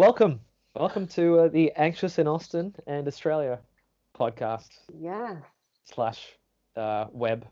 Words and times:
welcome, 0.00 0.40
welcome 0.74 1.06
to 1.06 1.40
uh, 1.40 1.48
the 1.48 1.70
Anxious 1.76 2.18
in 2.18 2.26
Austin 2.26 2.74
and 2.86 3.06
Australia 3.06 3.58
podcast 4.18 4.68
Yeah. 4.98 5.36
slash 5.84 6.38
uh, 6.74 7.04
web 7.12 7.44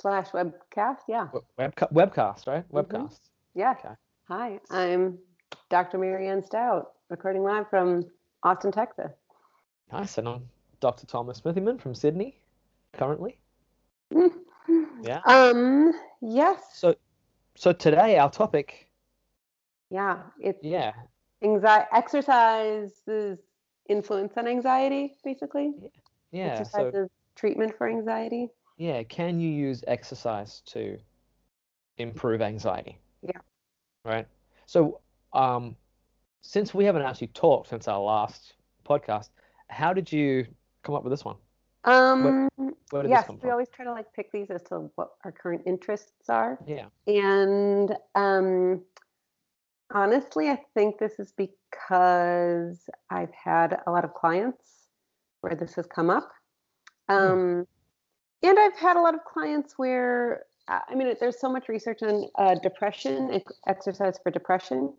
Slash 0.00 0.30
webcast. 0.30 0.96
Yeah. 1.06 1.26
w- 1.26 1.44
webca- 1.56 1.92
webcast, 1.92 2.48
right? 2.48 2.68
Mhm. 2.72 2.84
Webcast. 2.88 3.20
Yeah. 3.54 3.74
Okay. 3.78 3.94
Hi, 4.26 4.58
I'm 4.68 5.16
Dr. 5.70 5.96
Marianne 5.98 6.42
Stout, 6.42 6.94
recording 7.08 7.44
live 7.44 7.70
from 7.70 8.06
Austin, 8.42 8.72
Texas. 8.72 9.12
Nice, 9.92 10.18
and 10.18 10.28
I'm 10.28 10.48
Dr. 10.80 11.06
Thomas 11.06 11.40
Smithyman 11.40 11.80
from 11.80 11.94
Sydney, 11.94 12.36
currently. 12.94 13.38
Yeah. 14.10 15.20
Um. 15.24 15.92
Yes. 16.20 16.58
So, 16.74 16.96
so 17.54 17.72
today 17.72 18.18
our 18.18 18.30
topic, 18.30 18.88
Yeah. 19.88 20.18
It's 20.40 20.58
yeah, 20.64 20.94
anxiety. 21.42 21.86
Exercise's 21.92 23.38
influence 23.88 24.32
on 24.36 24.46
anxiety, 24.46 25.16
basically. 25.24 25.72
yeah. 26.30 26.62
So 26.62 26.62
Exercise's 26.62 27.10
treatment 27.36 27.76
for 27.76 27.88
anxiety. 27.88 28.48
yeah, 28.78 29.02
can 29.02 29.40
you 29.40 29.50
use 29.50 29.82
exercise 29.86 30.62
to 30.66 30.98
improve 31.98 32.40
anxiety? 32.42 32.98
Yeah. 33.22 33.38
Right. 34.04 34.26
So, 34.66 35.00
um, 35.32 35.76
since 36.40 36.74
we 36.74 36.84
haven't 36.84 37.02
actually 37.02 37.28
talked 37.28 37.68
since 37.68 37.86
our 37.88 38.00
last 38.00 38.54
podcast, 38.88 39.30
how 39.68 39.92
did 39.92 40.10
you 40.10 40.46
come 40.82 40.94
up 40.94 41.04
with 41.04 41.12
this 41.12 41.24
one? 41.24 41.36
Um. 41.84 42.48
Where 42.90 43.02
did 43.02 43.10
yes, 43.10 43.28
we 43.42 43.50
always 43.50 43.68
try 43.70 43.84
to 43.84 43.90
like 43.92 44.12
pick 44.12 44.30
these 44.32 44.50
as 44.50 44.62
to 44.64 44.90
what 44.96 45.12
our 45.24 45.32
current 45.32 45.62
interests 45.66 46.28
are. 46.28 46.58
Yeah. 46.66 46.86
And 47.06 47.96
um, 48.14 48.82
honestly, 49.94 50.48
I 50.48 50.58
think 50.74 50.98
this 50.98 51.18
is 51.18 51.32
because 51.36 52.88
I've 53.10 53.32
had 53.32 53.80
a 53.86 53.90
lot 53.90 54.04
of 54.04 54.14
clients 54.14 54.88
where 55.40 55.54
this 55.54 55.74
has 55.74 55.86
come 55.86 56.10
up. 56.10 56.30
Um, 57.08 57.66
and 58.42 58.58
I've 58.58 58.76
had 58.76 58.96
a 58.96 59.00
lot 59.00 59.14
of 59.14 59.24
clients 59.24 59.74
where, 59.76 60.44
uh, 60.68 60.80
I 60.88 60.94
mean, 60.94 61.14
there's 61.20 61.40
so 61.40 61.50
much 61.50 61.68
research 61.68 62.02
on 62.02 62.28
uh, 62.38 62.54
depression, 62.56 63.30
ex- 63.32 63.52
exercise 63.66 64.18
for 64.22 64.30
depression. 64.30 64.94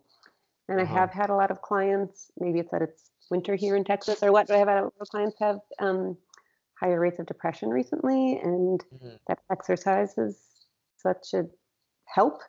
And 0.68 0.80
I 0.80 0.84
Uh-huh. 0.84 0.94
have 0.94 1.10
had 1.10 1.30
a 1.30 1.34
lot 1.34 1.50
of 1.50 1.60
clients, 1.60 2.30
maybe 2.38 2.60
it's 2.60 2.70
that 2.70 2.82
it's 2.82 3.10
winter 3.30 3.54
here 3.54 3.76
in 3.76 3.84
Texas 3.84 4.22
or 4.22 4.32
what, 4.32 4.46
but 4.46 4.56
I've 4.56 4.68
had 4.68 4.78
a 4.78 4.84
lot 4.84 4.94
of 5.00 5.08
clients 5.08 5.38
have 5.40 5.60
um, 5.78 6.16
higher 6.78 7.00
rates 7.00 7.18
of 7.18 7.26
depression 7.26 7.68
recently. 7.70 8.38
And 8.40 8.82
Mhm. 8.94 9.18
that 9.28 9.40
exercise 9.50 10.16
is 10.18 10.66
such 10.96 11.34
a 11.34 11.46
help 12.06 12.42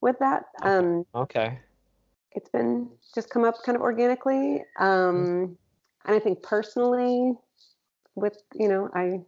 with 0.00 0.18
that. 0.18 0.46
Okay. 0.62 0.68
Um, 0.68 1.06
Okay. 1.14 1.58
It's 2.32 2.50
been 2.50 2.90
just 3.14 3.30
come 3.30 3.44
up 3.44 3.56
kind 3.64 3.76
of 3.76 3.82
organically. 3.82 4.62
Um, 4.78 5.56
and 6.04 6.16
I 6.16 6.18
think 6.18 6.42
personally, 6.42 7.34
with 8.14 8.36
you 8.54 8.68
know, 8.68 8.88
I 8.94 9.20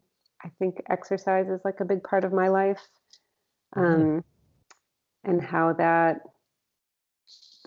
I 0.44 0.50
think 0.58 0.82
exercise 0.90 1.48
is 1.48 1.60
like 1.64 1.80
a 1.80 1.84
big 1.84 2.02
part 2.02 2.24
of 2.24 2.32
my 2.32 2.48
life, 2.48 2.80
um, 3.76 4.24
and 5.24 5.40
how 5.42 5.72
that 5.74 6.20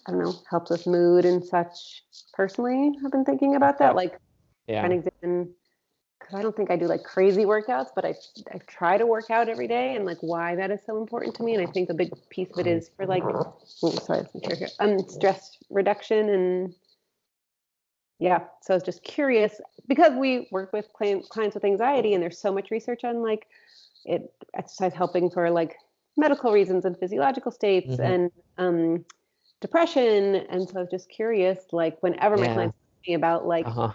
I 0.07 0.11
don't 0.11 0.19
know 0.19 0.33
helps 0.49 0.71
with 0.71 0.85
mood 0.87 1.25
and 1.25 1.43
such. 1.43 2.03
Personally, 2.33 2.91
I've 3.03 3.11
been 3.11 3.25
thinking 3.25 3.55
about 3.55 3.79
that, 3.79 3.95
like 3.95 4.19
Yeah. 4.67 4.81
trying 4.81 5.01
to 5.01 5.07
examine 5.07 5.53
because 6.19 6.33
I 6.35 6.41
don't 6.41 6.55
think 6.55 6.71
I 6.71 6.77
do 6.77 6.87
like 6.87 7.03
crazy 7.03 7.45
workouts, 7.45 7.89
but 7.95 8.05
I 8.05 8.15
I 8.51 8.59
try 8.67 8.97
to 8.97 9.05
work 9.05 9.29
out 9.29 9.49
every 9.49 9.67
day 9.67 9.95
and 9.95 10.05
like 10.05 10.17
why 10.21 10.55
that 10.55 10.71
is 10.71 10.81
so 10.85 10.97
important 10.97 11.35
to 11.35 11.43
me. 11.43 11.53
And 11.53 11.61
I 11.61 11.67
think 11.71 11.89
a 11.89 11.93
big 11.93 12.11
piece 12.29 12.51
of 12.51 12.59
it 12.59 12.67
is 12.67 12.89
for 12.95 13.05
like 13.05 13.35
oh, 13.83 13.99
sorry, 13.99 14.21
let 14.21 14.35
me 14.35 14.41
try 14.41 14.55
here. 14.57 14.71
Um 14.79 15.07
stress 15.07 15.57
reduction 15.69 16.29
and 16.29 16.75
yeah. 18.19 18.47
So 18.61 18.73
I 18.73 18.77
was 18.77 18.83
just 18.83 19.03
curious 19.03 19.59
because 19.87 20.13
we 20.13 20.47
work 20.51 20.71
with 20.71 20.87
clients 20.93 21.53
with 21.53 21.65
anxiety 21.65 22.13
and 22.13 22.23
there's 22.23 22.39
so 22.39 22.51
much 22.51 22.71
research 22.71 23.03
on 23.03 23.21
like 23.21 23.47
it 24.05 24.33
exercise 24.55 24.93
helping 24.93 25.29
for 25.29 25.51
like 25.51 25.77
medical 26.17 26.51
reasons 26.53 26.85
and 26.85 26.97
physiological 26.99 27.51
states 27.51 27.99
Mhm. 27.99 27.99
and 27.99 28.31
um 28.57 29.05
depression. 29.61 30.35
And 30.35 30.69
so 30.69 30.79
I 30.79 30.81
was 30.81 30.91
just 30.91 31.09
curious, 31.09 31.65
like 31.73 32.01
whenever 32.03 32.37
my 32.37 32.47
Yeah. 32.47 32.53
clients 32.53 32.75
ask 32.75 33.09
me 33.09 33.15
about 33.15 33.47
like 33.47 33.65
Uh 33.65 33.71
huh. 33.71 33.93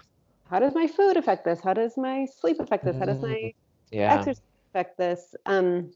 How 0.51 0.59
does 0.59 0.75
my 0.75 0.87
food 0.87 1.17
affect 1.17 1.45
this? 1.45 1.61
How 1.61 1.73
does 1.73 1.97
my 1.97 2.25
sleep 2.25 2.59
affect 2.59 2.85
this? 2.85 2.97
How 2.99 3.05
does 3.05 3.21
my 3.21 3.35
Mm, 3.35 3.53
Yeah. 3.91 4.13
exercise 4.13 4.41
affect 4.73 4.97
this? 4.97 5.35
Um, 5.45 5.91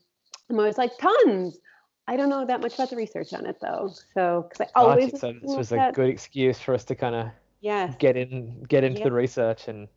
I'm 0.50 0.60
always 0.60 0.78
like 0.78 0.98
tons. 0.98 1.60
I 2.08 2.16
don't 2.18 2.30
know 2.30 2.46
that 2.46 2.62
much 2.62 2.76
about 2.76 2.90
the 2.90 2.96
research 2.96 3.34
on 3.34 3.46
it 3.46 3.58
though. 3.62 3.90
So 4.14 4.48
because 4.50 4.62
I 4.62 4.80
Oh, 4.80 4.90
always 4.90 5.12
so 5.20 5.34
this 5.34 5.58
was 5.58 5.72
a 5.72 5.92
good 5.94 6.10
excuse 6.10 6.60
for 6.60 6.74
us 6.74 6.86
to 6.86 6.96
kind 6.96 7.16
of 7.16 7.28
yes, 7.62 7.96
get 8.00 8.16
in, 8.16 8.64
get 8.64 8.84
into 8.84 9.00
Yeah. 9.00 9.04
the 9.04 9.12
research 9.12 9.68
and 9.68 9.88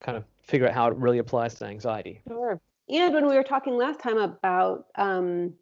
kind 0.00 0.16
of 0.16 0.24
figure 0.42 0.68
out 0.68 0.74
how 0.74 0.88
it 0.88 0.96
really 0.96 1.18
applies 1.18 1.54
to 1.56 1.66
anxiety. 1.66 2.22
sure. 2.28 2.60
And 2.88 3.14
when 3.14 3.26
we 3.26 3.34
were 3.36 3.42
talking 3.42 3.76
last 3.76 4.00
time 4.00 4.18
about 4.18 4.86
um, 4.96 5.54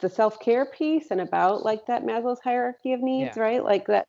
the 0.00 0.08
self 0.08 0.40
care 0.40 0.66
piece 0.66 1.10
and 1.10 1.20
about 1.20 1.64
like 1.64 1.86
that 1.86 2.04
Maslow's 2.04 2.40
hierarchy 2.40 2.92
of 2.92 3.00
needs, 3.00 3.36
Yeah. 3.36 3.42
right? 3.42 3.62
Like 3.64 3.86
that. 3.86 4.06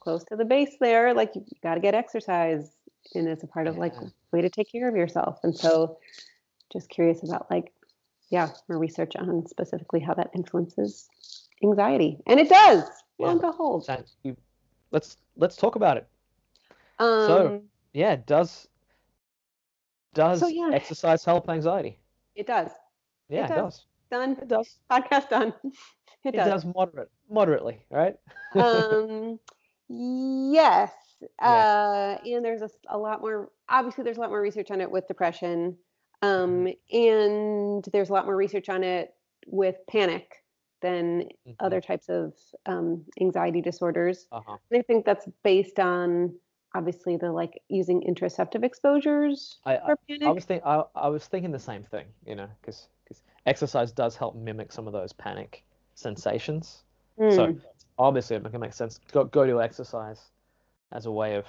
Close 0.00 0.24
to 0.24 0.36
the 0.36 0.44
base 0.44 0.76
there. 0.80 1.14
Like 1.14 1.34
you, 1.34 1.44
got 1.62 1.74
to 1.74 1.80
get 1.80 1.94
exercise, 1.94 2.70
and 3.14 3.28
it's 3.28 3.42
a 3.42 3.46
part 3.46 3.66
of 3.66 3.76
like 3.76 3.94
way 4.32 4.40
to 4.40 4.50
take 4.50 4.70
care 4.70 4.88
of 4.88 4.96
yourself. 4.96 5.38
And 5.42 5.56
so, 5.56 5.98
just 6.72 6.88
curious 6.88 7.22
about 7.22 7.50
like, 7.50 7.72
yeah, 8.30 8.50
more 8.68 8.78
research 8.78 9.16
on 9.16 9.46
specifically 9.46 10.00
how 10.00 10.14
that 10.14 10.30
influences 10.34 11.08
anxiety, 11.62 12.18
and 12.26 12.38
it 12.40 12.48
does. 12.48 12.84
Lo 13.18 13.30
and 13.30 13.40
behold. 13.40 13.84
So 13.84 14.04
you, 14.22 14.36
let's 14.90 15.16
let's 15.36 15.56
talk 15.56 15.74
about 15.76 15.96
it. 15.96 16.08
Um, 16.98 17.62
Yeah, 17.92 18.16
does 18.16 18.68
does 20.14 20.42
yeah. 20.50 20.70
exercise 20.72 21.24
help 21.24 21.48
anxiety? 21.48 21.98
it 22.34 22.46
does. 22.46 22.70
Yeah, 23.28 23.44
it 23.44 23.48
does. 23.48 23.56
does. 23.56 23.84
Done. 24.10 24.36
It 24.40 24.48
does. 24.48 24.78
Podcast 24.90 25.28
done. 25.28 25.52
It 26.24 26.34
It 26.34 26.38
does. 26.38 26.64
does 26.64 26.74
moderate 26.74 27.10
moderately, 27.30 27.80
right? 27.90 28.16
um 28.56 29.38
yes 29.88 30.92
uh 31.42 32.16
and 32.24 32.44
there's 32.44 32.62
a 32.88 32.98
lot 32.98 33.20
more 33.20 33.50
obviously 33.68 34.04
there's 34.04 34.18
a 34.18 34.20
lot 34.20 34.30
more 34.30 34.40
research 34.40 34.70
on 34.70 34.80
it 34.80 34.90
with 34.90 35.06
depression 35.08 35.76
um 36.22 36.68
and 36.92 37.84
there's 37.92 38.10
a 38.10 38.12
lot 38.12 38.26
more 38.26 38.36
research 38.36 38.68
on 38.68 38.84
it 38.84 39.14
with 39.46 39.76
panic 39.88 40.44
than 40.82 41.28
Mhm. 41.46 41.56
other 41.60 41.80
types 41.80 42.08
of 42.08 42.32
um, 42.66 43.04
anxiety 43.20 43.60
disorders 43.60 44.26
Uh-huh. 44.30 44.56
and 44.70 44.78
i 44.78 44.82
think 44.82 45.04
that's 45.04 45.26
based 45.42 45.80
on 45.80 46.34
obviously 46.74 47.16
the 47.16 47.32
like 47.32 47.60
using 47.68 48.02
interoceptive 48.02 48.62
exposures 48.62 49.58
I, 49.64 49.76
for 49.78 49.92
I, 49.92 49.94
panic 50.08 50.28
I 50.28 50.30
was 50.30 50.44
think 50.44 50.62
I, 50.64 50.82
I 50.94 51.08
was 51.08 51.26
thinking 51.26 51.50
the 51.50 51.58
same 51.58 51.82
thing, 51.82 52.06
you 52.26 52.34
know, 52.34 52.48
because 52.60 52.88
exercise 53.46 53.90
does 53.92 54.16
help 54.16 54.36
mimic 54.36 54.70
some 54.70 54.86
of 54.86 54.92
those 54.92 55.12
panic 55.12 55.64
sensations. 55.94 56.84
So 57.28 57.48
Mm, 57.48 57.60
obviously 57.98 58.36
it 58.36 58.50
can 58.50 58.60
make 58.60 58.72
sense. 58.72 58.98
Go 59.12 59.24
go 59.24 59.46
to 59.46 59.60
exercise 59.62 60.30
as 60.92 61.06
a 61.06 61.10
way 61.12 61.34
of 61.36 61.46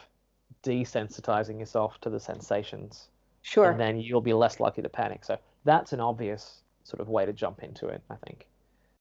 desensitizing 0.64 1.60
yourself 1.60 2.00
to 2.02 2.10
the 2.10 2.20
sensations, 2.20 3.10
sure 3.42 3.72
and 3.72 3.80
then 3.80 4.00
you'll 4.00 4.22
be 4.22 4.34
less 4.34 4.60
likely 4.60 4.84
to 4.84 4.90
panic. 4.90 5.24
So 5.26 5.38
that's 5.64 5.94
an 5.94 6.00
obvious 6.00 6.64
sort 6.84 7.02
of 7.02 7.10
way 7.10 7.26
to 7.26 7.34
jump 7.34 7.64
into 7.64 7.88
it, 7.88 8.02
I 8.10 8.16
think. 8.16 8.48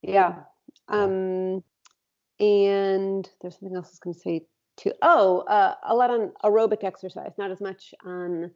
Yeah. 0.03 0.45
Um, 0.89 1.63
and 2.41 3.29
there's 3.41 3.59
something 3.59 3.77
else 3.77 3.89
I 3.89 3.93
was 3.93 4.01
going 4.01 4.15
to 4.15 4.21
say 4.21 4.47
too. 4.77 4.93
Oh, 5.03 5.41
uh, 5.41 5.75
a 5.85 5.95
lot 5.95 6.11
on 6.11 6.33
aerobic 6.45 6.85
exercise, 6.85 7.33
not 7.39 7.51
as 7.51 7.61
much 7.61 7.95
on 8.05 8.51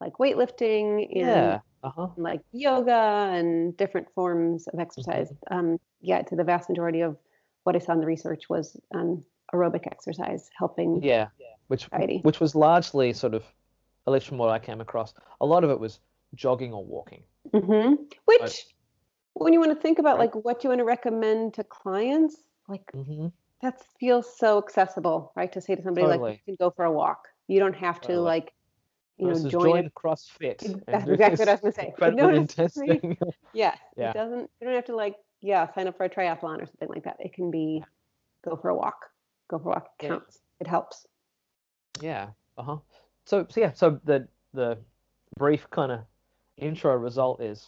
like 0.00 0.14
weightlifting 0.14 1.06
and 1.20 1.20
Yeah. 1.20 1.60
Uh-huh. 1.82 2.08
like 2.16 2.40
yoga 2.52 3.30
and 3.32 3.76
different 3.76 4.08
forms 4.14 4.66
of 4.68 4.80
exercise. 4.80 5.32
Um, 5.50 5.78
yeah, 6.00 6.22
to 6.22 6.36
the 6.36 6.44
vast 6.44 6.68
majority 6.68 7.00
of 7.02 7.16
what 7.66 7.74
I 7.74 7.80
saw 7.80 7.92
in 7.92 8.00
the 8.00 8.06
research 8.06 8.48
was 8.48 8.76
on 8.94 9.24
aerobic 9.52 9.86
exercise 9.88 10.48
helping 10.56 11.02
Yeah. 11.02 11.26
Which 11.66 11.88
anxiety. 11.92 12.20
which 12.22 12.38
was 12.38 12.54
largely 12.54 13.12
sort 13.12 13.34
of, 13.34 13.42
at 14.06 14.12
least 14.12 14.28
from 14.28 14.38
what 14.38 14.50
I 14.50 14.60
came 14.60 14.80
across, 14.80 15.14
a 15.40 15.46
lot 15.46 15.64
of 15.64 15.70
it 15.70 15.80
was 15.80 15.98
jogging 16.36 16.72
or 16.72 16.84
walking. 16.84 17.24
hmm 17.52 17.94
Which, 18.26 18.66
when 19.34 19.52
you 19.52 19.58
want 19.58 19.72
to 19.72 19.80
think 19.80 19.98
about 19.98 20.18
Right. 20.18 20.32
like 20.34 20.44
what 20.44 20.62
you 20.62 20.70
want 20.70 20.78
to 20.78 20.84
recommend 20.84 21.54
to 21.54 21.64
clients, 21.64 22.36
like 22.68 22.86
Mm-hmm. 22.94 23.26
that 23.62 23.82
feels 23.98 24.26
so 24.38 24.58
accessible, 24.58 25.32
right? 25.34 25.50
To 25.52 25.60
say 25.60 25.74
to 25.74 25.82
somebody 25.82 26.06
like 26.06 26.20
you 26.46 26.54
can 26.54 26.56
go 26.64 26.70
for 26.70 26.84
a 26.84 26.92
walk. 26.92 27.26
You 27.48 27.58
don't 27.58 27.74
have 27.76 28.00
to 28.02 28.08
Totally. 28.08 28.24
like, 28.34 28.52
you 29.18 29.26
know, 29.28 29.48
join. 29.48 29.90
CrossFit. 29.90 30.58
That's 30.86 31.08
exactly 31.08 31.38
what 31.42 31.48
I 31.48 31.52
was 31.52 31.60
gonna 31.62 31.72
say. 31.80 31.86
Incredible 31.88 32.22
No, 32.22 32.28
intense 32.34 32.76
it's 32.76 32.78
really- 32.78 32.98
thing. 32.98 33.18
Yeah, 33.54 33.74
Yeah. 33.96 34.10
it 34.10 34.14
doesn't. 34.14 34.50
You 34.60 34.66
don't 34.66 34.74
have 34.76 34.84
to 34.86 34.96
like, 34.96 35.16
yeah, 35.40 35.72
sign 35.74 35.86
up 35.88 35.96
for 35.96 36.04
a 36.04 36.10
triathlon 36.10 36.62
or 36.62 36.66
something 36.66 36.88
like 36.88 37.04
that. 37.04 37.16
It 37.20 37.32
can 37.34 37.50
be 37.50 37.84
go 38.44 38.56
for 38.56 38.68
a 38.70 38.74
walk. 38.76 39.06
Go 39.48 39.58
for 39.58 39.68
a 39.70 39.72
walk. 39.72 39.88
It 40.00 40.04
Yeah. 40.04 40.08
counts. 40.10 40.40
It 40.60 40.66
helps. 40.66 41.06
Yeah. 42.00 42.28
Uh-huh. 42.58 42.78
So 43.24 43.46
so 43.50 43.60
yeah, 43.60 43.72
so 43.72 44.00
the 44.04 44.28
the 44.54 44.78
brief 45.38 45.68
kind 45.70 45.92
of 45.92 46.00
intro 46.56 46.94
result 46.96 47.42
is 47.42 47.66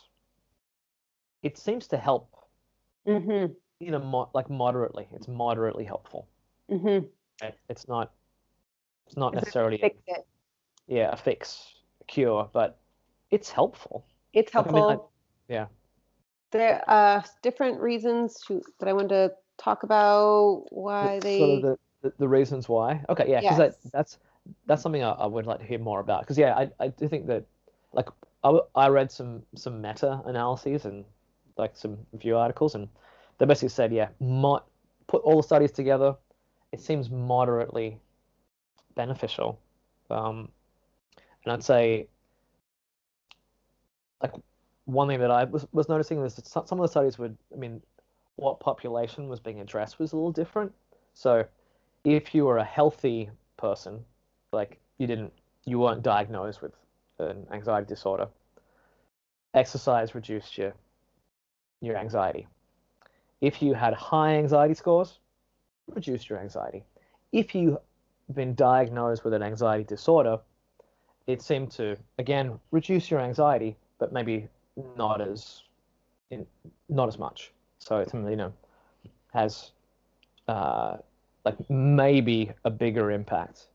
it 1.42 1.58
seems 1.58 1.86
to 1.88 1.96
help 1.96 2.34
Mm-hmm. 3.06 3.52
you 3.80 3.90
know 3.90 3.98
mo- 4.00 4.30
like 4.34 4.50
moderately. 4.50 5.08
It's 5.12 5.28
moderately 5.28 5.84
helpful. 5.84 6.28
Mm-hmm. 6.70 7.06
It- 7.46 7.58
It's 7.68 7.88
not 7.88 8.12
It's 9.06 9.16
not 9.16 9.32
It's 9.34 9.42
necessarily 9.44 9.78
Fix 9.78 9.96
it. 10.06 10.26
yeah 10.86 11.10
a 11.12 11.16
fix, 11.16 11.64
a 12.00 12.04
cure, 12.04 12.48
but 12.52 12.78
it's 13.30 13.50
helpful. 13.50 14.04
It's 14.34 14.54
Like, 14.54 14.66
I 14.68 14.72
mean, 14.72 14.82
I- 14.84 14.88
helpful. 14.88 15.12
yeah. 15.48 15.66
There 16.50 16.82
are 16.88 17.24
different 17.42 17.80
reasons 17.80 18.42
to, 18.46 18.62
that 18.80 18.88
I 18.88 18.92
wanted 18.92 19.08
to 19.08 19.32
talk 19.58 19.82
about 19.82 20.66
why 20.70 21.20
they. 21.20 21.38
Sort 21.38 21.50
of 21.50 21.62
the, 21.62 21.78
the, 22.02 22.12
the 22.18 22.28
reasons 22.28 22.68
why. 22.68 23.04
Okay, 23.08 23.26
yeah, 23.28 23.40
because 23.40 23.58
Yes. 23.58 23.76
that, 23.82 23.92
that's 23.92 24.18
that's 24.66 24.82
something 24.82 25.02
I, 25.02 25.10
I 25.10 25.26
would 25.26 25.46
like 25.46 25.60
to 25.60 25.66
hear 25.66 25.78
more 25.78 26.00
about. 26.00 26.22
Because 26.22 26.38
yeah, 26.38 26.54
I, 26.56 26.70
I 26.80 26.88
do 26.88 27.08
think 27.08 27.26
that 27.26 27.44
like 27.92 28.08
I, 28.44 28.58
I 28.74 28.88
read 28.88 29.10
some 29.10 29.42
some 29.54 29.82
meta 29.82 30.22
analyses 30.24 30.84
and 30.84 31.04
like 31.56 31.76
some 31.76 31.98
review 32.12 32.36
articles, 32.36 32.74
and 32.74 32.88
they 33.38 33.46
basically 33.46 33.68
said 33.68 33.92
yeah, 33.92 34.08
mo- 34.20 34.62
put 35.06 35.22
all 35.22 35.36
the 35.36 35.42
studies 35.42 35.72
together, 35.72 36.14
it 36.72 36.80
seems 36.80 37.10
moderately 37.10 37.98
beneficial. 38.94 39.60
Um, 40.10 40.48
and 41.44 41.52
I'd 41.52 41.64
say 41.64 42.08
like 44.22 44.32
one 44.88 45.06
thing 45.06 45.20
that 45.20 45.30
I 45.30 45.44
was, 45.44 45.66
was 45.72 45.88
noticing 45.90 46.18
was 46.18 46.34
that 46.36 46.46
some 46.46 46.66
some 46.66 46.80
of 46.80 46.84
the 46.84 46.88
studies 46.88 47.18
would, 47.18 47.36
I 47.52 47.58
mean, 47.58 47.82
what 48.36 48.58
population 48.58 49.28
was 49.28 49.38
being 49.38 49.60
addressed 49.60 49.98
was 49.98 50.12
a 50.12 50.16
little 50.16 50.32
different. 50.32 50.72
So 51.12 51.44
if 52.04 52.34
you 52.34 52.46
were 52.46 52.56
a 52.56 52.64
healthy 52.64 53.28
person, 53.58 54.02
like 54.50 54.78
you 54.96 55.06
didn't, 55.06 55.32
you 55.66 55.78
weren't 55.78 56.02
diagnosed 56.02 56.62
with 56.62 56.72
an 57.18 57.46
anxiety 57.52 57.86
disorder, 57.86 58.28
exercise 59.52 60.14
reduced 60.14 60.56
your 60.56 60.72
your 61.82 61.98
anxiety. 61.98 62.46
If 63.42 63.60
you 63.60 63.74
had 63.74 63.92
high 63.92 64.36
anxiety 64.36 64.74
scores, 64.74 65.18
reduced 65.94 66.30
your 66.30 66.38
anxiety. 66.38 66.82
If 67.30 67.54
you've 67.54 67.76
been 68.32 68.54
diagnosed 68.54 69.22
with 69.22 69.34
an 69.34 69.42
anxiety 69.42 69.84
disorder, 69.84 70.38
it 71.26 71.42
seemed 71.42 71.72
to 71.72 71.98
again 72.18 72.58
reduce 72.70 73.10
your 73.10 73.20
anxiety, 73.20 73.76
but 73.98 74.14
maybe 74.14 74.48
not 74.96 75.20
as 75.20 75.62
in, 76.30 76.46
not 76.88 77.08
as 77.08 77.18
much. 77.18 77.52
So 77.78 77.98
it's 77.98 78.12
you 78.14 78.36
know 78.36 78.52
has 79.32 79.72
uh, 80.48 80.96
like 81.44 81.56
maybe 81.70 82.50
a 82.64 82.70
bigger 82.70 83.10
impact 83.10 83.66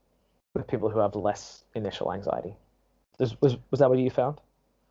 with 0.53 0.67
people 0.67 0.89
who 0.89 0.99
have 0.99 1.15
less 1.15 1.63
initial 1.75 2.13
anxiety. 2.13 2.55
Was 3.19 3.39
was, 3.41 3.57
was 3.71 3.79
that 3.79 3.89
what 3.89 3.99
you 3.99 4.09
found? 4.09 4.39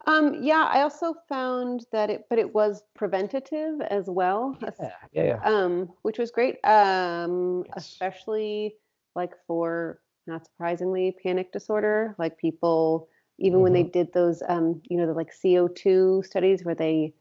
Um, 0.06 0.42
yeah, 0.42 0.68
I 0.68 0.82
also 0.82 1.14
found 1.28 1.86
that 1.92 2.10
it, 2.10 2.26
but 2.28 2.38
it 2.38 2.52
was 2.52 2.82
preventative 2.94 3.80
as 3.82 4.06
well, 4.10 4.58
Yeah, 4.60 4.90
yeah, 5.12 5.22
yeah. 5.22 5.40
um, 5.44 5.90
which 6.02 6.18
was 6.18 6.30
great. 6.32 6.56
Um, 6.64 7.64
Yes. 7.68 7.76
especially 7.76 8.74
like 9.14 9.32
for 9.46 10.00
not 10.26 10.44
surprisingly 10.44 11.16
panic 11.22 11.52
disorder, 11.52 12.16
like 12.18 12.36
people 12.36 13.08
even 13.38 13.60
when 13.60 13.72
they 13.72 13.82
did 13.82 14.12
those, 14.12 14.42
um, 14.48 14.80
you 14.88 14.96
know, 14.96 15.06
the 15.06 15.14
like 15.14 15.32
CO2 15.32 16.24
studies 16.24 16.64
where 16.64 16.74
they 16.74 17.14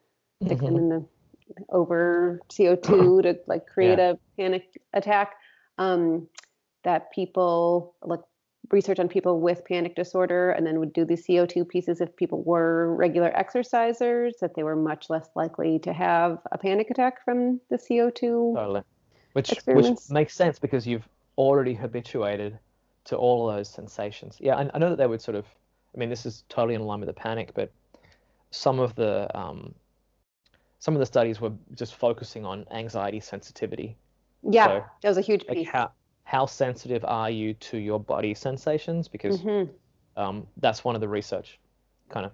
stick 0.45 0.59
them 0.59 0.75
Mhm. 0.75 0.77
in 0.77 0.89
the 0.89 1.05
over 1.69 2.39
CO2 2.49 3.21
to 3.23 3.39
like 3.47 3.67
create 3.67 3.99
a 3.99 4.17
panic 4.37 4.81
attack. 4.93 5.35
Um, 5.77 6.27
that 6.83 7.11
people 7.11 7.95
like 8.03 8.19
research 8.71 8.99
on 8.99 9.07
people 9.07 9.39
with 9.39 9.65
panic 9.65 9.95
disorder 9.95 10.51
and 10.51 10.65
then 10.65 10.79
would 10.79 10.93
do 10.93 11.05
the 11.05 11.15
CO2 11.15 11.67
pieces 11.67 12.01
if 12.01 12.15
people 12.15 12.41
were 12.43 12.95
regular 12.95 13.31
exercisers, 13.31 14.31
that 14.39 14.55
they 14.55 14.63
were 14.63 14.75
much 14.75 15.09
less 15.09 15.29
likely 15.35 15.79
to 15.79 15.93
have 15.93 16.39
a 16.51 16.57
panic 16.57 16.89
attack 16.89 17.23
from 17.23 17.59
the 17.69 17.77
CO2. 17.77 18.55
Totally. 18.55 18.81
Which 19.33 19.59
which 19.67 20.09
makes 20.09 20.35
sense 20.35 20.59
because 20.59 20.85
you've 20.87 21.07
already 21.37 21.73
habituated 21.73 22.59
to 23.05 23.15
all 23.15 23.49
of 23.49 23.55
those 23.55 23.69
sensations. 23.69 24.37
Yeah, 24.39 24.55
I, 24.57 24.69
I 24.73 24.77
know 24.79 24.89
that 24.89 24.97
they 24.97 25.07
would 25.07 25.21
sort 25.21 25.35
of. 25.35 25.45
I 25.93 25.97
mean, 25.97 26.09
this 26.09 26.25
is 26.25 26.43
totally 26.49 26.75
in 26.75 26.81
line 26.81 26.99
with 26.99 27.07
the 27.07 27.13
panic, 27.13 27.53
but 27.53 27.71
some 28.51 28.79
of 28.79 28.95
the 28.95 29.35
um, 29.37 29.73
some 30.79 30.95
of 30.95 30.99
the 30.99 31.05
studies 31.05 31.39
were 31.39 31.51
just 31.75 31.95
focusing 31.95 32.45
on 32.45 32.65
anxiety 32.71 33.19
sensitivity. 33.19 33.97
Yeah, 34.43 34.65
So, 34.65 34.83
that 35.03 35.09
was 35.09 35.17
a 35.17 35.21
huge 35.21 35.45
Like 35.47 35.57
piece. 35.57 35.67
how 35.67 35.91
how 36.23 36.45
sensitive 36.45 37.03
are 37.05 37.29
you 37.29 37.53
to 37.55 37.77
your 37.77 37.99
body 37.99 38.33
sensations? 38.33 39.07
Because 39.07 39.41
Mhm. 39.41 39.69
um, 40.15 40.47
that's 40.57 40.83
one 40.83 40.95
of 40.95 41.01
the 41.01 41.07
research 41.07 41.59
kind 42.09 42.25
of 42.25 42.31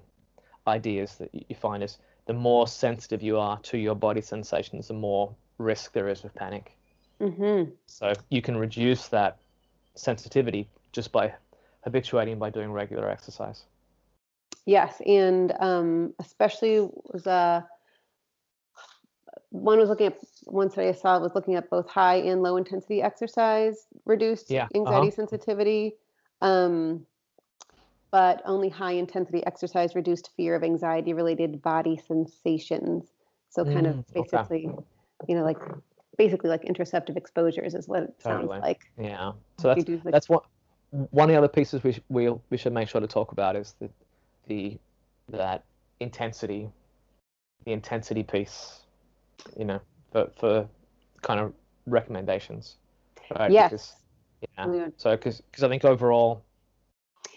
ideas 0.68 1.15
that 1.18 1.30
you 1.33 1.56
find 1.56 1.83
is 1.83 1.98
the 2.25 2.33
more 2.33 2.68
sensitive 2.68 3.24
you 3.24 3.39
are 3.39 3.59
to 3.62 3.77
your 3.77 3.95
body 3.95 4.21
sensations, 4.21 4.88
the 4.88 4.94
more 4.94 5.33
risk 5.57 5.94
there 5.94 6.09
is 6.09 6.24
of 6.24 6.33
panic. 6.36 6.77
Mhm. 7.19 7.71
So 7.88 8.13
you 8.30 8.42
can 8.42 8.57
reduce 8.57 9.07
that 9.07 9.38
sensitivity 9.95 10.69
just 10.92 11.12
by 11.12 11.33
habituating 11.88 12.38
by 12.38 12.50
doing 12.50 12.69
regular 12.69 13.10
exercise. 13.10 13.63
Yes, 14.66 15.01
and 15.06 15.54
um, 15.62 16.13
especially 16.19 16.89
was 17.13 17.25
uh, 17.25 17.62
one 19.51 19.80
was 19.80 19.88
looking 19.88 20.07
at 20.07 20.18
one 20.44 20.69
study 20.69 20.89
I 20.89 20.92
saw 20.92 21.18
was 21.19 21.34
looking 21.34 21.56
at 21.56 21.69
both 21.69 21.89
high 21.89 22.18
and 22.18 22.44
low 22.44 22.57
intensity 22.57 23.01
exercise 23.01 23.88
reduced 24.06 24.51
Yeah, 24.51 24.68
anxiety 24.75 25.07
uh-huh. 25.07 25.16
sensitivity, 25.16 25.95
um, 26.42 27.06
but 28.12 28.42
only 28.44 28.68
high 28.68 28.92
intensity 28.92 29.45
exercise 29.45 29.95
reduced 29.95 30.31
fear 30.36 30.54
of 30.56 30.63
anxiety 30.63 31.13
related 31.13 31.62
body 31.62 31.95
sensations. 32.06 33.13
So 33.50 33.63
kind 33.63 33.88
of 33.88 33.95
Mm, 33.95 34.00
okay. 34.18 34.22
basically, 34.22 34.69
you 35.30 35.36
know, 35.36 35.45
like 35.45 35.60
basically 36.18 36.50
like 36.50 36.63
interoceptive 36.63 37.16
exposures 37.16 37.74
is 37.74 37.88
what 37.88 38.04
it 38.04 38.22
Totally. 38.22 38.48
sounds 38.48 38.62
like. 38.62 38.81
Yeah. 39.00 39.31
So 39.60 39.69
that's 39.69 39.86
that's 40.04 40.28
what 40.28 40.44
one 40.92 41.30
of 41.30 41.34
the 41.34 41.38
other 41.38 41.48
pieces 41.48 41.84
we 41.84 41.94
sh- 41.94 42.01
we'll, 42.10 42.42
we 42.50 42.57
should 42.57 42.74
make 42.74 42.88
sure 42.89 43.01
to 43.01 43.07
talk 43.07 43.31
about 43.31 43.56
is 43.56 43.75
the 43.80 43.89
the 44.48 44.78
that 45.30 45.63
intensity, 46.00 46.69
the 47.66 47.74
intensity 47.74 48.24
piece, 48.24 48.81
you 49.57 49.66
know, 49.66 49.81
for 50.12 50.30
for 50.39 50.68
kind 51.22 51.39
of 51.39 51.54
recommendations. 51.86 52.78
Right? 53.38 53.51
Yes. 53.51 53.72
Because, 53.72 53.95
yeah. 54.57 54.74
Yeah. 54.74 54.88
So 54.98 55.12
because 55.12 55.42
because 55.42 55.63
I 55.63 55.69
think 55.69 55.84
overall. 55.86 56.44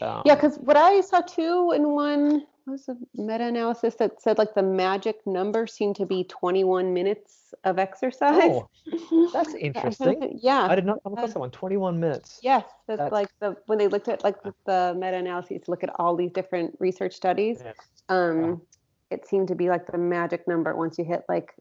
Um, 0.00 0.22
Yeah, 0.24 0.34
because 0.36 0.56
what 0.58 0.76
I 0.76 1.00
saw 1.00 1.20
too 1.20 1.72
in 1.74 1.90
one 1.94 2.46
was 2.70 2.88
a 2.88 2.96
meta-analysis 3.14 3.96
that 3.96 4.22
said 4.22 4.38
like 4.38 4.54
the 4.54 4.62
magic 4.62 5.16
number 5.26 5.66
seemed 5.66 5.96
to 5.96 6.06
be 6.06 6.24
21 6.24 6.94
minutes 6.94 7.52
of 7.64 7.78
exercise. 7.78 8.40
Oh, 8.42 8.68
that's 9.32 9.54
Yeah, 9.54 9.66
I'm 9.66 9.72
trying 9.72 9.72
to 9.72 9.76
interesting. 10.10 10.38
Yeah. 10.42 10.66
I 10.70 10.74
did 10.74 10.86
not 10.86 11.02
come 11.02 11.12
across 11.14 11.32
that 11.34 11.38
one. 11.40 11.50
21 11.50 12.00
minutes. 12.00 12.40
Yes, 12.42 12.64
that's, 12.86 12.98
That's- 12.98 13.12
like 13.12 13.28
the 13.40 13.56
when 13.66 13.78
they 13.78 13.88
looked 13.88 14.08
at 14.08 14.24
like 14.24 14.42
the, 14.42 14.54
the 14.66 14.94
meta-analyses 14.98 15.62
to 15.64 15.70
look 15.70 15.82
at 15.84 15.90
all 15.98 16.16
these 16.16 16.32
different 16.32 16.76
research 16.78 17.14
studies. 17.14 17.60
Yeah. 17.64 17.72
Um, 18.08 18.62
it 19.10 19.26
seemed 19.26 19.48
to 19.48 19.54
be 19.54 19.68
like 19.68 19.90
the 19.90 19.98
magic 19.98 20.46
number. 20.46 20.74
Once 20.76 20.96
you 20.98 21.04
hit 21.04 21.24
like 21.28 21.52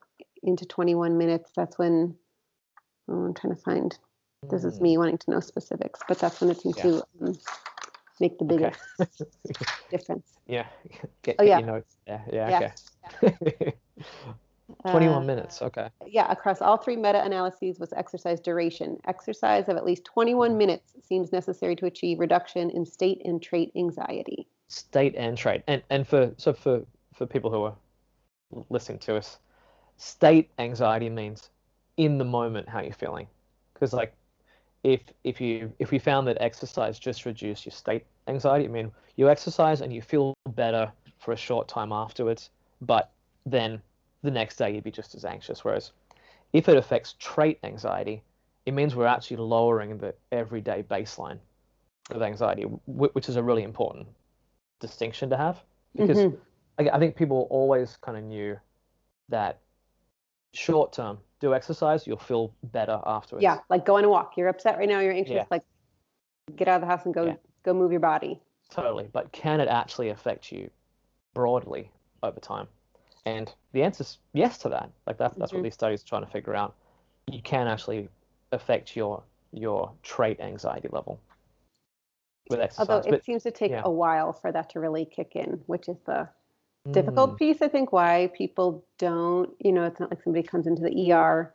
into 0.44 0.66
21 0.66 1.18
minutes, 1.18 1.52
that's 1.56 1.78
when 1.78 2.16
oh, 3.10 3.26
I'm 3.26 3.34
trying 3.34 3.56
to 3.56 3.62
find. 3.62 3.98
This 4.50 4.64
is 4.64 4.80
Mm, 4.80 4.82
me 4.82 4.98
wanting 4.98 5.18
to 5.18 5.32
know 5.32 5.42
specifics, 5.42 6.00
but 6.08 6.18
that's 6.18 6.40
when 6.40 6.50
it 6.50 6.62
seemed 6.62 6.78
Yeah. 6.78 6.84
to 6.84 7.04
um, 7.22 7.38
make 8.20 8.38
the 8.38 8.46
okay. 8.46 8.72
biggest 9.00 9.24
difference. 9.92 10.28
yeah. 10.48 10.66
Get, 11.24 11.36
Oh, 11.40 11.44
yeah. 11.44 11.60
your 11.60 11.68
notes 11.68 11.96
there. 12.08 12.24
Yeah. 12.32 12.50
Yeah, 12.50 12.72
Okay. 13.24 13.74
21 14.88 15.24
Uh, 15.24 15.26
minutes. 15.26 15.62
Okay. 15.62 15.90
Yeah, 16.06 16.32
across 16.32 16.62
all 16.62 16.78
three 16.78 16.96
meta 16.96 17.24
analyses 17.24 17.80
was 17.80 17.92
exercise 17.94 18.40
duration. 18.40 18.98
Exercise 19.08 19.68
of 19.68 19.78
at 19.78 19.84
least 19.86 20.06
21 20.06 20.58
minutes 20.58 20.94
seems 21.02 21.32
necessary 21.32 21.76
to 21.78 21.86
achieve 21.88 22.20
reduction 22.20 22.70
in 22.70 22.86
state 22.86 23.22
and 23.26 23.42
trait 23.42 23.72
anxiety. 23.76 24.48
State 24.68 25.16
and 25.16 25.36
trait. 25.38 25.64
And 25.68 25.82
and 25.90 26.08
for 26.08 26.32
so 26.38 26.54
for 26.54 26.84
for 27.16 27.26
people 27.26 27.50
who 27.50 27.64
are 27.64 27.76
listening 28.70 29.00
to 29.00 29.16
us, 29.18 29.40
state 29.98 30.50
anxiety 30.60 31.10
means 31.10 31.50
in 31.98 32.18
the 32.20 32.26
moment 32.26 32.70
how 32.70 32.80
you're 32.82 32.94
feeling. 32.94 33.28
Because 33.74 33.92
like 33.92 34.14
if 34.84 35.02
if 35.24 35.42
you 35.42 35.72
if 35.80 35.92
we 35.92 36.00
found 36.00 36.28
that 36.28 36.38
exercise 36.42 37.00
just 37.00 37.26
reduced 37.26 37.66
your 37.66 37.74
state 37.74 38.06
anxiety, 38.28 38.66
I 38.66 38.70
mean 38.70 38.92
you 39.16 39.30
exercise 39.30 39.82
and 39.82 39.94
you 39.94 40.02
feel 40.02 40.34
better 40.50 40.92
for 41.20 41.34
a 41.34 41.38
short 41.38 41.68
time 41.68 41.92
afterwards, 41.92 42.50
but 42.82 43.12
then 43.46 43.82
the 44.24 44.32
next 44.32 44.56
day 44.58 44.74
you'd 44.74 44.84
be 44.84 44.92
just 44.92 45.16
as 45.16 45.26
anxious. 45.26 45.64
Whereas 45.64 45.92
if 46.54 46.70
it 46.70 46.78
affects 46.78 47.16
trait 47.20 47.60
anxiety, 47.64 48.24
it 48.66 48.74
means 48.74 48.96
we're 48.96 49.06
actually 49.06 49.38
lowering 49.38 49.98
the 49.98 50.16
everyday 50.32 50.84
baseline 50.84 51.40
of 52.12 52.22
anxiety, 52.22 52.64
which 52.88 53.30
is 53.30 53.36
a 53.36 53.44
really 53.44 53.64
important 53.64 54.08
distinction 54.80 55.30
to 55.30 55.38
have 55.38 55.62
because 55.96 56.18
Mhm. 56.18 56.38
I, 56.80 56.90
I 56.90 57.00
think 57.00 57.16
people 57.16 57.48
always 57.50 57.98
kind 57.98 58.18
of 58.18 58.24
knew 58.24 58.58
that 59.28 59.60
short 60.54 60.94
term 60.94 61.20
do 61.40 61.54
exercise 61.54 62.06
you'll 62.06 62.18
feel 62.18 62.54
better 62.72 63.00
afterwards 63.06 63.44
Yeah, 63.44 63.60
like 63.70 63.86
go 63.86 63.98
on 63.98 64.04
a 64.04 64.10
walk. 64.10 64.36
You're 64.38 64.50
upset 64.50 64.78
right 64.78 64.88
now, 64.90 65.00
you're 65.00 65.14
anxious, 65.14 65.36
Yeah. 65.36 65.46
like 65.50 65.64
get 66.56 66.68
out 66.68 66.76
of 66.76 66.82
the 66.82 66.88
house 66.88 67.06
and 67.06 67.14
go 67.14 67.26
Yeah. 67.28 67.36
go 67.64 67.74
move 67.74 67.92
your 67.92 68.00
body. 68.02 68.42
totally 68.70 69.10
but 69.12 69.32
can 69.32 69.60
it 69.60 69.68
actually 69.68 70.10
affect 70.10 70.52
you 70.52 70.70
broadly 71.34 71.92
over 72.22 72.40
time 72.40 72.68
and 73.26 73.54
the 73.72 73.82
answer 73.82 74.02
is 74.04 74.20
yes 74.34 74.58
to 74.60 74.70
that 74.70 74.92
like 75.08 75.18
that's 75.18 75.36
that's 75.38 75.52
Mhm. 75.52 75.56
what 75.56 75.64
these 75.64 75.74
studies 75.74 76.04
are 76.04 76.08
trying 76.08 76.24
to 76.24 76.30
figure 76.32 76.54
out 76.56 76.76
you 77.28 77.42
can 77.42 77.68
actually 77.68 78.10
affect 78.52 78.96
your 78.96 79.24
your 79.52 79.92
trait 80.04 80.40
anxiety 80.40 80.88
level 80.92 81.20
with 82.50 82.60
exercise. 82.60 82.90
Although 82.90 83.08
it 83.08 83.12
but, 83.12 83.24
seems 83.26 83.44
to 83.44 83.52
take 83.52 83.72
yeah. 83.72 83.82
a 83.86 83.90
while 83.92 84.34
for 84.34 84.52
that 84.52 84.70
to 84.72 84.80
really 84.80 85.06
kick 85.06 85.36
in, 85.36 85.62
which 85.68 85.88
is 85.90 85.98
the 86.06 86.28
difficult 86.94 87.36
Mm, 87.36 87.38
piece. 87.38 87.62
I 87.62 87.68
think 87.70 87.92
why 87.92 88.32
people 88.36 88.86
don't, 88.98 89.52
you 89.60 89.72
know, 89.72 89.86
it's 89.86 90.00
not 90.00 90.12
like 90.12 90.24
somebody 90.24 90.44
comes 90.48 90.68
into 90.68 90.82
the 90.84 91.12
ER, 91.12 91.54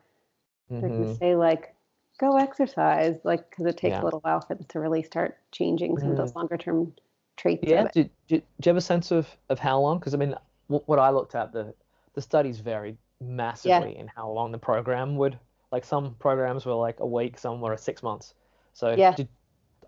they're 0.81 0.91
going 0.91 1.07
to 1.07 1.13
mhm. 1.13 1.19
say 1.19 1.37
like, 1.37 1.75
go 2.19 2.37
exercise, 2.39 3.17
like, 3.25 3.51
because 3.51 3.67
it 3.67 3.77
takes 3.79 4.01
Yeah. 4.01 4.03
a 4.03 4.05
little 4.05 4.21
while 4.21 4.41
for 4.43 4.55
them 4.57 4.67
to 4.71 4.81
really 4.81 5.03
start 5.05 5.39
changing 5.53 5.99
some 5.99 6.11
of 6.11 6.17
those 6.17 6.35
longer 6.37 6.57
term 6.59 6.95
traits. 7.37 7.63
Yeah. 7.63 7.89
Do, 7.93 8.05
do, 8.29 8.39
do 8.39 8.43
you 8.65 8.71
have 8.71 8.77
a 8.77 8.81
sense 8.81 9.11
of, 9.11 9.29
of 9.49 9.59
how 9.59 9.81
long? 9.81 9.99
Because 9.99 10.15
I 10.15 10.19
mean, 10.19 10.35
what, 10.69 10.87
what 10.89 10.99
I 10.99 11.11
looked 11.11 11.35
at, 11.35 11.53
the 11.53 11.75
the 12.15 12.23
studies 12.23 12.61
varied 12.61 12.97
massively 13.21 13.97
in 13.99 14.07
how 14.07 14.31
long 14.31 14.53
the 14.53 14.59
program 14.59 15.17
would. 15.17 15.39
Like 15.73 15.85
some 15.85 16.15
programs 16.21 16.65
were 16.65 16.75
like 16.75 17.01
a 17.01 17.07
week, 17.07 17.39
some 17.39 17.61
were 17.61 17.77
six 17.77 18.03
months. 18.05 18.35
So 18.73 18.97
Yeah. 18.97 19.17
did, 19.17 19.29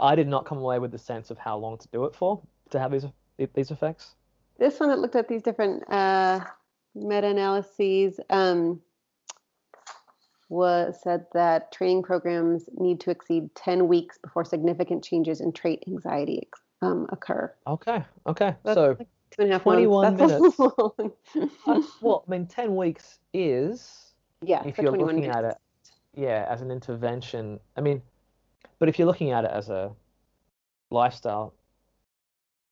I 0.00 0.16
did 0.16 0.26
not 0.28 0.45
come 0.45 0.59
away 0.59 0.78
with 0.81 0.90
the 0.90 0.99
sense 0.99 1.31
of 1.31 1.38
how 1.38 1.57
long 1.59 1.78
to 1.78 1.88
do 1.88 2.05
it 2.07 2.16
for 2.16 2.43
to 2.71 2.81
have 2.81 2.90
these 2.93 3.07
these 3.55 3.71
effects. 3.71 4.15
This 4.58 4.80
one 4.80 4.88
that 4.88 4.98
looked 4.98 5.16
at 5.16 5.28
these 5.28 5.42
different 5.42 5.82
uh, 5.90 6.40
meta 6.94 7.28
analyses 7.28 8.18
um, 8.30 8.80
was 10.48 10.98
said 11.02 11.26
that 11.34 11.72
training 11.72 12.02
programs 12.02 12.64
need 12.76 13.00
to 13.00 13.10
exceed 13.10 13.54
10 13.54 13.88
weeks 13.88 14.18
before 14.18 14.44
significant 14.44 15.04
changes 15.04 15.40
in 15.40 15.52
trait 15.52 15.82
anxiety 15.86 16.48
um, 16.82 17.06
occur. 17.10 17.52
Okay. 17.66 18.04
Okay. 18.26 18.54
That's 18.62 18.76
so 18.76 18.96
like 18.98 19.08
two 19.30 19.42
and 19.42 19.50
a 19.50 19.54
half 19.54 19.62
21 19.62 20.16
months. 20.16 20.56
That's 20.56 21.46
uh, 21.66 21.82
well, 22.00 22.25
I 22.26 22.30
mean, 22.30 22.46
ten 22.46 22.76
weeks 22.76 23.18
is 23.32 24.14
yeah, 24.42 24.62
if 24.64 24.78
you're 24.78 24.88
21 24.88 25.16
looking 25.16 25.30
at 25.30 25.44
it, 25.44 25.56
yeah, 26.14 26.46
as 26.48 26.62
an 26.62 26.70
intervention. 26.70 27.58
I 27.76 27.80
mean, 27.80 28.02
but 28.78 28.88
if 28.88 28.98
you're 28.98 29.06
looking 29.06 29.32
at 29.32 29.44
it 29.44 29.50
as 29.50 29.68
a 29.68 29.92
lifestyle, 30.90 31.54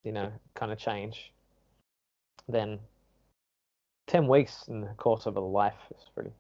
you 0.03 0.13
know, 0.13 0.33
kind 0.55 0.71
of 0.71 0.79
change, 0.79 1.33
then 2.49 2.79
ten 4.07 4.27
weeks 4.29 4.65
in 4.69 4.81
the 4.83 4.89
course 4.97 5.27
of 5.27 5.37
a 5.37 5.41
life 5.41 5.75
is 5.97 6.05
pretty, 6.15 6.31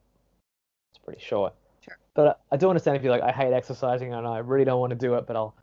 it's 0.90 0.98
pretty 1.04 1.20
short. 1.22 1.54
Sure. 1.80 1.96
But 2.14 2.40
I, 2.50 2.54
I 2.54 2.56
do 2.56 2.68
understand 2.68 2.96
if 2.96 3.02
you're 3.02 3.12
like, 3.12 3.22
I 3.22 3.32
hate 3.32 3.52
exercising 3.52 4.12
and 4.14 4.26
I 4.26 4.38
really 4.38 4.64
don't 4.64 4.80
want 4.80 4.90
to 4.90 4.96
do 4.96 5.14
it, 5.14 5.26
but 5.26 5.36
I'll 5.36 5.54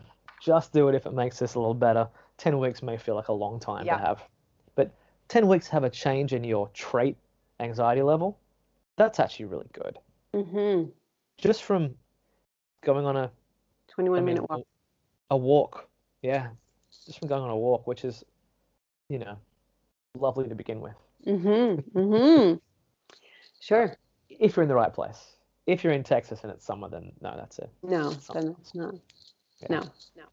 just 0.42 0.74
do 0.74 0.88
it 0.88 0.96
if 0.96 1.06
it 1.06 1.14
makes 1.14 1.40
this 1.40 1.54
a 1.56 1.60
little 1.60 1.74
better. 1.74 2.08
Ten 2.38 2.58
weeks 2.60 2.82
may 2.82 2.98
feel 2.98 3.16
like 3.16 3.28
a 3.28 3.34
long 3.34 3.60
time 3.60 3.86
Yeah. 3.86 3.98
to 3.98 4.04
have, 4.04 4.24
but 4.76 4.92
ten 5.28 5.48
weeks 5.48 5.68
have 5.68 5.84
a 5.84 5.90
change 5.90 6.34
in 6.34 6.44
your 6.44 6.68
trait 6.70 7.16
anxiety 7.60 8.02
level. 8.02 8.38
That's 8.98 9.20
actually 9.20 9.46
really 9.46 9.68
good 9.74 9.98
hmm 10.34 10.84
just 11.38 11.64
from 11.64 11.94
going 12.82 13.06
on 13.06 13.18
a 13.18 13.30
21 13.90 14.18
I 14.18 14.22
mean, 14.22 14.36
minute 14.36 14.50
walk. 14.50 14.62
a 15.30 15.38
walk 15.38 15.90
yeah 16.22 16.48
just 17.06 17.20
from 17.20 17.28
going 17.28 17.42
on 17.42 17.50
a 17.50 17.58
walk 17.58 17.86
which 17.88 18.06
is 18.06 18.24
you 19.10 19.20
know 19.20 19.38
lovely 20.18 20.48
to 20.48 20.56
begin 20.56 20.82
with 20.82 20.96
Mm-hmm. 21.26 22.00
Mm-hmm. 22.00 22.56
Sure. 23.60 23.96
if 24.30 24.56
you're 24.56 24.64
in 24.64 24.70
the 24.70 24.76
right 24.76 24.94
place 24.94 25.36
if 25.68 25.84
you're 25.84 25.94
in 25.94 26.04
texas 26.04 26.40
and 26.44 26.52
it's 26.52 26.66
summer 26.66 26.90
then 26.90 27.12
no 27.22 27.36
that's 27.38 27.60
it 27.60 27.70
No, 27.84 28.10
then 28.34 28.56
it's 28.60 28.74
not. 28.74 28.96
Yeah. 29.62 29.68
No, 29.70 29.80
no. 30.18 30.24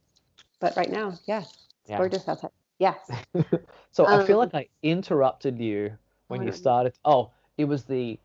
But 0.60 0.76
right 0.76 0.90
now, 0.90 1.12
yes, 1.26 1.66
it's 1.82 1.90
Yeah. 1.90 1.98
gorgeous 1.98 2.26
outside. 2.26 2.50
Yes. 2.78 2.98
so 3.90 4.06
i 4.06 4.24
feel 4.24 4.40
Um, 4.40 4.48
like 4.50 4.54
i 4.54 4.68
interrupted 4.82 5.58
you 5.58 5.92
when 6.28 6.42
you 6.42 6.52
started 6.52 6.94
oh 7.04 7.30
it 7.58 7.64
was 7.66 7.84
the 7.84 8.18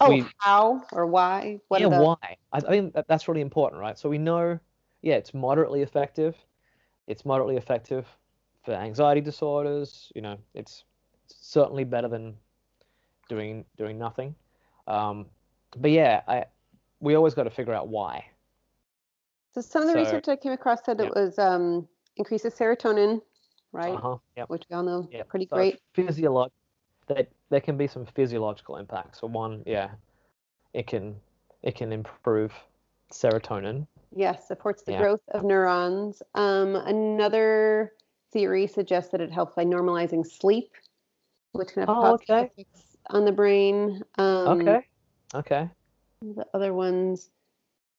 Oh, 0.00 0.10
we- 0.10 0.26
how 0.38 0.82
or 0.92 1.06
why? 1.06 1.60
What 1.68 1.80
yeah 1.80 1.88
the, 1.88 2.00
why 2.02 2.16
I, 2.52 2.58
I 2.58 2.60
think 2.60 2.92
that, 2.94 3.06
that's 3.08 3.28
really 3.28 3.40
important 3.40 3.80
right 3.80 3.98
so 3.98 4.08
we 4.08 4.18
know 4.18 4.58
yeah 5.02 5.14
it's 5.14 5.32
moderately 5.32 5.82
effective 5.82 6.36
it's 7.06 7.24
moderately 7.24 7.56
effective 7.56 8.06
for 8.64 8.72
anxiety 8.74 9.20
disorders 9.20 10.10
you 10.14 10.22
know 10.22 10.36
it's 10.54 10.84
certainly 11.40 11.84
better 11.84 12.08
than 12.08 12.34
doing 13.28 13.64
doing 13.76 13.98
nothing 13.98 14.34
um, 14.86 15.26
but 15.78 15.90
yeah 15.90 16.22
i 16.28 16.44
we 17.00 17.14
always 17.14 17.34
got 17.34 17.44
to 17.44 17.50
figure 17.50 17.72
out 17.72 17.88
why 17.88 18.24
So 19.54 19.60
some 19.60 19.82
of 19.82 19.88
the 19.88 19.94
So- 19.94 20.00
research 20.00 20.28
I 20.28 20.36
came 20.36 20.52
across 20.52 20.84
said 20.84 20.98
yeah. 21.00 21.06
it 21.06 21.14
was 21.14 21.38
um, 21.38 21.88
increases 22.16 22.54
serotonin, 22.54 23.20
right? 23.72 23.94
uh-huh 23.94 24.16
yeah 24.36 24.44
Which 24.48 24.64
we 24.70 24.76
all 24.76 24.82
know 24.82 25.08
yeah 25.12 25.22
pretty 25.24 25.46
So 25.46 25.56
great. 25.56 25.80
physiolog 25.94 26.50
that 27.06 27.28
there 27.50 27.60
can 27.60 27.76
be 27.76 27.86
some 27.86 28.04
physiological 28.06 28.76
impacts 28.76 29.20
so 29.20 29.26
one 29.26 29.62
yeah 29.66 29.90
it 30.74 30.86
can 30.86 31.16
it 31.62 31.74
can 31.74 31.92
improve 31.92 32.52
serotonin 33.12 33.86
Yes, 34.12 34.46
supports 34.48 34.82
the 34.82 34.92
Yeah. 34.92 34.98
growth 35.02 35.20
of 35.28 35.44
neurons. 35.44 36.20
Um, 36.34 36.74
another 36.74 37.92
theory 38.32 38.66
suggests 38.66 39.12
that 39.12 39.20
it 39.20 39.30
helps 39.30 39.54
by 39.54 39.64
normalizing 39.64 40.26
sleep, 40.26 40.72
which 41.52 41.72
can 41.72 41.80
have 41.80 41.88
Oh, 41.88 42.00
positive 42.00 42.24
okay. 42.38 42.50
effects 42.56 42.96
on 43.10 43.24
the 43.24 43.32
brain. 43.32 44.02
Um, 44.18 44.60
okay 44.60 44.86
okay 45.34 45.70
The 46.22 46.46
other 46.54 46.72
ones. 46.74 47.30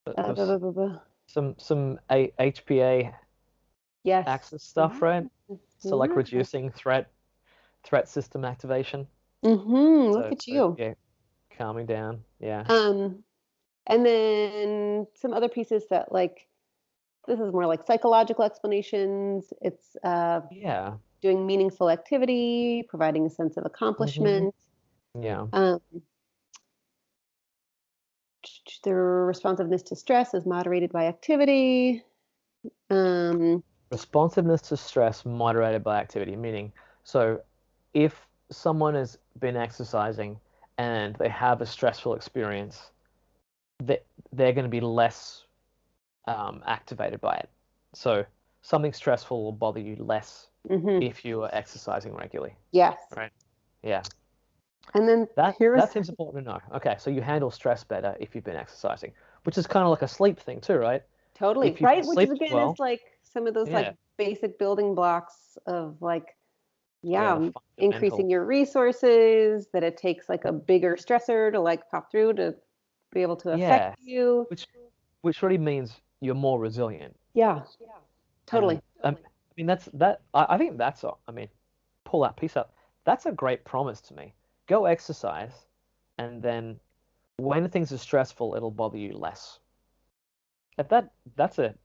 Uh, 0.07 0.13
blah, 0.13 0.33
blah, 0.33 0.57
blah, 0.57 0.71
blah. 0.71 0.99
some 1.27 1.55
some 1.57 1.99
A- 2.09 2.33
hpa 2.39 3.13
Yes. 4.03 4.27
axis 4.27 4.63
stuff 4.63 5.01
right 5.01 5.25
so 5.77 5.95
like 5.95 6.15
reducing 6.15 6.71
threat 6.71 7.11
threat 7.83 8.07
system 8.09 8.45
activation 8.45 9.07
Mm-hmm. 9.45 10.11
Look 10.11 10.31
at 10.31 10.43
so, 10.43 10.51
you. 10.51 10.75
yeah 10.77 10.93
calming 11.57 11.85
down 11.87 12.23
yeah 12.39 12.63
Um, 12.67 13.23
and 13.87 14.05
then 14.05 15.07
some 15.15 15.33
other 15.33 15.49
pieces 15.49 15.83
that 15.89 16.11
like 16.11 16.47
this 17.27 17.39
is 17.39 17.51
more 17.51 17.65
like 17.65 17.85
psychological 17.85 18.43
explanations. 18.43 19.53
It's 19.61 19.95
uh, 20.03 20.41
yeah 20.51 20.93
doing 21.21 21.45
meaningful 21.45 21.89
activity, 21.89 22.83
providing 22.89 23.25
a 23.25 23.29
sense 23.29 23.57
of 23.57 23.65
accomplishment. 23.65 24.55
yeah 25.19 25.45
Um, 25.53 25.79
their 28.83 29.25
responsiveness 29.25 29.83
to 29.83 29.95
stress 29.95 30.33
is 30.33 30.45
moderated 30.45 30.91
by 30.91 31.05
activity. 31.05 32.03
Um, 32.89 33.63
responsiveness 33.91 34.61
to 34.61 34.77
stress 34.77 35.25
moderated 35.25 35.83
by 35.83 35.99
activity 35.99 36.35
meaning 36.35 36.71
so 37.03 37.41
if 37.93 38.27
someone 38.49 38.95
has 38.95 39.17
been 39.39 39.57
exercising 39.57 40.39
and 40.77 41.15
they 41.15 41.27
have 41.27 41.61
a 41.61 41.65
stressful 41.65 42.13
experience 42.13 42.91
they, 43.83 43.99
they're 44.31 44.53
going 44.53 44.65
to 44.65 44.69
be 44.69 44.79
less 44.79 45.43
um, 46.27 46.61
activated 46.65 47.19
by 47.21 47.35
it 47.35 47.49
so 47.93 48.23
something 48.61 48.93
stressful 48.93 49.43
will 49.43 49.51
bother 49.51 49.79
you 49.79 49.95
less 49.99 50.49
mhm, 50.69 51.01
if 51.03 51.25
you 51.25 51.41
are 51.43 51.49
exercising 51.53 52.13
regularly 52.13 52.55
Yes. 52.71 52.97
Right. 53.15 53.31
yeah 53.83 54.03
And 54.93 55.07
then 55.07 55.27
That 55.35 55.55
here 55.57 55.75
is 55.75 55.83
that 55.83 55.91
seems 55.93 56.09
important 56.09 56.45
to 56.45 56.51
know. 56.51 56.59
Okay, 56.77 56.95
so 56.99 57.09
you 57.09 57.21
handle 57.21 57.49
stress 57.51 57.83
better 57.83 58.15
if 58.19 58.35
you've 58.35 58.43
been 58.43 58.55
exercising, 58.57 59.13
which 59.43 59.57
is 59.57 59.67
kind 59.67 59.83
of 59.85 59.89
like 59.89 60.01
a 60.01 60.07
sleep 60.07 60.39
thing 60.39 60.59
too, 60.61 60.75
right? 60.75 61.01
totally 61.33 61.75
right, 61.81 62.05
which 62.05 62.19
is 62.21 62.31
again 62.31 62.51
well- 62.51 62.71
is 62.73 62.79
like 62.79 63.01
some 63.23 63.47
of 63.47 63.53
those 63.53 63.67
Yeah. 63.69 63.75
like 63.75 63.95
basic 64.17 64.59
building 64.59 64.93
blocks 64.95 65.57
of 65.65 66.01
like 66.01 66.35
yeah, 67.03 67.35
the 67.35 67.53
increasing 67.77 68.29
your 68.29 68.45
resources. 68.45 69.67
That 69.73 69.83
it 69.83 69.97
takes 69.97 70.29
like 70.29 70.45
a 70.45 70.51
bigger 70.51 70.95
stressor 70.95 71.51
to 71.51 71.59
like 71.59 71.89
pop 71.89 72.11
through 72.11 72.33
to 72.33 72.55
be 73.11 73.21
able 73.21 73.37
to 73.37 73.51
affect 73.53 73.95
you. 74.03 74.45
which 74.49 74.67
which 75.21 75.41
really 75.41 75.57
means 75.57 76.01
you're 76.21 76.35
more 76.35 76.59
resilient. 76.59 77.17
Yeah. 77.33 77.63
Yeah, 77.79 77.87
totally. 78.45 78.79
And, 79.03 79.17
um, 79.17 79.17
I 79.25 79.53
mean, 79.57 79.65
that's 79.67 79.85
that. 79.93 80.21
I, 80.33 80.45
I 80.55 80.57
think 80.57 80.77
that's. 80.77 81.03
a- 81.03 81.13
I 81.27 81.31
mean, 81.31 81.49
pull 82.05 82.21
that 82.21 82.37
piece 82.37 82.57
up. 82.57 82.73
That's 83.05 83.25
a 83.25 83.31
great 83.31 83.65
promise 83.65 84.01
to 84.01 84.13
me. 84.15 84.33
Go 84.67 84.85
exercise, 84.85 85.53
and 86.17 86.41
then 86.41 86.79
when 87.37 87.69
things 87.69 87.91
are 87.93 87.97
stressful, 87.99 88.55
it'll 88.55 88.71
bother 88.71 88.97
you 88.97 89.13
less. 89.13 89.59
If 90.77 90.89
that 90.89 91.13
that's 91.37 91.59
a. 91.59 91.75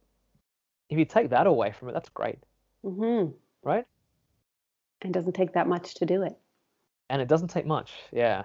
If 0.89 0.99
you 0.99 1.05
take 1.05 1.31
that 1.31 1.47
away 1.47 1.73
from 1.73 1.89
it, 1.91 1.93
that's 1.93 2.09
great, 2.09 2.41
hmm 2.83 3.37
right? 3.63 3.87
And 5.01 5.09
it 5.17 5.19
doesn't 5.19 5.33
take 5.33 5.55
that 5.55 5.67
much 5.67 5.95
to 5.95 6.05
do 6.05 6.23
it. 6.23 6.39
and 7.11 7.21
it 7.23 7.29
doesn't 7.29 7.49
take 7.49 7.67
much 7.67 7.93
yeah 8.13 8.45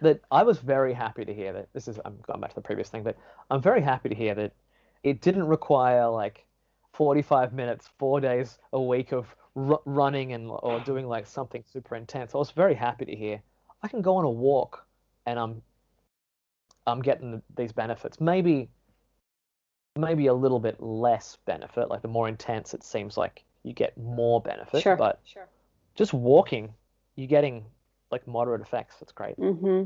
that 0.00 0.20
i 0.30 0.42
was 0.44 0.58
very 0.60 0.94
happy 0.94 1.24
to 1.24 1.34
hear 1.34 1.52
that 1.52 1.68
this 1.74 1.88
is 1.88 2.00
i'm 2.04 2.18
going 2.26 2.40
back 2.40 2.50
to 2.50 2.56
the 2.56 2.62
previous 2.62 2.88
thing 2.90 3.02
but 3.02 3.16
i'm 3.50 3.62
very 3.62 3.82
happy 3.82 4.08
to 4.08 4.14
hear 4.14 4.34
that 4.34 4.52
it 5.04 5.20
didn't 5.20 5.46
require 5.46 6.08
like 6.08 6.44
45 6.94 7.52
minutes 7.52 7.88
four 7.98 8.20
days 8.20 8.58
a 8.72 8.80
week 8.80 9.12
of 9.12 9.26
r- 9.54 9.80
running 9.84 10.32
and 10.32 10.48
or 10.48 10.80
doing 10.80 11.06
like 11.06 11.26
something 11.26 11.62
super 11.72 11.94
intense 11.94 12.34
i 12.34 12.38
was 12.38 12.50
very 12.50 12.74
happy 12.74 13.04
to 13.04 13.14
hear 13.14 13.40
i 13.82 13.88
can 13.88 14.02
go 14.02 14.16
on 14.16 14.24
a 14.24 14.30
walk 14.30 14.84
and 15.26 15.38
i'm 15.38 15.62
i'm 16.86 17.00
getting 17.02 17.42
these 17.56 17.72
benefits 17.72 18.20
maybe 18.20 18.68
maybe 19.96 20.26
a 20.26 20.34
little 20.34 20.58
bit 20.58 20.80
less 20.80 21.38
benefit 21.46 21.88
like 21.88 22.02
the 22.02 22.08
more 22.08 22.28
intense 22.28 22.74
it 22.74 22.82
seems 22.82 23.16
like 23.16 23.44
you 23.62 23.72
get 23.72 23.96
more 23.96 24.40
benefit 24.40 24.82
Sure. 24.82 24.96
but 24.96 25.20
Sure. 25.24 25.46
just 25.94 26.12
walking, 26.12 26.74
you're 27.16 27.28
getting 27.28 27.64
like 28.10 28.26
moderate 28.26 28.60
effects. 28.60 28.96
That's 29.00 29.12
great. 29.12 29.36
hmm 29.36 29.84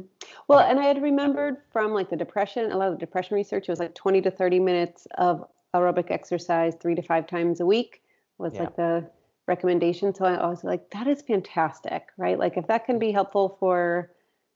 Well, 0.49 0.61
and 0.61 0.79
I 0.79 0.85
had 0.85 1.03
remembered 1.03 1.57
from 1.73 1.93
like 1.93 2.11
the 2.11 2.17
depression, 2.17 2.71
a 2.73 2.77
lot 2.77 2.89
of 2.89 2.95
the 2.95 3.01
depression 3.07 3.35
research, 3.37 3.69
it 3.69 3.73
was 3.73 3.81
like 3.81 3.95
20 3.95 4.21
to 4.23 4.31
30 4.31 4.61
minutes 4.61 5.07
of 5.17 5.45
aerobic 5.75 6.11
exercise 6.11 6.75
three 6.77 6.95
to 6.95 7.03
five 7.03 7.27
times 7.27 7.61
a 7.61 7.67
week 7.67 8.03
was 8.39 8.55
Yeah. 8.55 8.61
like 8.61 8.77
the 8.77 9.09
recommendation. 9.47 10.15
So 10.15 10.25
I 10.25 10.47
was 10.47 10.65
like, 10.65 10.91
that 10.91 11.07
is 11.07 11.23
fantastic, 11.23 12.09
right? 12.17 12.39
Like 12.39 12.57
if 12.57 12.67
that 12.69 12.85
can 12.87 12.99
be 12.99 13.13
helpful 13.13 13.57
for 13.61 14.13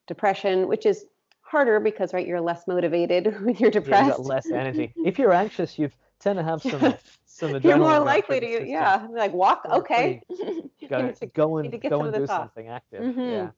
depression, 0.06 0.68
which 0.68 0.86
is 0.86 1.06
harder 1.42 1.80
because 1.80 2.12
right, 2.14 2.26
you're 2.26 2.40
less 2.40 2.66
motivated 2.66 3.26
when 3.44 3.56
you're 3.56 3.70
Yeah, 3.84 3.96
you've 3.98 4.06
depressed. 4.06 4.08
got 4.08 4.24
less 4.24 4.50
energy. 4.50 4.96
If 5.04 5.18
you're 5.18 5.32
anxious, 5.32 5.78
you 5.78 5.90
tend 6.22 6.38
to 6.38 6.42
have 6.44 6.62
some 6.62 6.80
some 7.26 7.50
adrenaline. 7.50 7.64
you're 7.64 7.76
more 7.78 7.98
likely 7.98 8.40
to, 8.40 8.66
yeah, 8.66 9.06
like 9.10 9.32
walk. 9.32 9.62
You're 9.64 9.74
Okay. 9.78 10.22
Go, 10.88 10.98
You 10.98 11.02
need 11.04 11.16
to- 11.16 11.26
go 11.26 11.56
and 11.58 11.82
go 11.82 12.02
and 12.02 12.14
do 12.14 12.22
off. 12.24 12.28
something 12.28 12.68
active. 12.68 13.02
Mhm. 13.02 13.30
Yeah. 13.30 13.50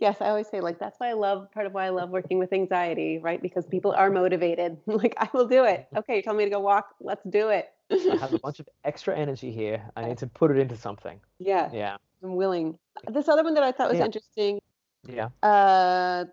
Yes, 0.00 0.20
I 0.20 0.28
always 0.28 0.48
say 0.48 0.60
like 0.60 0.78
that's 0.78 0.98
why 0.98 1.08
I 1.08 1.12
love 1.12 1.50
part 1.52 1.64
of 1.66 1.72
why 1.72 1.86
I 1.86 1.90
love 1.90 2.10
working 2.10 2.38
with 2.38 2.52
anxiety, 2.52 3.18
right? 3.18 3.40
Because 3.40 3.64
people 3.66 3.92
are 3.92 4.10
motivated. 4.10 4.76
like 4.86 5.14
I 5.18 5.28
will 5.32 5.46
do 5.46 5.64
it. 5.64 5.86
Okay, 5.96 6.16
you 6.16 6.22
tell 6.22 6.34
me 6.34 6.44
to 6.44 6.50
go 6.50 6.60
walk. 6.60 6.94
Let's 7.00 7.22
do 7.24 7.48
it. 7.50 7.70
I 7.90 8.16
have 8.20 8.34
a 8.34 8.38
bunch 8.38 8.60
of 8.60 8.68
extra 8.84 9.16
energy 9.16 9.50
here. 9.52 9.82
I 9.96 10.04
need 10.04 10.18
to 10.18 10.26
put 10.26 10.50
it 10.50 10.58
into 10.58 10.76
something. 10.76 11.18
yeah, 11.38 11.70
Yeah. 11.72 11.96
I'm 12.22 12.36
willing. 12.36 12.78
This 13.08 13.28
other 13.28 13.42
one 13.42 13.54
that 13.54 13.62
I 13.64 13.72
thought 13.72 13.88
was 13.88 13.98
Yeah. 13.98 14.04
interesting, 14.06 14.60
Yeah. 15.08 15.28
uh, 15.42 16.24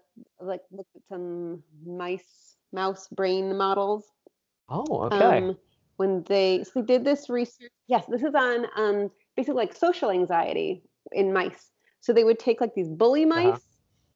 like 0.42 0.62
looked 0.72 0.96
at 0.96 1.02
some 1.10 1.64
mice, 1.86 2.58
mouse 2.74 3.08
brain 3.08 3.56
models. 3.56 4.04
Oh, 4.70 5.04
okay. 5.06 5.40
Um, 5.40 5.58
when 5.98 6.24
they 6.24 6.64
so 6.64 6.82
they 6.82 6.86
did 6.86 7.06
this 7.06 7.30
research. 7.30 7.72
Yes, 7.88 8.06
this 8.08 8.24
is 8.24 8.36
on 8.36 8.68
um 8.76 9.12
basically 9.36 9.56
like 9.56 9.74
social 9.76 10.12
anxiety 10.12 10.84
in 11.12 11.34
mice. 11.34 11.72
So 12.02 12.14
they 12.14 12.24
would 12.24 12.40
take 12.40 12.62
like 12.62 12.74
these 12.76 12.90
bully 12.90 13.26
mice 13.26 13.48
Uh-huh. 13.56 13.60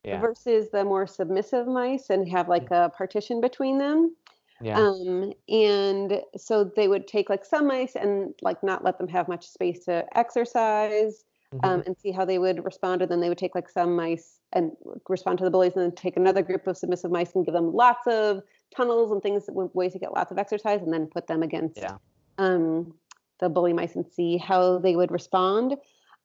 Yeah. 0.04 0.18
Mm. 0.18 0.22
versus 0.22 0.70
the 0.72 0.84
more 0.84 1.08
submissive 1.08 1.68
mice 1.68 2.10
and 2.10 2.28
have 2.30 2.50
like 2.50 2.70
a 2.72 2.92
partition 2.98 3.42
between 3.42 3.78
them. 3.78 4.16
yeah. 4.62 4.78
Um, 4.78 5.34
and 5.50 6.22
so 6.38 6.64
they 6.64 6.88
would 6.88 7.08
take 7.08 7.30
like 7.30 7.46
some 7.46 7.68
mice 7.68 7.96
and 7.96 8.34
like 8.42 8.64
not 8.64 8.84
let 8.84 8.98
them 8.98 9.08
have 9.10 9.28
much 9.28 9.48
space 9.48 9.86
to 9.86 10.06
exercise 10.18 11.24
Mhm. 11.54 11.60
um, 11.64 11.84
and 11.86 11.98
see 11.98 12.12
how 12.12 12.26
they 12.26 12.40
would 12.40 12.64
respond. 12.66 13.02
And 13.02 13.12
then 13.12 13.20
they 13.22 13.30
would 13.30 13.38
take 13.38 13.56
like 13.56 13.70
some 13.70 13.96
mice 13.96 14.40
and 14.54 14.72
respond 15.10 15.40
to 15.40 15.44
the 15.46 15.52
bullies, 15.52 15.76
and 15.76 15.84
then 15.84 15.92
take 15.96 16.18
another 16.18 16.42
group 16.44 16.68
of 16.68 16.78
submissive 16.78 17.12
mice 17.12 17.36
and 17.36 17.46
give 17.46 17.54
them 17.54 17.74
lots 17.74 18.08
of 18.08 18.42
tunnels 18.76 19.12
and 19.12 19.22
things, 19.22 19.46
ways 19.50 19.94
to 19.94 20.00
get 20.00 20.14
lots 20.14 20.32
of 20.32 20.38
exercise, 20.38 20.82
and 20.82 20.94
then 20.94 21.08
put 21.08 21.28
them 21.28 21.44
against 21.44 21.80
Yeah. 21.80 21.98
um, 22.38 22.94
the 23.40 23.50
bully 23.50 23.74
mice 23.74 23.96
and 23.96 24.06
see 24.08 24.38
how 24.38 24.80
they 24.80 24.96
would 24.96 25.12
respond. 25.12 25.78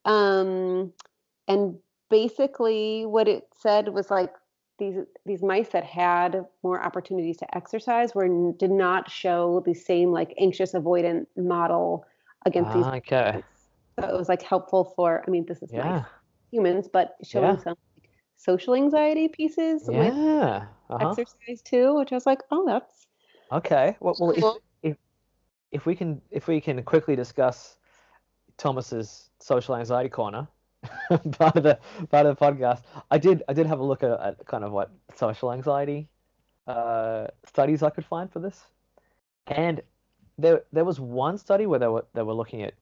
Um, 0.05 0.93
and 1.47 1.77
basically, 2.09 3.05
what 3.05 3.27
it 3.27 3.47
said 3.59 3.89
was 3.89 4.09
like 4.09 4.33
these 4.79 4.95
these 5.25 5.41
mice 5.41 5.69
that 5.69 5.83
had 5.83 6.45
more 6.63 6.83
opportunities 6.83 7.37
to 7.37 7.57
exercise 7.57 8.13
were 8.13 8.53
did 8.53 8.71
not 8.71 9.09
show 9.09 9.63
the 9.65 9.73
same 9.73 10.11
like 10.11 10.33
anxious 10.39 10.73
avoidant 10.73 11.25
model 11.35 12.05
against 12.45 12.73
these 12.73 12.85
Ah, 12.85 12.95
okay. 12.97 13.31
mice. 13.33 13.43
So 13.99 14.07
it 14.07 14.17
was 14.17 14.29
like 14.29 14.43
helpful 14.43 14.93
for 14.95 15.23
I 15.27 15.31
mean 15.31 15.45
this 15.47 15.61
is 15.61 15.71
Yeah. 15.71 16.05
humans, 16.51 16.87
but 16.91 17.15
showing 17.23 17.55
Yeah. 17.55 17.63
some 17.63 17.75
social 18.37 18.75
anxiety 18.75 19.27
pieces 19.27 19.89
with 19.89 20.15
Yeah. 20.15 20.67
Uh-huh. 20.89 21.15
exercise 21.17 21.61
too, 21.63 21.95
which 21.95 22.11
I 22.13 22.15
was 22.15 22.25
like, 22.25 22.41
oh, 22.51 22.65
that's 22.65 23.07
Okay. 23.51 23.97
Well, 23.99 24.15
well 24.19 24.31
if, 24.31 24.39
cool. 24.41 24.61
if 25.71 25.85
we 25.85 25.95
can 25.95 26.21
if 26.31 26.47
we 26.47 26.61
can 26.61 26.83
quickly 26.83 27.15
discuss 27.15 27.77
Thomas's 28.57 29.29
social 29.39 29.75
anxiety 29.75 30.09
corner 30.09 30.47
part 31.31 31.55
of 31.57 31.63
the 31.63 31.79
part 32.09 32.25
of 32.25 32.37
the 32.37 32.45
podcast, 32.45 32.83
I 33.11 33.17
did 33.17 33.43
I 33.47 33.53
did 33.53 33.67
have 33.67 33.79
a 33.79 33.83
look 33.83 34.03
at, 34.03 34.11
at 34.19 34.45
kind 34.45 34.63
of 34.63 34.71
what 34.71 34.91
social 35.15 35.51
anxiety 35.51 36.09
uh, 36.67 37.27
studies 37.45 37.83
I 37.83 37.89
could 37.89 38.05
find 38.05 38.31
for 38.31 38.39
this, 38.39 38.65
and 39.47 39.81
there 40.37 40.63
there 40.71 40.85
was 40.85 40.99
one 40.99 41.37
study 41.37 41.65
where 41.65 41.79
they 41.79 41.87
were 41.87 42.05
they 42.13 42.23
were 42.23 42.33
looking 42.33 42.63
at 42.63 42.73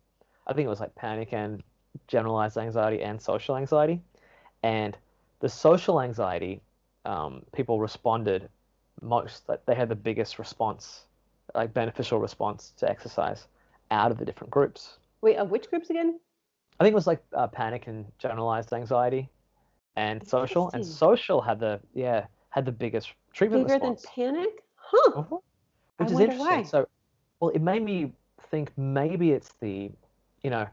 I 0.48 0.54
think 0.54 0.66
it 0.66 0.70
was 0.70 0.80
like 0.80 0.96
panic 0.96 1.34
and 1.34 1.64
generalized 2.08 2.58
anxiety 2.58 3.02
and 3.02 3.22
social 3.22 3.58
anxiety, 3.58 4.02
and 4.64 4.98
the 5.40 5.50
social 5.50 6.02
anxiety 6.02 6.62
um, 7.06 7.44
people 7.54 7.80
responded 7.80 8.50
most 9.02 9.48
like 9.48 9.66
they 9.66 9.76
had 9.76 9.90
the 9.90 9.96
biggest 9.96 10.40
response 10.40 11.06
like 11.54 11.74
beneficial 11.74 12.20
response 12.20 12.74
to 12.78 12.90
exercise 12.90 13.48
out 13.92 14.12
of 14.12 14.18
the 14.18 14.26
different 14.26 14.52
groups. 14.52 14.98
wait, 15.22 15.38
of 15.38 15.52
which 15.52 15.70
groups 15.70 15.90
again? 15.90 16.20
I 16.80 16.84
think 16.84 16.94
it 16.94 16.96
was 16.96 17.08
like 17.08 17.24
uh, 17.34 17.48
panic 17.48 17.88
and 17.88 18.06
generalized 18.18 18.74
anxiety, 18.74 19.30
and 19.96 20.26
social. 20.28 20.70
And 20.74 20.86
social 20.86 21.42
had 21.42 21.60
the 21.60 21.80
yeah 21.94 22.26
had 22.50 22.66
the 22.66 22.72
biggest 22.72 23.14
treatment 23.34 23.68
Bigger 23.68 23.80
than 23.80 23.98
panic? 24.16 24.64
Huh. 24.76 25.24
I 26.00 26.04
which 26.04 26.12
is 26.12 26.20
interesting. 26.20 26.46
why. 26.46 26.64
So, 26.64 26.88
well, 27.40 27.52
it 27.52 27.62
made 27.62 27.84
me 27.84 28.12
think 28.50 28.72
maybe 28.78 29.32
it's 29.32 29.54
the 29.62 29.92
you 30.44 30.50
know 30.50 30.68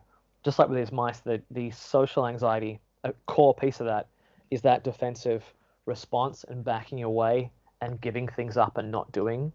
just 0.44 0.58
like 0.58 0.68
with 0.68 0.78
these 0.78 0.92
mice, 0.92 1.20
the 1.20 1.40
the 1.50 1.70
social 1.70 2.26
anxiety 2.26 2.80
a 3.04 3.12
core 3.26 3.54
piece 3.54 3.80
of 3.80 3.86
that 3.86 4.08
is 4.52 4.62
that 4.62 4.84
defensive 4.84 5.54
response 5.86 6.44
and 6.44 6.64
backing 6.64 7.02
away 7.02 7.50
and 7.80 8.00
giving 8.00 8.28
things 8.28 8.56
up 8.56 8.78
and 8.78 8.92
not 8.92 9.12
doing 9.12 9.52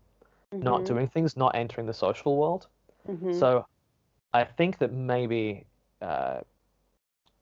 not 0.62 0.86
Mhm, 0.86 0.86
doing 0.86 1.08
things, 1.08 1.38
not 1.38 1.56
entering 1.56 1.88
the 1.88 1.94
social 1.94 2.38
world. 2.38 2.68
mhm. 3.08 3.34
So 3.40 3.66
I 4.34 4.46
think 4.46 4.80
that 4.80 4.92
maybe 4.94 5.68
uh, 6.02 6.42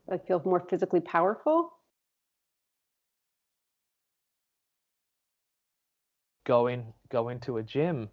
like 0.08 0.28
feel 0.28 0.42
more 0.46 0.60
physically 0.60 1.02
powerful. 1.02 1.72
go 6.46 6.68
in 6.68 6.94
go 7.10 7.30
into 7.30 7.58
a 7.58 7.64
gym 7.64 8.10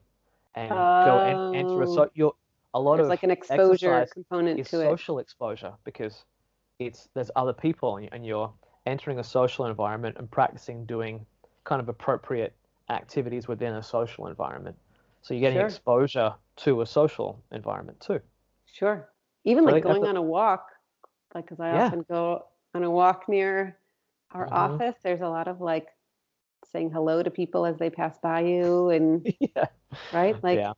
and 0.54 0.88
go 1.04 1.20
and 1.20 1.40
enter 1.52 1.82
a 1.82 1.86
Oh. 1.86 1.94
so 1.94 2.10
you're 2.14 2.34
a 2.74 2.80
lot 2.80 2.98
There's 2.98 3.08
of 3.08 3.10
like 3.10 3.22
an 3.22 3.30
exposure 3.30 4.06
component 4.12 4.60
is 4.60 4.68
to 4.70 4.80
it. 4.80 4.88
social 4.88 5.18
exposure 5.18 5.74
because 5.84 6.24
it's 6.78 7.08
there's 7.14 7.30
other 7.36 7.52
people 7.52 7.96
and 8.12 8.26
you're 8.26 8.52
entering 8.86 9.18
a 9.18 9.24
social 9.24 9.66
environment 9.66 10.16
and 10.18 10.30
practicing 10.30 10.84
doing 10.86 11.26
kind 11.64 11.80
of 11.80 11.88
appropriate 11.88 12.54
activities 12.90 13.48
within 13.48 13.74
a 13.74 13.82
social 13.82 14.26
environment. 14.26 14.76
So 15.22 15.34
you're 15.34 15.40
getting 15.40 15.60
Sure. 15.60 15.60
exposure 15.60 16.34
to 16.58 16.80
a 16.82 16.86
social 16.86 17.42
environment 17.52 18.00
too. 18.00 18.20
Sure. 18.66 19.08
Even 19.44 19.64
like 19.64 19.80
going 19.80 20.04
on 20.06 20.16
a 20.16 20.22
walk, 20.22 20.66
like 21.34 21.44
because 21.44 21.60
I 21.60 21.70
Yeah. 21.70 21.72
often 21.72 22.02
go 22.08 22.46
on 22.74 22.84
a 22.84 22.90
walk 22.90 23.28
near 23.28 23.78
our 24.32 24.48
Mhm. 24.48 24.52
office. 24.52 24.96
There's 25.02 25.20
a 25.20 25.28
lot 25.28 25.48
of 25.48 25.60
like 25.60 25.88
saying 26.72 26.90
hello 26.92 27.22
to 27.22 27.30
people 27.30 27.66
as 27.66 27.78
they 27.78 27.90
pass 27.90 28.18
by 28.18 28.40
you, 28.42 28.90
and 28.90 29.26
yeah. 29.40 29.66
right, 30.12 30.42
like 30.42 30.62
yeah. 30.62 30.72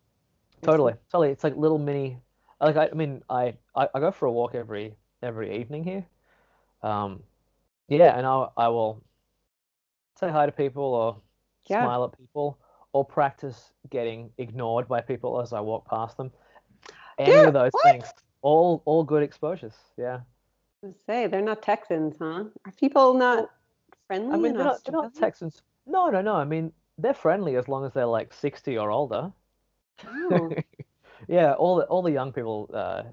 Totally, 0.63 0.95
totally. 1.11 1.31
It's 1.31 1.45
like 1.45 1.57
little 1.57 1.79
mini. 1.79 2.19
Like 2.61 2.77
I, 2.77 2.89
I 2.89 2.95
mean, 2.95 3.23
I, 3.31 3.55
I, 3.77 3.89
I 3.95 4.01
go 4.01 4.11
for 4.13 4.27
a 4.27 4.33
walk 4.33 4.55
every 4.55 4.95
every 5.23 5.59
evening 5.61 5.85
here. 5.85 6.07
Um, 6.83 7.23
yeah, 7.89 8.17
and 8.17 8.27
I 8.27 8.49
I 8.57 8.69
will 8.69 9.03
say 10.19 10.31
hi 10.31 10.47
to 10.47 10.53
people 10.53 10.85
or 10.85 11.17
Yeah. 11.67 11.83
smile 11.83 12.05
at 12.05 12.19
people 12.19 12.59
or 12.93 13.05
practice 13.05 13.73
getting 13.91 14.31
ignored 14.39 14.87
by 14.89 15.01
people 15.01 15.41
as 15.41 15.53
I 15.53 15.61
walk 15.61 15.89
past 15.89 16.17
them. 16.17 16.31
Any 17.19 17.33
Dude, 17.33 17.49
of 17.49 17.55
those 17.55 17.73
what? 17.73 17.83
things, 17.85 18.13
all 18.43 18.83
all 18.85 19.05
good 19.05 19.23
exposures. 19.23 19.75
Yeah. 19.97 20.21
I 20.85 20.93
say 21.07 21.27
they're 21.27 21.41
not 21.41 21.63
Texans, 21.63 22.17
huh? 22.19 22.45
Are 22.67 22.73
people 22.79 23.15
not 23.15 23.51
friendly? 24.07 24.35
I 24.35 24.37
mean, 24.37 24.55
they're 24.55 24.65
not, 24.65 24.85
they're 24.85 24.93
not 24.93 25.15
Texans. 25.15 25.63
No, 25.87 26.11
no, 26.11 26.21
no. 26.21 26.35
I 26.35 26.45
mean, 26.45 26.73
they're 26.99 27.15
friendly 27.15 27.57
as 27.57 27.69
long 27.69 27.85
as 27.85 27.93
they're 27.93 28.07
like 28.07 28.33
sixty 28.33 28.77
or 28.79 28.91
older. 28.91 29.33
Oh. 30.07 30.51
yeah, 31.29 31.53
all 31.55 31.77
the 31.77 31.85
all 31.85 32.03
the 32.03 32.13
young 32.13 32.33
people 32.33 32.71
uh, 32.75 33.05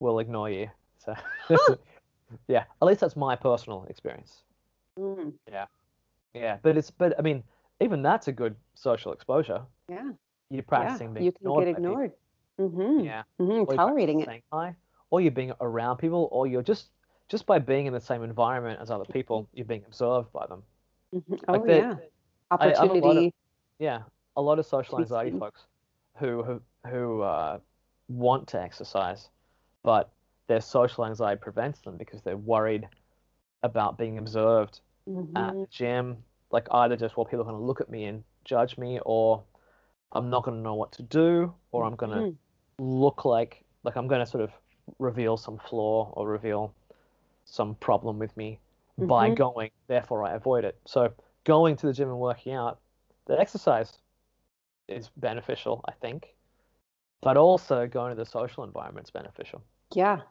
will 0.00 0.18
ignore 0.18 0.50
you. 0.50 0.68
So 0.98 1.14
yeah, 2.48 2.64
at 2.80 2.86
least 2.86 3.00
that's 3.00 3.16
my 3.16 3.36
personal 3.36 3.86
experience. 3.88 4.42
Mm, 4.98 5.32
Yeah, 6.34 6.58
but 6.62 6.76
it's 6.76 6.90
but 6.90 7.14
I 7.18 7.22
mean, 7.22 7.42
even 7.80 8.02
that's 8.02 8.28
a 8.28 8.32
good 8.32 8.56
social 8.74 9.12
exposure. 9.12 9.62
yeah, 9.88 10.02
You're 10.50 10.58
yeah. 10.58 10.60
practicing 10.66 11.14
being 11.14 11.24
You 11.26 11.32
can 11.32 11.40
ignored 11.42 11.64
get 11.64 11.76
ignored. 11.76 12.12
Mm-hmm. 12.60 13.00
Yeah, 13.04 13.22
mm-hmm. 13.40 13.74
Tolerating 13.76 14.20
it. 14.20 14.42
hi, 14.52 14.74
or 15.10 15.20
you're 15.20 15.30
being 15.30 15.52
around 15.60 15.96
people, 15.98 16.28
or 16.32 16.46
you're 16.46 16.62
just 16.62 16.90
just 17.28 17.44
by 17.46 17.58
being 17.58 17.86
in 17.86 17.92
the 17.92 18.00
same 18.00 18.22
environment 18.22 18.80
as 18.80 18.90
other 18.90 19.04
people, 19.04 19.48
you're 19.52 19.66
being 19.66 19.84
observed 19.86 20.32
by 20.32 20.46
them. 20.46 20.62
Mhm. 21.14 21.30
Like 21.48 21.60
Oh 21.60 21.66
the- 21.66 21.76
yeah, 21.76 21.96
I- 22.50 22.56
I'm 22.56 22.70
a 22.70 22.72
of- 22.72 22.90
opportunity. 22.90 23.34
Yeah, 23.78 24.02
a 24.36 24.42
lot 24.42 24.58
of 24.58 24.66
social 24.66 24.98
anxiety 25.00 25.38
folks 25.38 25.66
who 26.16 26.42
who 26.42 26.62
who 26.86 27.20
uh, 27.22 27.58
want 28.08 28.48
to 28.48 28.60
exercise, 28.62 29.28
but 29.82 30.10
their 30.48 30.60
social 30.60 31.06
anxiety 31.06 31.40
prevents 31.40 31.80
them 31.80 31.96
because 31.96 32.22
they're 32.22 32.36
worried 32.36 32.88
about 33.62 33.98
being 33.98 34.18
observed 34.18 34.80
at 35.36 35.54
Mhm. 35.54 35.60
the 35.60 35.68
gym. 35.68 36.24
Like 36.50 36.68
either 36.72 36.96
just 36.96 37.16
well, 37.16 37.26
people 37.26 37.42
are 37.42 37.44
going 37.50 37.56
to 37.56 37.62
look 37.64 37.80
at 37.80 37.90
me 37.90 38.04
and 38.06 38.24
judge 38.44 38.78
me, 38.78 39.00
or 39.06 39.42
I'm 40.12 40.30
not 40.30 40.44
going 40.44 40.56
to 40.58 40.62
know 40.62 40.74
what 40.74 40.92
to 40.92 41.02
do, 41.04 41.54
or 41.72 41.84
I'm 41.84 41.96
going 41.96 42.12
to 42.12 42.26
Mhm. 42.26 42.36
look 42.78 43.24
like 43.24 43.64
like 43.84 43.96
I'm 43.96 44.08
going 44.08 44.20
to 44.20 44.26
sort 44.26 44.44
of 44.44 44.52
reveal 44.98 45.36
some 45.36 45.58
flaw 45.58 46.12
or 46.16 46.28
reveal 46.28 46.74
some 47.46 47.74
problem 47.76 48.18
with 48.18 48.36
me 48.36 48.60
by 48.98 49.28
Mhm. 49.28 49.30
going. 49.30 49.70
Therefore, 49.88 50.24
I 50.24 50.34
avoid 50.34 50.64
it. 50.64 50.78
So 50.86 51.12
going 51.44 51.76
to 51.76 51.86
the 51.86 51.92
gym 51.92 52.08
and 52.10 52.18
working 52.20 52.54
out, 52.54 52.80
the 53.26 53.38
exercise 53.40 53.98
is 54.88 55.10
beneficial, 55.16 55.82
I 55.88 55.92
think. 55.92 56.34
but 57.22 57.36
also 57.36 57.86
going 57.86 58.10
to 58.10 58.16
the 58.16 58.26
social 58.26 58.64
environment 58.64 59.06
is 59.06 59.10
beneficial. 59.10 59.62
Yeah. 59.94 60.22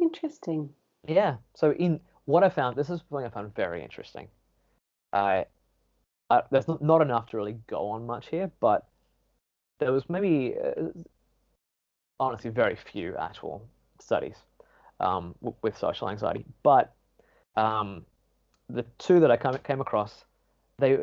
Interesting. 0.00 0.70
Yeah. 1.06 1.36
So 1.54 1.72
in 1.72 2.00
what 2.24 2.42
I 2.42 2.48
found, 2.48 2.76
this 2.76 2.90
is 2.90 3.00
something 3.08 3.26
I 3.26 3.30
found 3.30 3.54
very 3.54 3.82
interesting. 3.82 4.28
I, 5.12 5.46
I 6.28 6.42
there's 6.50 6.68
not, 6.68 6.82
not 6.82 7.02
enough 7.02 7.26
to 7.30 7.36
really 7.36 7.56
go 7.66 7.88
on 7.88 8.06
much 8.06 8.28
here, 8.28 8.50
but 8.60 8.86
there 9.78 9.92
was 9.92 10.08
maybe 10.08 10.54
uh, 10.62 10.88
honestly 12.18 12.50
very 12.50 12.76
few 12.76 13.16
actual 13.16 13.66
studies 14.00 14.36
um, 15.00 15.34
w- 15.40 15.56
with 15.62 15.76
social 15.76 16.08
anxiety, 16.08 16.44
but 16.62 16.94
um, 17.56 18.04
the 18.68 18.84
two 18.98 19.20
that 19.20 19.30
I 19.30 19.36
come, 19.36 19.56
came 19.58 19.80
across, 19.80 20.24
they 20.78 20.98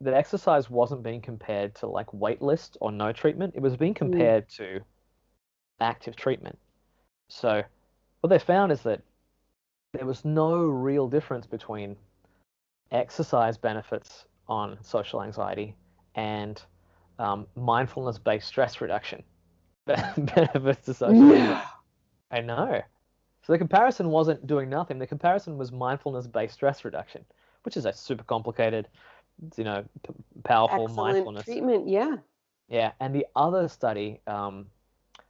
the 0.00 0.16
exercise 0.16 0.70
wasn't 0.70 1.02
being 1.02 1.20
compared 1.20 1.74
to 1.76 1.86
like 1.86 2.12
wait 2.12 2.40
list 2.40 2.76
or 2.80 2.92
no 2.92 3.12
treatment. 3.12 3.54
It 3.56 3.62
was 3.62 3.76
being 3.76 3.94
compared 3.94 4.48
to 4.50 4.80
active 5.80 6.16
treatment. 6.16 6.58
So 7.28 7.62
what 8.20 8.30
they 8.30 8.38
found 8.38 8.72
is 8.72 8.82
that 8.82 9.02
there 9.92 10.06
was 10.06 10.24
no 10.24 10.58
real 10.58 11.08
difference 11.08 11.46
between 11.46 11.96
exercise 12.90 13.56
benefits 13.56 14.24
on 14.48 14.78
social 14.82 15.22
anxiety 15.22 15.74
and 16.14 16.62
um, 17.18 17.46
mindfulness-based 17.56 18.46
stress 18.46 18.80
reduction 18.80 19.22
benefits 19.86 20.84
to 20.86 20.94
social 20.94 21.32
anxiety. 21.32 21.68
I 22.30 22.40
know. 22.40 22.82
So 23.42 23.52
the 23.52 23.58
comparison 23.58 24.08
wasn't 24.10 24.46
doing 24.46 24.68
nothing. 24.68 24.98
The 24.98 25.06
comparison 25.06 25.56
was 25.56 25.72
mindfulness-based 25.72 26.52
stress 26.54 26.84
reduction, 26.84 27.24
which 27.62 27.76
is 27.76 27.86
a 27.86 27.92
super 27.92 28.24
complicated, 28.24 28.88
you 29.56 29.64
know, 29.64 29.84
p- 30.06 30.14
powerful 30.44 30.84
Excellent 30.84 31.08
mindfulness. 31.14 31.44
treatment. 31.44 31.88
Yeah. 31.88 32.16
Yeah, 32.68 32.92
and 33.00 33.14
the 33.14 33.26
other 33.34 33.68
study 33.68 34.20
um, 34.26 34.66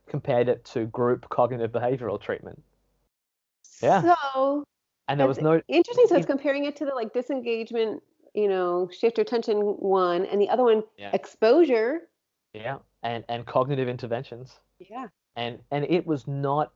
compared 0.08 0.48
it 0.48 0.64
to 0.66 0.86
group 0.86 1.28
cognitive 1.28 1.70
behavioral 1.70 2.20
treatment, 2.20 2.60
Yeah. 3.82 4.14
So 4.34 4.64
and 5.08 5.18
there 5.18 5.26
was 5.26 5.40
no 5.40 5.60
interesting. 5.68 6.06
So 6.08 6.16
it's 6.16 6.26
comparing 6.26 6.64
it 6.64 6.76
to 6.76 6.84
the 6.84 6.94
like 6.94 7.12
disengagement, 7.12 8.02
you 8.34 8.48
know, 8.48 8.88
shift 8.92 9.16
your 9.18 9.22
attention 9.22 9.56
one, 9.58 10.26
and 10.26 10.40
the 10.40 10.48
other 10.48 10.64
one 10.64 10.82
Yeah. 10.96 11.10
exposure. 11.12 12.00
yeah, 12.52 12.78
and 13.02 13.24
and 13.28 13.46
cognitive 13.46 13.88
interventions, 13.88 14.58
Yeah. 14.78 15.06
and 15.36 15.58
and 15.70 15.84
it 15.84 16.06
was 16.06 16.26
not 16.26 16.72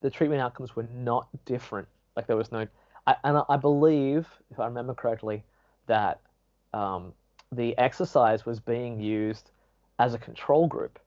the 0.00 0.10
treatment 0.10 0.40
outcomes 0.40 0.74
were 0.76 0.86
not 0.94 1.28
different. 1.44 1.88
Like 2.16 2.26
there 2.26 2.36
was 2.36 2.50
no, 2.52 2.66
I, 3.06 3.16
and 3.24 3.38
I- 3.38 3.44
I 3.48 3.56
believe, 3.56 4.26
if 4.50 4.58
I 4.60 4.66
remember 4.66 4.94
correctly, 4.94 5.42
that 5.86 6.20
um, 6.72 7.12
the 7.52 7.76
exercise 7.78 8.44
was 8.44 8.60
being 8.60 9.00
used 9.00 9.50
as 9.98 10.12
a 10.14 10.18
control 10.18 10.66
group. 10.66 10.98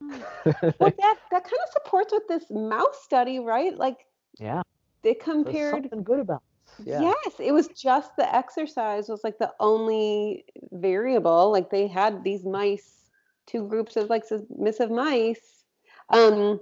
Well, 0.44 0.92
that 0.98 1.16
that 1.30 1.44
kind 1.44 1.62
of 1.66 1.70
supports 1.72 2.12
with 2.12 2.26
this 2.28 2.50
mouse 2.50 3.02
study, 3.02 3.38
right? 3.38 3.76
Like 3.76 4.06
yeah, 4.38 4.62
they 5.02 5.14
compared. 5.14 5.74
something 5.74 6.02
good 6.02 6.20
about. 6.20 6.42
Yeah. 6.84 7.00
Yes, 7.00 7.34
it 7.38 7.52
was 7.52 7.68
just 7.68 8.16
the 8.16 8.34
exercise 8.34 9.08
was 9.08 9.22
like 9.24 9.38
the 9.38 9.52
only 9.60 10.44
variable. 10.72 11.50
Like 11.52 11.70
they 11.70 11.86
had 11.86 12.24
these 12.24 12.44
mice, 12.44 13.10
two 13.46 13.66
groups 13.68 13.96
of 13.96 14.10
like 14.10 14.24
submissive 14.24 14.90
mice. 14.90 15.64
Um, 16.10 16.60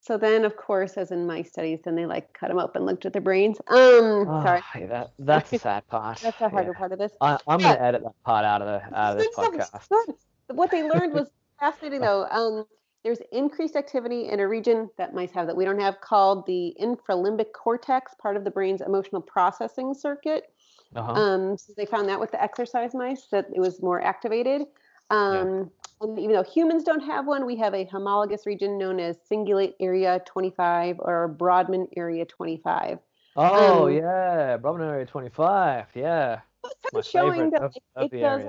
so 0.00 0.16
then, 0.16 0.44
of 0.44 0.56
course, 0.56 0.96
as 0.96 1.10
in 1.10 1.26
mice 1.26 1.48
studies, 1.50 1.80
then 1.84 1.94
they 1.96 2.06
like 2.06 2.32
cut 2.32 2.48
them 2.48 2.58
up 2.58 2.76
and 2.76 2.86
looked 2.86 3.06
at 3.06 3.12
their 3.12 3.22
brains. 3.22 3.58
Um, 3.68 4.28
sorry, 4.42 4.62
Ah, 4.62 4.86
that 4.88 5.10
that's 5.18 5.50
the 5.50 5.58
sad 5.58 5.86
part. 5.88 6.20
that's 6.22 6.38
the 6.38 6.48
harder 6.48 6.72
Yeah. 6.72 6.78
part 6.78 6.92
of 6.92 6.98
this. 6.98 7.12
I, 7.20 7.38
I'm 7.46 7.60
Yeah. 7.60 7.74
gonna 7.74 7.80
edit 7.80 8.02
that 8.02 8.14
part 8.24 8.44
out 8.44 8.62
of 8.62 8.66
the 8.68 8.96
out 8.98 9.12
of 9.12 9.18
this 9.18 9.28
podcast. 9.36 9.88
What 10.52 10.70
they 10.70 10.82
learned 10.82 11.12
was 11.12 11.28
fascinating, 11.60 12.00
though. 12.02 12.24
Um, 12.30 12.66
there's 13.06 13.20
increased 13.30 13.76
activity 13.76 14.28
in 14.30 14.40
a 14.40 14.48
region 14.48 14.90
that 14.98 15.14
mice 15.14 15.30
have 15.30 15.46
that 15.46 15.56
we 15.56 15.64
don't 15.64 15.78
have 15.78 16.00
called 16.00 16.44
the 16.44 16.74
infralimbic 16.80 17.52
cortex, 17.52 18.12
part 18.20 18.36
of 18.36 18.42
the 18.42 18.50
brain's 18.50 18.80
emotional 18.80 19.22
processing 19.22 19.94
circuit. 19.94 20.52
Uh-huh. 20.96 21.12
Um, 21.12 21.56
so 21.56 21.72
they 21.76 21.86
found 21.86 22.08
that 22.08 22.18
with 22.18 22.32
the 22.32 22.42
exercise 22.42 22.94
mice 22.94 23.28
that 23.30 23.46
it 23.54 23.60
was 23.60 23.80
more 23.80 24.00
activated. 24.02 24.62
Um, 25.10 25.70
And 26.00 26.18
even 26.18 26.32
though 26.34 26.42
humans 26.42 26.82
don't 26.82 27.00
have 27.00 27.28
one, 27.28 27.46
we 27.46 27.54
have 27.58 27.74
a 27.74 27.84
homologous 27.84 28.44
region 28.44 28.76
known 28.76 28.98
as 28.98 29.16
cingulate 29.30 29.74
area 29.78 30.20
25 30.26 30.96
or 30.98 31.32
Brodmann 31.38 31.86
area 31.96 32.24
25. 32.24 32.98
oh 33.36 33.86
um, 33.86 33.92
yeah, 33.92 34.56
Brodmann 34.58 34.90
Area 34.90 35.06
25. 35.06 35.86
Yeah, 35.94 36.40
So 36.64 36.70
it's 36.72 36.80
kind 36.82 36.98
of 36.98 37.06
showing 37.06 37.50
that 37.50 37.62
like, 37.62 38.12
it 38.12 38.20
does 38.20 38.42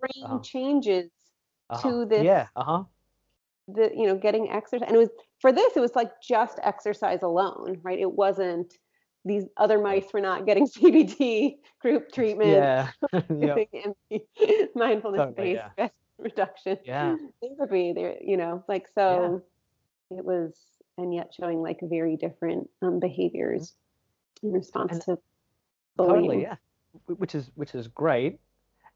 brain 0.00 0.24
Uh-huh. 0.24 0.38
changes 0.42 1.10
Uh-huh. 1.70 1.88
to 1.90 2.06
this 2.06 2.24
Yeah. 2.24 2.48
Uh 2.56 2.64
huh. 2.64 2.84
The 3.74 3.90
you 3.96 4.06
know 4.06 4.16
getting 4.16 4.50
exercise 4.50 4.86
and 4.86 4.96
it 4.96 4.98
was 4.98 5.10
for 5.40 5.52
this 5.52 5.76
it 5.76 5.80
was 5.80 5.94
like 5.94 6.10
just 6.20 6.58
exercise 6.62 7.22
alone 7.22 7.78
right 7.82 7.98
it 7.98 8.10
wasn't 8.12 8.74
these 9.24 9.44
other 9.56 9.78
mice 9.80 10.06
were 10.12 10.20
not 10.20 10.46
getting 10.46 10.66
cbt 10.76 11.56
group 11.80 12.10
treatment 12.12 12.50
Yeah. 12.50 12.88
yeah. 14.10 14.18
mindfulness 14.74 15.32
based 15.36 15.62
yeah. 15.78 15.88
reduction 16.18 16.78
Yeah. 16.84 17.16
therapy 17.42 17.92
there 17.94 18.16
you 18.22 18.36
know 18.36 18.64
like 18.68 18.86
so 18.94 19.42
it 20.10 20.24
was 20.24 20.54
and 20.98 21.14
yet 21.14 21.32
showing 21.38 21.62
like 21.62 21.78
very 21.82 22.16
different 22.16 22.68
um, 22.82 23.00
behaviors 23.00 23.74
in 24.42 24.52
response 24.52 24.92
And- 24.92 25.02
to 25.02 25.18
bullying 25.96 26.22
Totally. 26.22 26.42
Yeah. 26.42 26.56
Which 27.06 27.34
is 27.34 27.50
which 27.54 27.74
is 27.74 27.86
great. 27.86 28.40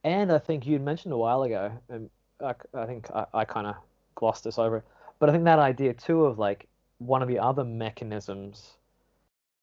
And 0.03 0.33
I 0.33 0.39
think 0.39 0.67
you 0.67 0.79
mentioned 0.81 1.15
a 1.15 1.17
while 1.17 1.45
ago, 1.45 1.71
and 1.89 2.11
I, 2.43 2.55
I 2.75 2.87
think 2.87 3.09
I, 3.15 3.25
I 3.33 3.45
kind 3.45 3.69
of 3.69 3.77
glossed 4.15 4.45
this 4.45 4.59
over, 4.59 4.85
but 5.19 5.29
I 5.29 5.33
think 5.33 5.45
that 5.45 5.59
idea 5.59 5.95
too 5.95 6.25
of 6.25 6.39
like 6.39 6.67
one 6.99 7.23
of 7.23 7.29
the 7.29 7.39
other 7.39 7.65
mechanisms, 7.65 8.75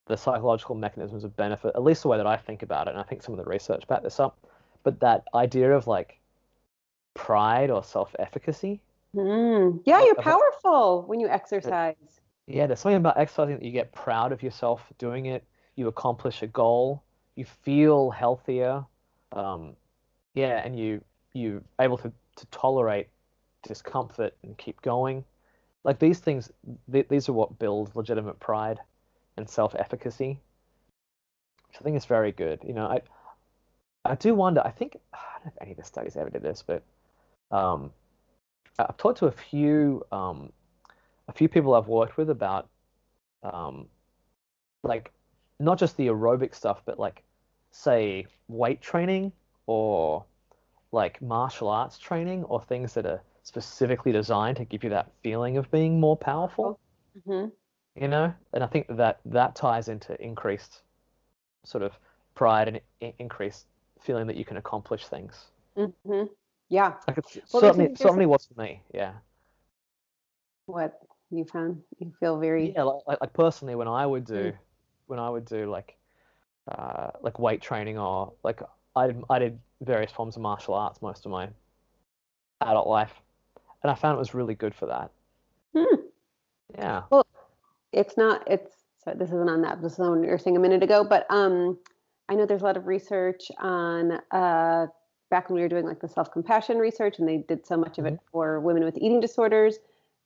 the 0.06 0.16
psychological 0.16 0.74
mechanisms 0.74 1.24
of 1.24 1.36
benefit, 1.36 1.72
at 1.74 1.82
least 1.82 2.02
the 2.02 2.08
way 2.08 2.16
that 2.16 2.26
I 2.26 2.36
think 2.36 2.62
about 2.62 2.86
it, 2.88 2.90
and 2.90 3.00
I 3.00 3.02
think 3.02 3.22
some 3.22 3.34
of 3.34 3.44
the 3.44 3.50
research 3.50 3.86
back 3.86 4.02
this 4.02 4.20
up, 4.20 4.38
but 4.82 5.00
that 5.00 5.24
idea 5.34 5.72
of 5.72 5.86
like 5.86 6.18
pride 7.14 7.70
or 7.70 7.84
self-efficacy. 7.84 8.80
Mm. 9.14 9.82
yeah 9.84 10.02
you're 10.02 10.14
powerful 10.14 11.02
when 11.06 11.20
you 11.20 11.28
exercise 11.28 11.96
Yeah, 12.46 12.66
there's 12.66 12.80
something 12.80 12.96
about 12.96 13.18
exercising 13.18 13.56
that 13.56 13.64
you 13.64 13.70
get 13.70 13.92
proud 13.92 14.32
of 14.32 14.42
yourself 14.42 14.82
doing 14.98 15.26
it. 15.26 15.44
You 15.76 15.88
accomplish 15.88 16.42
a 16.42 16.46
goal. 16.46 17.02
You 17.36 17.44
feel 17.44 18.10
healthier. 18.10 18.84
Um, 19.32 19.76
yeah, 20.34 20.62
and 20.64 20.78
you 20.78 21.02
you're 21.34 21.62
able 21.80 21.96
to, 21.98 22.12
to 22.36 22.46
tolerate 22.46 23.08
discomfort 23.62 24.34
and 24.42 24.56
keep 24.58 24.80
going. 24.82 25.24
Like 25.84 25.98
these 25.98 26.20
things, 26.20 26.50
th- 26.90 27.08
these 27.08 27.28
are 27.28 27.32
what 27.32 27.58
build 27.58 27.94
legitimate 27.94 28.38
pride 28.38 28.78
and 29.36 29.48
self-efficacy. 29.48 30.38
I 31.74 31.82
think 31.82 31.96
is 31.96 32.04
very 32.04 32.32
good. 32.32 32.60
You 32.64 32.74
know, 32.74 32.86
I 32.86 33.00
I 34.04 34.14
do 34.14 34.34
wonder. 34.34 34.62
I 34.64 34.70
think 34.70 34.96
I 35.12 35.38
don't 35.38 35.46
know 35.46 35.52
if 35.56 35.62
any 35.62 35.70
of 35.72 35.76
the 35.78 35.84
studies 35.84 36.16
ever 36.16 36.30
did 36.30 36.42
this, 36.42 36.62
but 36.66 36.82
um, 37.50 37.92
I've 38.78 38.96
talked 38.96 39.18
to 39.18 39.26
a 39.26 39.32
few 39.32 40.04
um, 40.12 40.52
a 41.28 41.32
few 41.32 41.48
people 41.48 41.74
I've 41.74 41.88
worked 41.88 42.16
with 42.16 42.30
about 42.30 42.68
um, 43.42 43.88
like 44.82 45.12
not 45.58 45.78
just 45.78 45.96
the 45.96 46.08
aerobic 46.08 46.54
stuff, 46.54 46.82
but 46.84 46.98
like 46.98 47.22
say 47.70 48.26
weight 48.48 48.80
training 48.80 49.32
or 49.66 50.24
like 50.90 51.22
martial 51.22 51.68
arts 51.68 51.98
training 51.98 52.44
or 52.44 52.60
things 52.60 52.94
that 52.94 53.06
are 53.06 53.22
specifically 53.44 54.12
designed 54.12 54.56
to 54.58 54.64
give 54.64 54.84
you 54.84 54.90
that 54.90 55.12
feeling 55.22 55.56
of 55.56 55.70
being 55.70 56.00
more 56.00 56.16
powerful, 56.16 56.78
hmm 57.26 57.52
you 57.94 58.08
know? 58.08 58.32
And 58.52 58.62
I 58.64 58.66
think 58.66 58.86
that 58.96 59.20
that 59.26 59.54
ties 59.56 59.88
into 59.88 60.20
increased 60.22 60.82
sort 61.64 61.84
of 61.84 61.92
pride 62.34 62.68
and 62.68 62.80
i- 63.02 63.14
increased 63.18 63.66
feeling 64.00 64.26
that 64.28 64.36
you 64.36 64.44
can 64.44 64.58
accomplish 64.58 65.06
things. 65.08 65.50
hmm 65.76 66.24
yeah 66.68 66.94
Like 67.06 67.18
it's 67.18 67.38
Well, 67.52 67.62
certainly 67.62 67.94
certainly 67.96 68.26
was 68.26 68.46
for 68.46 68.60
me, 68.60 68.82
yeah. 68.92 69.12
what 70.66 70.94
you 71.30 71.44
found 71.52 71.82
you 71.98 72.12
feel 72.20 72.38
very 72.38 72.74
Yeah, 72.74 72.82
like, 72.84 73.02
like, 73.06 73.20
like 73.20 73.32
personally, 73.32 73.74
when 73.74 73.88
I 73.88 74.06
would 74.06 74.24
do, 74.24 74.52
Mm. 74.52 74.58
when 75.06 75.18
I 75.18 75.28
would 75.30 75.44
do 75.44 75.70
like, 75.70 75.96
uh, 76.70 77.10
like 77.22 77.38
weight 77.38 77.62
training 77.62 77.98
or 77.98 78.34
like 78.44 78.62
I 78.96 79.08
did, 79.08 79.24
I 79.30 79.38
did 79.38 79.60
various 79.82 80.12
forms 80.12 80.36
of 80.36 80.42
martial 80.42 80.74
arts 80.74 81.02
most 81.02 81.26
of 81.26 81.32
my 81.32 81.50
adult 82.60 82.86
life, 82.88 83.12
and 83.82 83.90
I 83.90 83.94
found 83.94 84.16
it 84.16 84.18
was 84.18 84.34
really 84.34 84.54
good 84.54 84.74
for 84.74 84.86
that. 84.86 85.10
Hmm. 85.76 86.00
Yeah. 86.76 87.02
Well, 87.10 87.26
it's 87.92 88.16
not 88.16 88.42
it's 88.46 88.76
so 89.04 89.12
this 89.14 89.28
isn't 89.28 89.48
on 89.50 89.62
that 89.62 89.82
this 89.82 89.94
is 89.94 90.00
on 90.00 90.22
your 90.24 90.38
saying 90.38 90.56
a 90.56 90.60
minute 90.60 90.82
ago 90.82 91.04
but 91.04 91.26
um 91.28 91.76
i 92.28 92.34
know 92.34 92.46
there's 92.46 92.62
a 92.62 92.64
lot 92.64 92.76
of 92.76 92.86
research 92.86 93.50
on 93.58 94.12
uh 94.30 94.86
back 95.30 95.48
when 95.48 95.56
we 95.56 95.60
were 95.62 95.68
doing 95.68 95.84
like 95.84 96.00
the 96.00 96.08
self-compassion 96.08 96.78
research 96.78 97.18
and 97.18 97.28
they 97.28 97.38
did 97.48 97.66
so 97.66 97.76
much 97.76 97.98
of 97.98 98.06
it 98.06 98.18
for 98.30 98.60
women 98.60 98.84
with 98.84 98.96
eating 98.96 99.20
disorders 99.20 99.78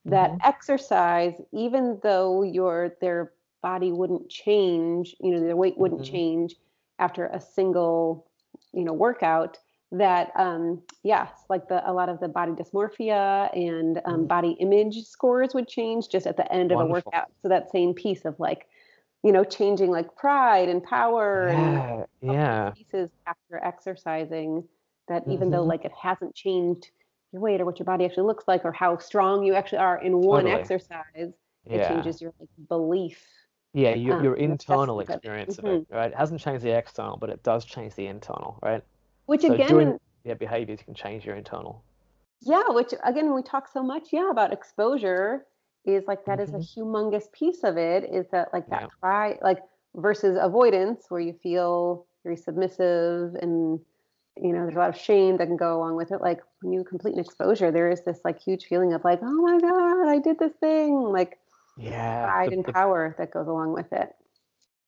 that 0.05 0.31
Mhm. 0.31 0.39
exercise 0.45 1.33
even 1.51 1.99
though 2.03 2.43
your 2.43 2.95
their 3.01 3.33
body 3.61 3.91
wouldn't 3.91 4.29
change 4.29 5.15
you 5.19 5.31
know 5.31 5.39
their 5.41 5.55
weight 5.57 5.77
wouldn't 5.77 6.01
Mhm. 6.01 6.11
change 6.11 6.55
after 6.99 7.25
a 7.27 7.41
single 7.41 8.27
you 8.73 8.85
know 8.85 8.93
workout 8.93 9.57
that 9.91 10.31
um, 10.35 10.81
yes, 11.03 11.31
like 11.49 11.67
the 11.69 11.89
a 11.89 11.93
lot 11.93 12.09
of 12.09 12.19
the 12.19 12.27
body 12.27 12.51
dysmorphia 12.53 13.49
and 13.55 14.01
um, 14.05 14.25
Mhm. 14.25 14.27
body 14.27 14.51
image 14.59 15.01
scores 15.05 15.53
would 15.53 15.67
change 15.67 16.09
just 16.09 16.27
at 16.27 16.37
the 16.37 16.51
end 16.51 16.71
of 16.71 16.79
a 16.79 16.85
workout. 16.85 17.31
So 17.41 17.49
that 17.49 17.71
same 17.71 17.93
piece 17.93 18.25
of 18.25 18.39
like, 18.39 18.67
you 19.23 19.31
know, 19.31 19.43
changing 19.43 19.91
like 19.91 20.15
pride 20.15 20.69
and 20.69 20.83
power 20.83 21.49
and 21.51 21.77
Yeah, 21.77 22.05
all 22.27 22.33
yeah, 22.33 22.73
pieces 22.75 23.09
after 23.25 23.63
exercising. 23.63 24.67
That 25.07 25.23
even 25.27 25.51
though 25.51 25.63
Mhm. 25.63 25.67
like 25.69 25.85
it 25.85 25.93
hasn't 25.93 26.35
changed 26.35 26.91
your 27.31 27.41
weight 27.41 27.61
or 27.61 27.65
what 27.65 27.79
your 27.79 27.85
body 27.85 28.05
actually 28.05 28.27
looks 28.27 28.45
like 28.47 28.65
or 28.65 28.73
how 28.73 28.97
strong 28.97 29.43
you 29.43 29.53
actually 29.55 29.77
are 29.79 30.01
in 30.01 30.17
one 30.17 30.43
Totally. 30.43 30.47
exercise, 30.47 31.33
it 31.71 31.83
changes 31.83 32.21
your 32.21 32.33
like 32.39 32.49
belief. 32.67 33.25
Yeah, 33.73 33.93
your, 33.93 34.15
um, 34.15 34.19
your 34.19 34.33
and 34.43 34.51
internal 34.51 34.99
experience 35.01 35.59
of 35.59 35.67
it, 35.67 35.81
right? 35.89 36.11
It 36.11 36.17
hasn't 36.17 36.41
changed 36.41 36.63
the 36.63 36.71
external, 36.75 37.17
but 37.17 37.29
it 37.29 37.43
does 37.43 37.63
change 37.65 37.95
the 37.95 38.07
internal, 38.07 38.59
right? 38.63 38.83
Which 39.27 39.43
So 39.43 39.53
again, 39.53 39.67
doing 39.69 39.99
yeah, 40.25 40.33
behaviors 40.33 40.81
can 40.81 40.93
change 40.95 41.25
your 41.25 41.35
internal. 41.35 41.83
Yeah, 42.41 42.69
which 42.69 42.93
again, 43.03 43.33
we 43.33 43.41
talk 43.43 43.67
so 43.67 43.83
much, 43.83 44.09
yeah, 44.11 44.29
about 44.31 44.53
exposure, 44.53 45.45
is 45.85 46.05
like 46.07 46.25
that 46.25 46.39
is 46.39 46.49
a 46.53 46.57
Mhm. 46.57 46.67
humongous 46.75 47.31
piece 47.31 47.63
of 47.63 47.77
it. 47.77 48.03
Is 48.13 48.27
that 48.31 48.53
like 48.53 48.69
that 48.69 48.81
Yeah. 48.83 48.87
pride, 48.99 49.39
like 49.41 49.59
versus 49.95 50.37
avoidance, 50.39 51.05
where 51.09 51.21
you 51.21 51.33
feel 51.33 52.05
very 52.23 52.37
submissive 52.37 53.35
and 53.35 53.79
you 54.35 54.53
know 54.53 54.63
there's 54.63 54.75
a 54.75 54.79
lot 54.79 54.89
of 54.89 54.97
shame 54.97 55.37
that 55.37 55.47
can 55.47 55.57
go 55.57 55.77
along 55.77 55.95
with 55.95 56.11
it. 56.11 56.21
Like 56.21 56.41
when 56.61 56.73
you 56.73 56.83
complete 56.83 57.13
an 57.15 57.19
exposure, 57.19 57.71
there 57.71 57.89
is 57.89 58.01
this 58.03 58.19
like 58.25 58.39
huge 58.41 58.65
feeling 58.65 58.93
of 58.93 59.03
like, 59.03 59.19
oh 59.21 59.41
my 59.41 59.59
god, 59.59 60.07
I 60.09 60.19
did 60.19 60.39
this 60.39 60.53
thing, 60.59 60.93
like 60.95 61.39
Yeah, 61.77 62.25
pride 62.25 62.49
the- 62.49 62.55
and 62.57 62.65
the- 62.65 62.73
power 62.73 63.15
that 63.17 63.31
goes 63.31 63.47
along 63.47 63.73
with 63.73 63.91
it. 63.93 64.15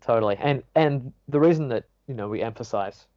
Totally. 0.02 0.36
And 0.38 0.64
and 0.76 1.14
the 1.28 1.40
reason 1.40 1.68
that, 1.70 1.86
you 2.08 2.14
know, 2.14 2.28
we 2.30 2.42
emphasize 2.42 3.08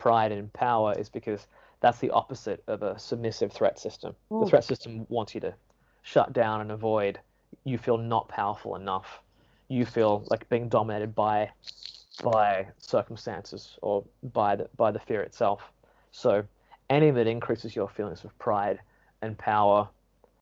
pride 0.00 0.32
and 0.32 0.52
power 0.54 0.94
is 0.98 1.10
because 1.10 1.46
that's 1.80 1.98
the 1.98 2.10
opposite 2.10 2.62
of 2.66 2.82
a 2.82 2.98
submissive 2.98 3.52
threat 3.52 3.78
system. 3.78 4.14
The 4.30 4.46
Mm. 4.46 4.48
threat 4.48 4.64
system 4.64 5.06
wants 5.08 5.34
you 5.34 5.40
to 5.42 5.54
shut 6.02 6.32
down 6.32 6.60
and 6.62 6.72
avoid. 6.72 7.20
You 7.64 7.78
feel 7.78 7.98
not 7.98 8.28
powerful 8.28 8.76
enough. 8.76 9.22
You 9.68 9.84
feel 9.84 10.24
like 10.30 10.48
being 10.48 10.68
dominated 10.68 11.14
by 11.14 11.50
by 12.22 12.66
circumstances 12.78 13.78
or 13.82 14.04
by 14.22 14.56
the 14.56 14.68
by 14.76 14.90
the 14.90 14.98
fear 14.98 15.22
itself. 15.22 15.72
So 16.12 16.44
anything 16.88 17.14
that 17.14 17.26
increases 17.26 17.76
your 17.76 17.88
feelings 17.88 18.24
of 18.24 18.36
pride 18.38 18.80
and 19.22 19.36
power 19.38 19.88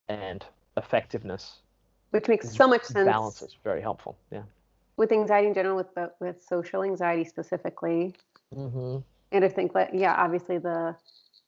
and 0.09 0.45
effectiveness 0.77 1.63
Which 2.11 2.29
makes 2.29 2.51
so 2.57 2.69
much 2.69 2.85
sense 2.85 3.07
balance 3.07 3.43
is 3.43 3.57
very 3.65 3.83
helpful. 3.83 4.17
Yeah. 4.31 4.45
with 4.97 5.13
anxiety 5.13 5.49
in 5.49 5.55
general, 5.55 5.77
with 5.77 5.95
the, 5.95 6.13
with 6.21 6.43
social 6.43 6.83
anxiety 6.85 7.25
specifically. 7.25 8.15
Mm-hmm. 8.55 8.99
And 9.33 9.45
I 9.45 9.49
think 9.49 9.73
that, 9.75 9.95
yeah, 9.95 10.15
obviously 10.17 10.59
the 10.59 10.97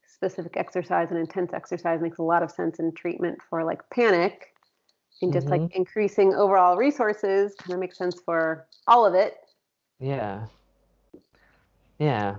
specific 0.06 0.56
exercise 0.56 1.08
and 1.10 1.18
intense 1.18 1.52
exercise 1.54 2.00
makes 2.02 2.18
a 2.18 2.22
lot 2.22 2.42
of 2.42 2.50
sense 2.50 2.78
in 2.78 2.92
treatment 2.92 3.38
for 3.48 3.64
like 3.64 3.80
panic 3.90 4.54
and 5.22 5.32
just 5.32 5.48
like 5.48 5.62
increasing 5.74 6.34
overall 6.34 6.76
resources 6.76 7.54
kind 7.58 7.74
of 7.74 7.80
makes 7.80 7.96
sense 7.96 8.20
for 8.24 8.66
all 8.86 9.06
of 9.06 9.14
it. 9.14 9.36
Yeah. 9.98 10.46
Yeah. 11.98 12.36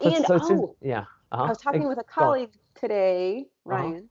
It's- 0.00 0.16
And 0.18 0.26
so 0.26 0.38
oh, 0.42 0.76
yeah. 0.80 1.04
I 1.32 1.36
Uh-huh. 1.36 1.46
was 1.48 1.58
talking 1.58 1.88
with 1.88 1.98
a 1.98 2.04
colleague 2.04 2.52
today, 2.74 3.46
Uh-huh. 3.66 3.76
Ryan 3.76 4.10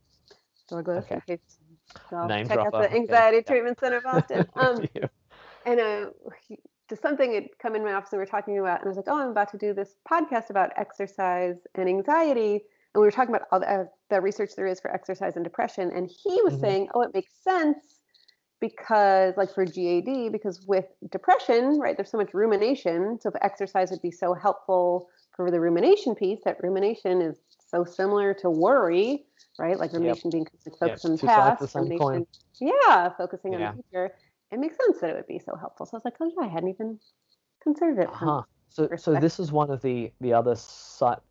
Douglas, 0.70 1.06
in 1.10 1.22
case 1.22 1.40
check 2.10 2.58
out 2.60 2.72
the 2.72 2.94
Anxiety. 2.94 3.42
Treatment 3.44 3.80
Center 3.80 3.98
of 4.04 4.06
Austin. 4.06 4.46
Um, 4.56 4.88
Yeah. 4.94 5.08
and 5.66 5.80
uh, 5.80 6.06
he, 6.48 6.58
just 6.90 7.02
something 7.02 7.34
had 7.34 7.48
come 7.62 7.76
in 7.76 7.84
my 7.84 7.94
office 7.94 8.12
and 8.12 8.20
we 8.20 8.24
were 8.24 8.30
talking 8.30 8.60
about, 8.60 8.80
and 8.80 8.88
I 8.88 8.90
was 8.90 8.98
like, 8.98 9.08
oh, 9.08 9.20
I'm 9.20 9.30
about 9.30 9.52
to 9.52 9.58
do 9.58 9.74
this 9.74 9.96
podcast 10.10 10.50
about 10.50 10.72
exercise 10.78 11.56
and 11.76 11.88
anxiety. 11.88 12.62
And 12.94 13.02
we 13.02 13.08
were 13.08 13.12
talking 13.12 13.34
about 13.34 13.48
all 13.52 13.60
the, 13.60 13.72
uh, 13.72 13.86
the 14.10 14.22
research 14.22 14.52
there 14.56 14.68
is 14.68 14.80
for 14.80 14.94
exercise 14.94 15.36
and 15.36 15.44
depression. 15.44 15.92
And 15.96 16.10
he 16.10 16.42
was 16.44 16.56
Mhm. 16.56 16.62
saying, 16.62 16.90
oh, 16.94 17.02
it 17.02 17.14
makes 17.14 17.34
sense 17.44 18.00
because, 18.60 19.36
like 19.38 19.54
for 19.54 19.66
GAD, 19.66 20.32
because 20.32 20.62
with 20.68 20.86
depression, 21.10 21.80
right, 21.80 21.98
there's 21.98 22.12
so 22.12 22.18
much 22.18 22.34
rumination. 22.34 23.20
So 23.20 23.30
if 23.30 23.36
exercise 23.42 23.92
would 23.92 24.02
be 24.02 24.12
so 24.12 24.34
helpful 24.34 25.10
for 25.36 25.50
the 25.52 25.60
rumination 25.60 26.16
piece, 26.16 26.40
that 26.46 26.62
rumination 26.62 27.22
is 27.22 27.40
so 27.58 27.84
similar 27.84 28.34
to 28.36 28.50
worry, 28.50 29.26
right? 29.58 29.80
Like 29.80 29.94
rumination 29.94 30.30
being 30.30 30.48
like, 30.66 30.78
focused 30.78 31.06
on 31.06 31.12
the 31.14 31.18
two 31.18 31.28
sides 31.28 31.60
of 31.60 31.60
the 31.60 31.66
past, 31.66 31.76
rumination, 31.76 31.98
coin. 31.98 32.28
yeah, 32.60 33.10
focusing 33.18 33.56
on 33.56 33.62
the 33.62 33.84
future. 33.84 34.16
It 34.54 34.60
makes 34.60 34.78
sense 34.78 35.00
that 35.02 35.10
it 35.10 35.16
would 35.16 35.28
be 35.28 35.40
so 35.40 35.56
helpful. 35.56 35.88
So 35.88 35.96
I 35.96 35.98
was 35.98 36.06
like, 36.06 36.14
oh 36.22 36.32
yeah, 36.38 36.48
I 36.48 36.48
hadn't 36.48 36.70
even 36.70 37.00
considered 37.64 38.00
it. 38.00 38.08
Uh-huh. 38.08 38.44
So, 38.70 38.90
so 38.98 39.16
this 39.16 39.40
is 39.40 39.52
one 39.52 39.72
of 39.72 39.82
the 39.82 40.12
the 40.22 40.34
other 40.34 40.56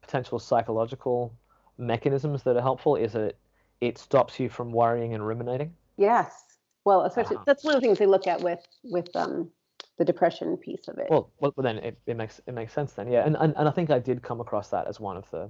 potential 0.01 0.39
psychological 0.41 1.33
mechanisms 1.79 2.43
that 2.43 2.57
are 2.57 2.63
helpful. 2.63 2.97
Is 2.97 3.15
it, 3.15 3.39
it 3.81 3.99
stops 3.99 4.41
you 4.41 4.49
from 4.49 4.73
worrying 4.73 5.15
and 5.15 5.25
ruminating. 5.27 5.73
Yes. 5.97 6.45
Well, 6.85 7.03
especially 7.03 7.37
Uh-huh. 7.37 7.45
that's 7.47 7.65
one 7.65 7.77
of 7.77 7.81
the 7.81 7.87
things 7.87 7.99
they 7.99 8.07
look 8.07 8.27
at 8.27 8.43
with 8.43 8.67
with 8.83 9.15
um 9.15 9.51
the 9.99 10.05
depression 10.05 10.57
piece 10.57 10.89
of 10.89 10.99
it. 10.99 11.07
Well, 11.09 11.31
well, 11.39 11.53
then 11.59 11.79
it, 11.79 11.99
it 12.07 12.17
makes 12.17 12.41
it 12.47 12.55
makes 12.55 12.73
sense 12.73 12.93
then. 12.95 13.11
Yeah, 13.11 13.25
and, 13.25 13.37
and 13.37 13.55
and 13.57 13.69
I 13.69 13.71
think 13.71 13.91
I 13.91 14.01
did 14.01 14.21
come 14.23 14.41
across 14.41 14.69
that 14.71 14.89
as 14.89 14.99
one 14.99 15.17
of 15.17 15.31
the 15.31 15.49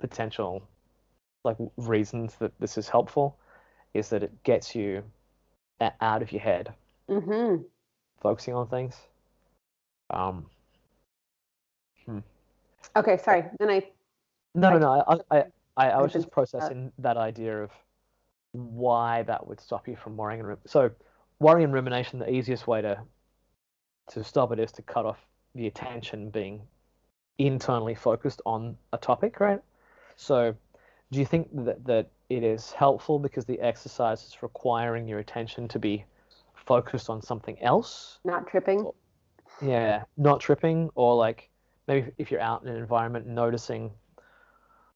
potential 0.00 0.62
like 1.44 1.56
reasons 1.76 2.34
that 2.40 2.52
this 2.60 2.76
is 2.76 2.88
helpful, 2.90 3.38
is 3.94 4.10
that 4.10 4.22
it 4.22 4.42
gets 4.42 4.74
you 4.74 5.02
out 5.80 6.22
of 6.22 6.32
your 6.32 6.40
head 6.40 6.74
hmm 7.08 7.56
focusing 8.20 8.54
on 8.54 8.68
things. 8.68 8.96
Um, 10.10 10.46
Hmm. 12.06 12.18
Okay, 12.94 13.16
sorry. 13.18 13.44
Then 13.58 13.70
I 13.70 13.82
no, 14.54 14.70
no, 14.70 14.76
I- 14.76 14.78
no. 14.78 15.24
I, 15.30 15.38
I, 15.38 15.44
I, 15.76 15.90
I 15.90 16.00
was 16.02 16.12
just 16.12 16.30
processing 16.30 16.92
that 16.98 17.16
idea 17.16 17.62
of 17.62 17.70
why 18.52 19.22
that 19.24 19.46
would 19.46 19.60
stop 19.60 19.86
you 19.86 19.96
from 19.96 20.16
worrying 20.16 20.40
and 20.40 20.56
so 20.66 20.90
worry 21.40 21.64
and 21.64 21.72
rumination. 21.72 22.18
The 22.18 22.30
easiest 22.30 22.66
way 22.66 22.80
to 22.82 23.02
to 24.10 24.24
stop 24.24 24.52
it 24.52 24.58
is 24.58 24.72
to 24.72 24.82
cut 24.82 25.04
off 25.04 25.18
the 25.54 25.66
attention 25.66 26.30
being 26.30 26.62
internally 27.38 27.94
focused 27.94 28.40
on 28.46 28.76
a 28.92 28.98
topic, 28.98 29.40
right? 29.40 29.60
So, 30.16 30.54
do 31.10 31.18
you 31.18 31.26
think 31.26 31.48
that 31.64 31.84
that 31.86 32.10
it 32.30 32.42
is 32.42 32.72
helpful 32.72 33.18
because 33.18 33.44
the 33.44 33.60
exercise 33.60 34.22
is 34.24 34.42
requiring 34.42 35.08
your 35.08 35.18
attention 35.18 35.68
to 35.68 35.78
be 35.78 36.04
focused 36.66 37.08
on 37.08 37.22
something 37.22 37.60
else? 37.62 38.18
not 38.24 38.46
tripping. 38.46 38.90
Yeah, 39.62 40.04
not 40.16 40.40
tripping, 40.40 40.90
or 40.94 41.14
like 41.16 41.48
maybe 41.88 42.12
if 42.18 42.30
you're 42.30 42.40
out 42.40 42.62
in 42.62 42.68
an 42.68 42.76
environment, 42.76 43.26
noticing 43.26 43.90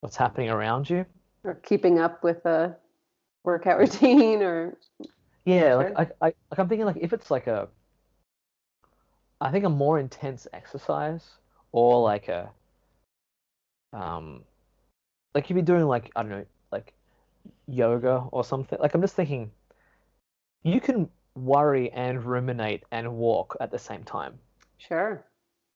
what's 0.00 0.16
happening 0.16 0.50
around 0.50 0.90
you. 0.90 1.06
or 1.44 1.54
keeping 1.54 1.98
up 1.98 2.22
with 2.22 2.44
a 2.44 2.76
workout 3.44 3.78
routine 3.82 4.42
or 4.42 4.76
Yeah, 5.44 5.74
like 5.76 5.92
I, 5.96 6.02
I, 6.20 6.24
like 6.50 6.58
I'm 6.58 6.68
thinking 6.68 6.86
like 6.86 6.98
if 7.00 7.12
it's 7.12 7.30
like 7.30 7.46
a, 7.46 7.68
I 9.40 9.50
think 9.50 9.64
a 9.64 9.70
more 9.70 9.98
intense 9.98 10.46
exercise 10.52 11.24
or 11.72 12.02
like 12.02 12.28
a, 12.28 12.50
um, 13.92 14.44
like 15.34 15.48
you'd 15.48 15.56
be 15.56 15.62
doing 15.62 15.84
like 15.84 16.10
I 16.16 16.22
don't 16.22 16.30
know 16.30 16.46
like 16.70 16.92
yoga 17.66 18.24
or 18.32 18.44
something. 18.44 18.78
Like 18.78 18.94
I'm 18.94 19.00
just 19.00 19.14
thinking, 19.14 19.50
you 20.62 20.80
can 20.80 21.08
worry 21.34 21.90
and 21.92 22.24
ruminate 22.24 22.84
and 22.90 23.16
walk 23.16 23.56
at 23.60 23.70
the 23.70 23.78
same 23.78 24.02
time, 24.04 24.38
sure. 24.78 25.24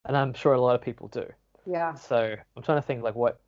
and 0.04 0.16
I'm 0.16 0.34
sure 0.34 0.52
a 0.54 0.60
lot 0.60 0.74
of 0.74 0.82
people 0.82 1.08
do. 1.08 1.26
Yeah. 1.66 1.94
So 1.94 2.34
I'm 2.56 2.62
trying 2.62 2.78
to 2.78 2.86
think 2.86 3.02
like 3.02 3.14
what 3.14 3.40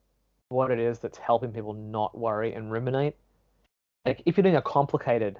what 0.48 0.70
it 0.70 0.78
is 0.78 0.98
that's 1.00 1.18
helping 1.18 1.52
people 1.52 1.72
not 1.74 2.16
worry 2.16 2.52
and 2.54 2.70
ruminate. 2.70 3.14
Like 4.04 4.22
if 4.26 4.36
you're 4.36 4.42
doing 4.42 4.56
a 4.56 4.62
complicated 4.62 5.38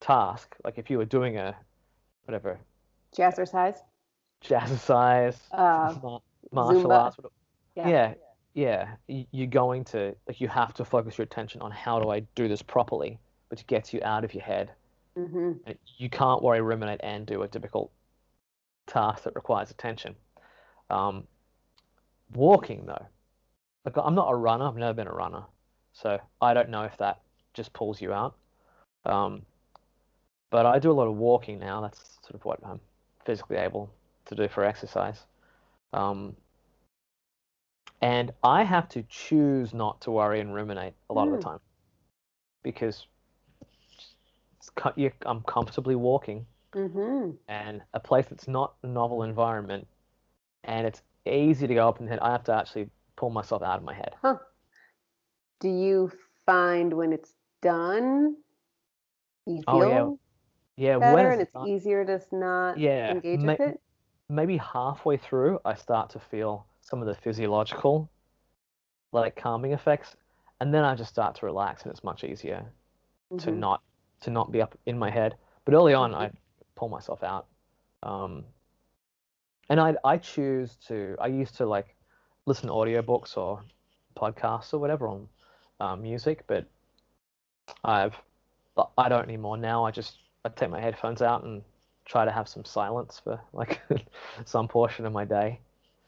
task, 0.00 0.54
like 0.64 0.78
if 0.78 0.90
you 0.90 0.98
were 0.98 1.04
doing 1.06 1.38
a 1.38 1.56
whatever 2.24 2.58
Jazzercise. 3.16 3.78
jazzercise, 4.44 5.36
Uh, 5.52 5.94
mar- 6.02 6.22
martial 6.52 6.84
Zumba. 6.90 6.90
arts, 7.04 7.16
whatever. 7.18 7.32
Yeah. 7.74 7.88
yeah, 7.88 8.14
yeah, 9.08 9.24
you're 9.32 9.46
going 9.46 9.84
to 9.84 10.14
like 10.28 10.40
you 10.40 10.48
have 10.48 10.74
to 10.74 10.84
focus 10.84 11.18
your 11.18 11.24
attention 11.24 11.60
on 11.62 11.70
how 11.70 11.98
do 12.00 12.10
I 12.10 12.20
do 12.34 12.48
this 12.48 12.62
properly, 12.62 13.18
which 13.48 13.66
gets 13.66 13.92
you 13.92 14.00
out 14.02 14.24
of 14.24 14.34
your 14.34 14.44
head. 14.44 14.70
Hmm 15.16 15.52
You 15.98 16.10
can't 16.10 16.42
worry, 16.42 16.60
ruminate, 16.60 17.00
and 17.02 17.26
do 17.26 17.42
a 17.42 17.48
difficult 17.48 17.90
task 18.86 19.24
that 19.24 19.34
requires 19.34 19.70
attention. 19.70 20.16
Um, 20.90 21.26
walking 22.34 22.86
though, 22.86 23.06
like 23.84 23.96
I'm 23.98 24.14
not 24.14 24.30
a 24.32 24.36
runner. 24.36 24.66
I've 24.68 24.76
never 24.76 24.94
been 24.94 25.08
a 25.08 25.12
runner, 25.14 25.44
so 25.92 26.18
I 26.40 26.54
don't 26.54 26.70
know 26.70 26.84
if 26.84 26.96
that 26.98 27.20
just 27.54 27.72
pulls 27.72 28.00
you 28.00 28.12
out. 28.12 28.36
Um, 29.04 29.46
but 30.50 30.66
I 30.66 30.78
do 30.78 30.90
a 30.90 30.92
lot 30.94 31.06
of 31.06 31.16
walking 31.16 31.58
now. 31.58 31.80
That's 31.80 32.18
sort 32.22 32.34
of 32.34 32.44
what 32.44 32.58
I'm 32.64 32.80
physically 33.24 33.56
able 33.56 33.90
to 34.26 34.34
do 34.34 34.48
for 34.48 34.64
exercise. 34.64 35.26
Um, 35.92 36.36
and 38.00 38.32
I 38.42 38.62
have 38.64 38.88
to 38.90 39.02
choose 39.02 39.74
not 39.74 40.00
to 40.02 40.10
worry 40.10 40.40
and 40.40 40.54
ruminate 40.54 40.94
a 41.10 41.14
lot 41.14 41.28
of 41.28 41.32
Mm. 41.32 41.38
the 41.38 41.44
time 41.44 41.60
because 42.62 42.72
it's, 42.72 42.96
co- 42.96 43.06
you, 43.06 43.15
I'm 45.26 45.42
comfortably 45.42 45.94
walking 45.94 46.46
hmm 46.74 47.30
and 47.48 47.80
a 47.94 48.00
place 48.00 48.26
that's 48.28 48.48
not 48.48 48.74
a 48.82 48.86
novel 48.86 49.22
environment 49.22 49.86
and 50.64 50.86
it's 50.86 51.02
easy 51.24 51.66
to 51.66 51.74
go 51.74 51.88
up 51.88 52.00
and 52.00 52.08
head. 52.08 52.18
I 52.20 52.32
have 52.32 52.44
to 52.44 52.52
actually 52.54 52.90
pull 53.16 53.30
myself 53.30 53.62
out 53.62 53.78
of 53.78 53.84
my 53.84 53.94
head. 53.94 54.14
Huh. 54.20 54.38
Do 55.60 55.68
you 55.68 56.10
find 56.44 56.92
when 56.92 57.12
it's 57.12 57.32
done, 57.62 58.36
you 59.46 59.62
feel 59.62 59.66
Oh, 59.68 60.18
yeah. 60.78 60.94
Yeah, 60.94 60.98
better 60.98 61.14
when 61.14 61.32
and 61.32 61.40
it's 61.42 61.52
done- 61.52 61.68
easier 61.68 62.04
to 62.04 62.20
not 62.32 62.78
Yeah, 62.78 63.12
engage 63.14 63.40
ma- 63.40 63.52
with 63.52 63.60
it? 63.60 63.80
maybe 64.28 64.56
halfway 64.58 65.16
through, 65.16 65.60
I 65.64 65.74
start 65.74 66.10
to 66.10 66.20
feel 66.20 66.66
some 66.82 67.00
of 67.00 67.06
the 67.06 67.14
physiological, 67.14 68.10
like 69.12 69.36
calming 69.36 69.72
effects, 69.72 70.16
and 70.60 70.74
then 70.74 70.84
I 70.84 70.94
just 70.94 71.10
start 71.10 71.36
to 71.36 71.46
relax, 71.46 71.82
and 71.82 71.90
it's 71.92 72.04
much 72.04 72.24
easier 72.24 72.70
to 73.38 73.50
Mhm. 73.50 73.56
not 73.56 73.82
to 74.26 74.30
not 74.30 74.52
be 74.52 74.60
up 74.60 74.78
in 74.84 74.98
my 74.98 75.10
head. 75.10 75.34
But 75.64 75.74
early 75.74 75.94
on. 75.94 76.14
I 76.14 76.30
pull 76.76 76.88
myself 76.88 77.22
out, 77.22 77.46
um, 78.02 78.44
and 79.70 79.80
I 79.80 79.94
I 80.04 80.18
choose 80.18 80.76
to. 80.88 81.16
I 81.20 81.28
used 81.28 81.56
to 81.56 81.66
like 81.66 81.96
listen 82.44 82.68
to 82.68 82.74
audiobooks 82.74 83.36
or 83.36 83.62
podcasts 84.16 84.72
or 84.74 84.78
whatever 84.78 85.08
on 85.08 85.28
um, 85.80 86.02
music, 86.02 86.44
but 86.46 86.66
I've 87.84 88.14
I 88.98 89.08
don't 89.08 89.24
anymore. 89.24 89.56
Now 89.56 89.84
I 89.84 89.90
just 89.90 90.18
I 90.44 90.50
take 90.50 90.70
my 90.70 90.80
headphones 90.80 91.22
out 91.22 91.44
and 91.44 91.62
try 92.04 92.24
to 92.24 92.30
have 92.30 92.48
some 92.48 92.64
silence 92.64 93.20
for 93.22 93.40
like 93.52 93.80
some 94.44 94.68
portion 94.68 95.06
of 95.06 95.12
my 95.12 95.24
day. 95.24 95.60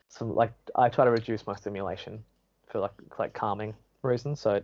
Some 0.08 0.34
like 0.34 0.52
I 0.76 0.88
try 0.88 1.04
to 1.04 1.10
reduce 1.10 1.46
my 1.46 1.56
stimulation 1.56 2.22
for 2.68 2.78
like 2.80 2.92
like 3.18 3.32
calming 3.32 3.74
reasons. 4.02 4.40
So 4.40 4.62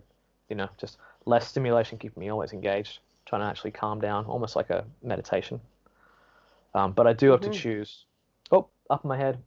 you 0.49 0.57
know, 0.57 0.69
just 0.79 0.99
less 1.25 1.49
stimulation 1.49 1.99
keep 1.99 2.17
me 2.17 2.29
always 2.29 2.53
engaged, 2.53 2.99
trying 3.27 3.43
to 3.43 3.47
actually 3.47 3.71
calm 3.71 4.01
down, 4.01 4.27
almost 4.27 4.57
like 4.57 4.71
a 4.71 4.85
meditation. 5.03 5.61
Um, 6.75 6.93
but 6.93 7.07
I 7.07 7.13
do 7.13 7.31
have 7.31 7.41
Mhm. 7.41 7.45
to 7.45 7.51
choose. 7.51 8.07
Oh, 8.51 8.69
up 8.91 9.05
in 9.05 9.09
my 9.09 9.17
head. 9.17 9.43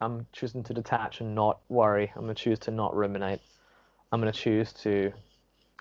I'm 0.00 0.26
choosing 0.32 0.62
to 0.64 0.74
detach 0.74 1.20
and 1.20 1.34
not 1.34 1.60
worry. 1.68 2.10
I'm 2.14 2.22
gonna 2.22 2.34
choose 2.34 2.58
to 2.60 2.70
not 2.70 2.94
ruminate. 2.94 3.40
I'm 4.12 4.20
gonna 4.20 4.32
choose 4.32 4.72
to 4.74 5.12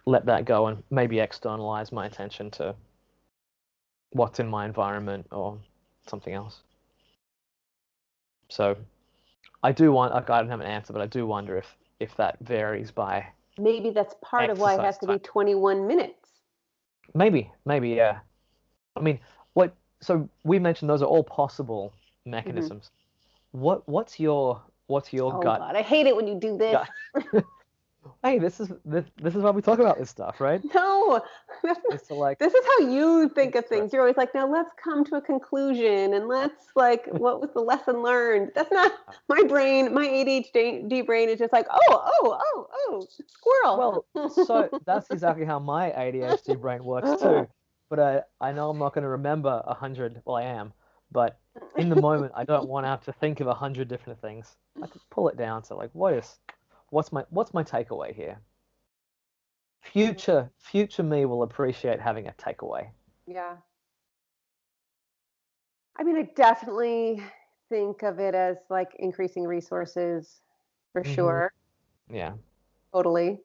let 0.05 0.25
that 0.25 0.45
go 0.45 0.67
and 0.67 0.83
maybe 0.89 1.19
externalize 1.19 1.91
my 1.91 2.05
attention 2.05 2.51
to 2.51 2.75
what's 4.11 4.39
in 4.39 4.47
my 4.47 4.65
environment 4.65 5.27
or 5.31 5.57
something 6.07 6.33
else. 6.33 6.63
So 8.49 8.75
I 9.63 9.71
do 9.71 9.91
want 9.91 10.13
like, 10.13 10.29
I 10.29 10.39
don't 10.39 10.49
have 10.49 10.59
an 10.59 10.65
answer, 10.67 10.93
but 10.93 11.01
I 11.01 11.07
do 11.07 11.25
wonder 11.25 11.57
if 11.57 11.75
if 11.99 12.15
that 12.15 12.39
varies 12.39 12.91
by 12.91 13.27
Maybe 13.57 13.89
that's 13.89 14.15
part 14.21 14.49
of 14.49 14.59
why 14.59 14.75
it 14.75 14.79
has 14.79 14.97
to 14.99 15.07
be 15.07 15.19
21 15.19 15.85
minutes. 15.85 16.18
Maybe 17.13 17.51
maybe 17.65 17.89
yeah. 17.89 18.19
I 18.95 19.01
mean, 19.01 19.19
what 19.53 19.75
so 20.01 20.29
we 20.43 20.59
mentioned 20.59 20.89
those 20.89 21.01
are 21.01 21.05
all 21.05 21.23
possible 21.23 21.93
mm-hmm. 21.93 22.31
mechanisms. 22.31 22.91
What 23.51 23.87
what's 23.87 24.19
your 24.19 24.61
what's 24.87 25.13
your 25.13 25.33
oh 25.35 25.41
gut? 25.41 25.59
God, 25.59 25.75
I 25.75 25.81
hate 25.81 26.07
it 26.07 26.15
when 26.15 26.27
you 26.27 26.35
do 26.39 26.57
this. 26.57 26.87
Hey, 28.23 28.39
this 28.39 28.59
is 28.59 28.71
this, 28.85 29.05
this 29.21 29.35
is 29.35 29.43
why 29.43 29.51
we 29.51 29.61
talk 29.61 29.79
about 29.79 29.97
this 29.97 30.09
stuff, 30.09 30.39
right? 30.41 30.61
No, 30.73 31.21
It's 31.63 32.11
like 32.11 32.37
this 32.39 32.53
is 32.53 32.65
how 32.65 32.87
you 32.87 33.29
think 33.29 33.55
of 33.55 33.65
things. 33.65 33.91
You're 33.91 34.01
always 34.01 34.17
like, 34.17 34.33
now 34.33 34.47
let's 34.51 34.71
come 34.81 35.03
to 35.05 35.15
a 35.15 35.21
conclusion 35.21 36.13
and 36.13 36.27
let's 36.27 36.67
like, 36.75 37.07
what 37.11 37.41
was 37.41 37.49
the 37.53 37.61
lesson 37.61 38.01
learned? 38.01 38.51
That's 38.55 38.71
not 38.71 38.93
my 39.27 39.43
brain. 39.47 39.93
My 39.93 40.05
ADHD 40.05 41.05
brain 41.05 41.29
is 41.29 41.39
just 41.39 41.53
like, 41.53 41.67
oh, 41.69 41.79
oh, 41.89 42.39
oh, 42.41 42.67
oh, 42.71 43.07
squirrel. 43.27 44.05
Well, 44.13 44.29
so 44.29 44.69
that's 44.85 45.09
exactly 45.11 45.45
how 45.45 45.59
my 45.59 45.89
ADHD 45.91 46.59
brain 46.59 46.83
works 46.83 47.21
too. 47.21 47.47
But 47.89 47.99
I, 47.99 48.21
I 48.39 48.51
know 48.51 48.69
I'm 48.69 48.77
not 48.79 48.93
going 48.93 49.03
to 49.03 49.09
remember 49.09 49.61
a 49.65 49.73
hundred. 49.73 50.21
Well, 50.25 50.35
I 50.35 50.43
am, 50.43 50.73
but 51.11 51.39
in 51.77 51.89
the 51.89 51.95
moment, 51.95 52.33
I 52.35 52.43
don't 52.43 52.67
want 52.67 52.85
to 52.85 52.89
have 52.89 53.03
to 53.05 53.13
think 53.13 53.39
of 53.39 53.47
a 53.47 53.53
hundred 53.53 53.87
different 53.87 54.21
things. 54.21 54.57
I 54.77 54.87
can 54.87 55.01
pull 55.09 55.29
it 55.29 55.37
down 55.37 55.63
to 55.63 55.75
like, 55.75 55.89
what 55.93 56.13
is, 56.13 56.37
what's 56.91 57.11
my, 57.11 57.23
what's 57.29 57.53
my 57.53 57.63
takeaway 57.63 58.13
here? 58.13 58.39
Future, 59.81 60.51
future 60.57 61.03
me 61.03 61.25
will 61.25 61.43
appreciate 61.43 61.99
having 61.99 62.27
a 62.27 62.31
takeaway. 62.33 62.89
Yeah. 63.27 63.57
I 65.97 66.03
mean, 66.03 66.15
I 66.17 66.29
definitely 66.35 67.21
think 67.69 68.03
of 68.03 68.19
it 68.19 68.35
as 68.35 68.57
like 68.69 68.95
increasing 68.99 69.43
resources 69.45 70.41
for 70.93 71.03
Mhm. 71.03 71.15
sure. 71.15 71.53
Yeah. 72.09 72.33
Totally. 72.93 73.39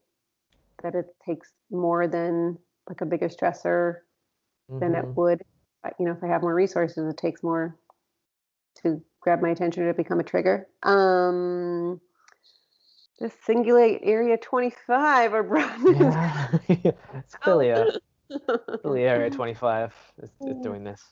That 0.82 0.94
it 0.94 1.06
takes 1.24 1.52
more 1.70 2.06
than 2.08 2.58
like 2.88 3.00
a 3.00 3.06
bigger 3.06 3.28
stressor 3.28 4.00
than 4.68 4.94
it 4.94 5.04
Mhm. 5.04 5.16
would. 5.16 5.42
uh, 5.84 5.90
You 5.98 6.06
know, 6.06 6.12
if 6.12 6.22
I 6.22 6.28
have 6.28 6.42
more 6.42 6.54
resources, 6.54 7.08
it 7.08 7.16
takes 7.16 7.42
more 7.42 7.76
to 8.82 9.02
grab 9.20 9.40
my 9.40 9.50
attention 9.50 9.86
to 9.86 9.94
become 9.94 10.20
a 10.20 10.24
trigger. 10.24 10.68
Um, 10.82 12.00
the 13.20 13.30
Cingulate 13.46 14.00
Area 14.02 14.36
25 14.36 15.34
or 15.34 15.44
Brodmann. 15.44 16.00
Yeah. 16.00 16.48
it's 17.14 17.36
clearly 17.36 17.70
a, 17.70 17.86
clearly 18.82 19.04
Area 19.04 19.30
25 19.30 19.94
is, 20.22 20.30
is 20.46 20.58
doing 20.62 20.84
this. 20.84 21.02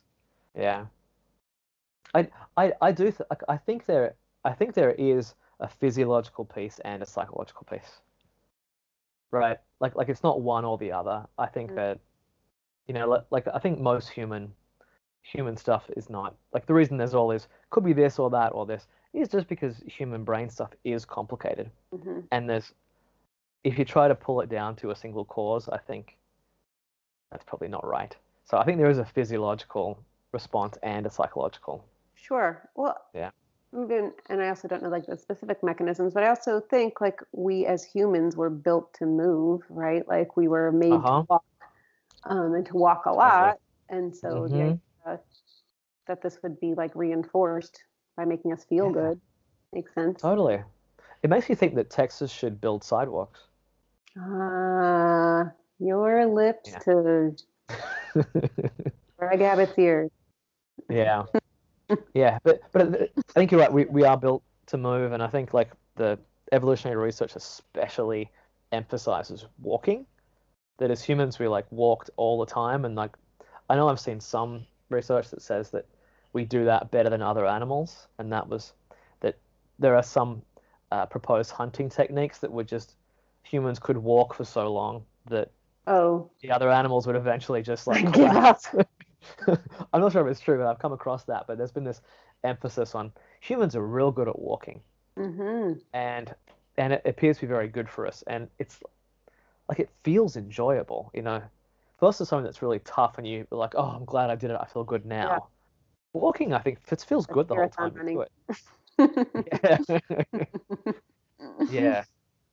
Yeah. 0.57 0.87
I 2.15 2.29
I 2.57 2.73
I 2.83 2.93
do 2.93 3.05
th- 3.11 3.29
I 3.49 3.57
think 3.57 3.87
there 3.87 4.15
I 4.45 4.53
think 4.53 4.75
there 4.75 4.93
is 4.93 5.35
a 5.61 5.69
physiological 5.69 6.45
piece 6.45 6.79
and 6.85 7.03
a 7.03 7.07
psychological 7.07 7.67
piece. 7.71 8.01
Right? 9.31 9.59
Like 9.81 9.95
like 9.97 10.09
it's 10.09 10.23
not 10.23 10.43
one 10.43 10.65
or 10.65 10.77
the 10.79 10.93
other. 10.93 11.27
I 11.39 11.47
think 11.47 11.71
Mm. 11.71 11.77
that 11.77 12.01
you 12.87 12.95
know 12.95 13.09
like, 13.09 13.25
like 13.31 13.49
I 13.55 13.59
think 13.59 13.79
most 13.81 14.09
human 14.11 14.53
human 15.23 15.57
stuff 15.57 15.89
is 15.97 16.11
not 16.11 16.35
like 16.53 16.67
the 16.67 16.75
reason 16.75 16.97
there's 16.97 17.15
all 17.15 17.29
this 17.29 17.47
could 17.71 17.85
be 17.85 17.93
this 17.93 18.19
or 18.19 18.29
that 18.31 18.49
or 18.53 18.67
this 18.67 18.89
is 19.13 19.29
just 19.29 19.49
because 19.49 19.77
human 19.87 20.25
brain 20.25 20.49
stuff 20.49 20.71
is 20.85 21.05
complicated 21.05 21.71
Mhm. 21.93 22.29
and 22.31 22.49
there's 22.49 22.73
if 23.65 23.79
you 23.79 23.85
try 23.85 24.09
to 24.09 24.15
pull 24.15 24.41
it 24.41 24.49
down 24.49 24.75
to 24.77 24.91
a 24.91 24.97
single 24.97 25.25
cause 25.25 25.69
i 25.69 25.79
think 25.79 26.17
that's 27.31 27.45
probably 27.45 27.69
not 27.69 27.87
right 27.87 28.17
so 28.45 28.59
i 28.59 28.65
think 28.65 28.79
there 28.79 28.91
is 28.91 28.99
a 28.99 29.05
physiological 29.05 29.99
response 30.33 30.77
and 30.83 31.07
a 31.07 31.11
psychological 31.11 31.85
Sure. 32.15 32.69
Well, 32.75 32.97
Yeah. 33.15 33.31
And 33.73 34.43
I 34.43 34.49
also 34.49 34.69
don't 34.69 34.83
know 34.83 34.89
like 34.91 35.07
the 35.07 35.17
specific 35.17 35.63
mechanisms, 35.63 36.13
but 36.15 36.23
I 36.23 36.29
also 36.29 36.61
think 36.61 37.01
like 37.01 37.21
we 37.33 37.67
as 37.67 37.83
humans 37.85 38.37
were 38.37 38.51
built 38.51 38.93
to 38.95 39.07
move, 39.07 39.63
right? 39.71 40.07
Like 40.07 40.37
we 40.37 40.47
were 40.49 40.71
made 40.73 40.93
Uh-huh. 40.93 41.23
to 41.23 41.27
walk 41.29 41.45
um, 42.25 42.55
and 42.55 42.67
to 42.67 42.77
walk 42.77 43.07
a 43.07 43.13
lot. 43.13 43.57
And 43.89 44.15
so 44.15 44.49
the 44.49 44.63
Mhm. 44.63 44.79
idea 45.07 45.21
that 46.07 46.23
this 46.23 46.39
would 46.43 46.61
be 46.61 46.75
like 46.75 46.95
reinforced 46.95 47.83
by 48.17 48.25
making 48.25 48.53
us 48.53 48.65
feel 48.65 48.87
Yeah. 48.87 48.93
good 48.93 49.21
makes 49.73 49.95
sense. 49.95 50.21
totally 50.21 50.63
it 51.23 51.31
makes 51.31 51.49
you 51.49 51.55
think 51.55 51.75
that 51.75 51.89
texas 51.91 52.31
should 52.31 52.61
build 52.61 52.85
sidewalks 52.85 53.41
Ah, 54.19 55.51
your 55.79 56.27
lips 56.27 56.71
Yeah. 56.73 56.79
to 56.81 57.37
Greg 59.19 59.41
Abbott's 59.41 59.79
ears. 59.79 60.11
yeah 60.91 61.23
yeah 62.15 62.39
but 62.43 62.61
but 62.73 63.11
i 63.31 63.33
think 63.33 63.51
you're 63.51 63.61
right 63.61 63.73
we, 63.73 63.85
we 63.87 64.05
are 64.05 64.17
built 64.17 64.43
to 64.67 64.77
move 64.77 65.13
and 65.13 65.23
i 65.23 65.27
think 65.27 65.55
like 65.55 65.71
the 65.97 66.19
evolutionary 66.53 66.97
research 67.03 67.35
especially 67.37 68.31
emphasizes 68.73 69.47
walking 69.63 70.05
that 70.79 70.91
as 70.91 71.03
humans 71.03 71.39
we 71.39 71.49
like 71.49 71.67
walked 71.71 72.11
all 72.17 72.39
the 72.39 72.51
time 72.51 72.85
and 72.85 72.95
like 72.97 73.13
i 73.71 73.75
know 73.77 73.89
i've 73.89 74.01
seen 74.01 74.21
some 74.21 74.67
research 74.91 75.31
that 75.31 75.41
says 75.41 75.71
that 75.71 75.87
we 76.33 76.45
do 76.45 76.65
that 76.65 76.91
better 76.91 77.11
than 77.11 77.23
other 77.23 77.47
animals 77.47 78.09
and 78.19 78.33
that 78.33 78.49
was 78.49 78.75
that 79.21 79.37
there 79.79 79.97
are 79.97 80.03
some 80.03 80.43
uh, 80.91 81.07
proposed 81.07 81.51
hunting 81.53 81.89
techniques 81.89 82.39
that 82.39 82.53
would 82.53 82.69
just 82.69 82.97
humans 83.43 83.79
could 83.79 83.97
walk 83.99 84.35
for 84.35 84.45
so 84.45 84.73
long 84.73 85.05
that 85.27 85.51
Oh, 85.87 86.31
the 86.43 86.51
other 86.51 86.71
animals 86.71 87.07
would 87.07 87.17
eventually 87.17 87.63
just 87.63 87.87
like 87.87 88.11
Give 88.13 88.37
up. 88.37 88.53
collapse. 88.53 88.69
I'm 89.93 90.01
not 90.01 90.13
sure 90.13 90.27
if 90.27 90.31
it's 90.31 90.41
true, 90.41 90.59
but 90.59 90.67
I've 90.67 90.79
come 90.79 90.93
across 90.93 91.25
that. 91.25 91.47
But 91.47 91.59
there's 91.59 91.73
been 91.73 91.85
this 91.85 92.03
emphasis 92.45 92.95
on 92.95 93.13
humans 93.41 93.77
are 93.77 93.87
real 93.87 94.11
good 94.13 94.29
at 94.29 94.39
walking, 94.39 94.83
hmm 95.17 95.79
and 95.93 96.35
and 96.79 96.93
it 96.93 97.03
appears 97.05 97.37
to 97.39 97.43
be 97.43 97.49
very 97.49 97.69
good 97.69 97.89
for 97.89 98.07
us. 98.07 98.23
And 98.27 98.49
it's 98.59 98.81
like 99.69 99.81
it 99.81 99.91
feels 100.05 100.37
enjoyable, 100.37 101.11
you 101.15 101.23
know. 101.23 101.43
Versus 102.01 102.29
something 102.29 102.45
that's 102.45 102.63
really 102.63 102.81
tough, 102.81 103.19
and 103.19 103.27
you're 103.29 103.47
like, 103.53 103.75
oh, 103.77 103.85
I'm 103.97 104.05
glad 104.05 104.31
I 104.31 104.37
did 104.37 104.51
it. 104.51 104.59
I 104.61 104.67
feel 104.67 104.85
good 104.85 105.07
now. 105.07 105.49
Walking, 106.15 106.53
I 106.53 106.59
think, 106.61 106.79
it 106.91 107.01
feels 107.03 107.27
good 107.27 107.49
the 107.49 107.55
whole 107.55 107.71
time. 107.71 107.95
running. 107.97 108.23
Yeah. 109.63 109.79
yeah 111.69 112.05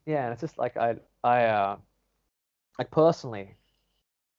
yeah 0.05 0.23
and 0.25 0.33
it's 0.33 0.41
just 0.41 0.57
like 0.57 0.77
i 0.77 0.95
i 1.23 1.45
uh 1.45 1.77
like 2.77 2.91
personally 2.91 3.55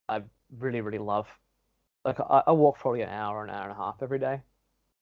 i 0.09 0.23
really 0.59 0.81
really 0.81 0.99
love 0.99 1.29
like 2.05 2.21
i, 2.21 2.43
I 2.47 2.53
walk 2.53 2.79
probably 2.79 3.03
an 3.03 3.11
hour 3.11 3.45
an 3.45 3.51
hour 3.51 3.65
and 3.65 3.73
a 3.73 3.77
half 3.77 4.03
every 4.03 4.19
day 4.19 4.41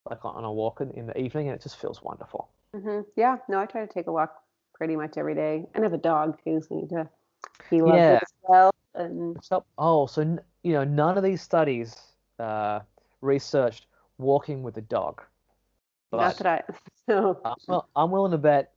like 0.08 0.24
on 0.24 0.44
a 0.44 0.52
walk 0.52 0.80
in, 0.80 0.90
in 0.92 1.06
the 1.06 1.18
evening 1.18 1.48
and 1.48 1.56
it 1.56 1.62
just 1.62 1.78
feels 1.80 2.02
wonderful 2.02 2.50
hmm 2.74 3.00
Yeah, 3.16 3.38
no, 3.48 3.58
I 3.60 3.66
try 3.66 3.86
to 3.86 3.92
take 3.92 4.06
a 4.06 4.12
walk 4.12 4.34
pretty 4.74 4.96
much 4.96 5.16
every 5.16 5.34
day, 5.34 5.64
and 5.74 5.84
I 5.84 5.86
have 5.86 5.92
a 5.94 5.98
dog 5.98 6.38
too, 6.44 6.60
so 6.62 6.76
I 6.76 6.80
need 6.80 6.90
to. 6.90 7.08
He 7.70 7.82
loves 7.82 8.04
Yeah. 8.04 8.14
it 8.14 8.22
as 8.22 8.32
well, 8.42 8.70
and 8.94 9.38
so 9.42 9.64
oh 9.78 10.06
so 10.06 10.38
you 10.62 10.72
know 10.72 10.84
none 10.84 11.16
of 11.18 11.24
these 11.24 11.42
studies 11.42 11.96
uh 12.38 12.80
researched 13.20 13.86
walking 14.18 14.62
with 14.62 14.76
a 14.76 14.82
dog 14.82 15.22
not 16.16 16.36
but 16.36 16.38
that 16.38 16.46
I. 16.46 16.62
So 17.06 17.40
I'm, 17.44 17.56
well, 17.66 17.88
I'm 17.96 18.10
willing 18.10 18.32
to 18.32 18.38
bet 18.38 18.72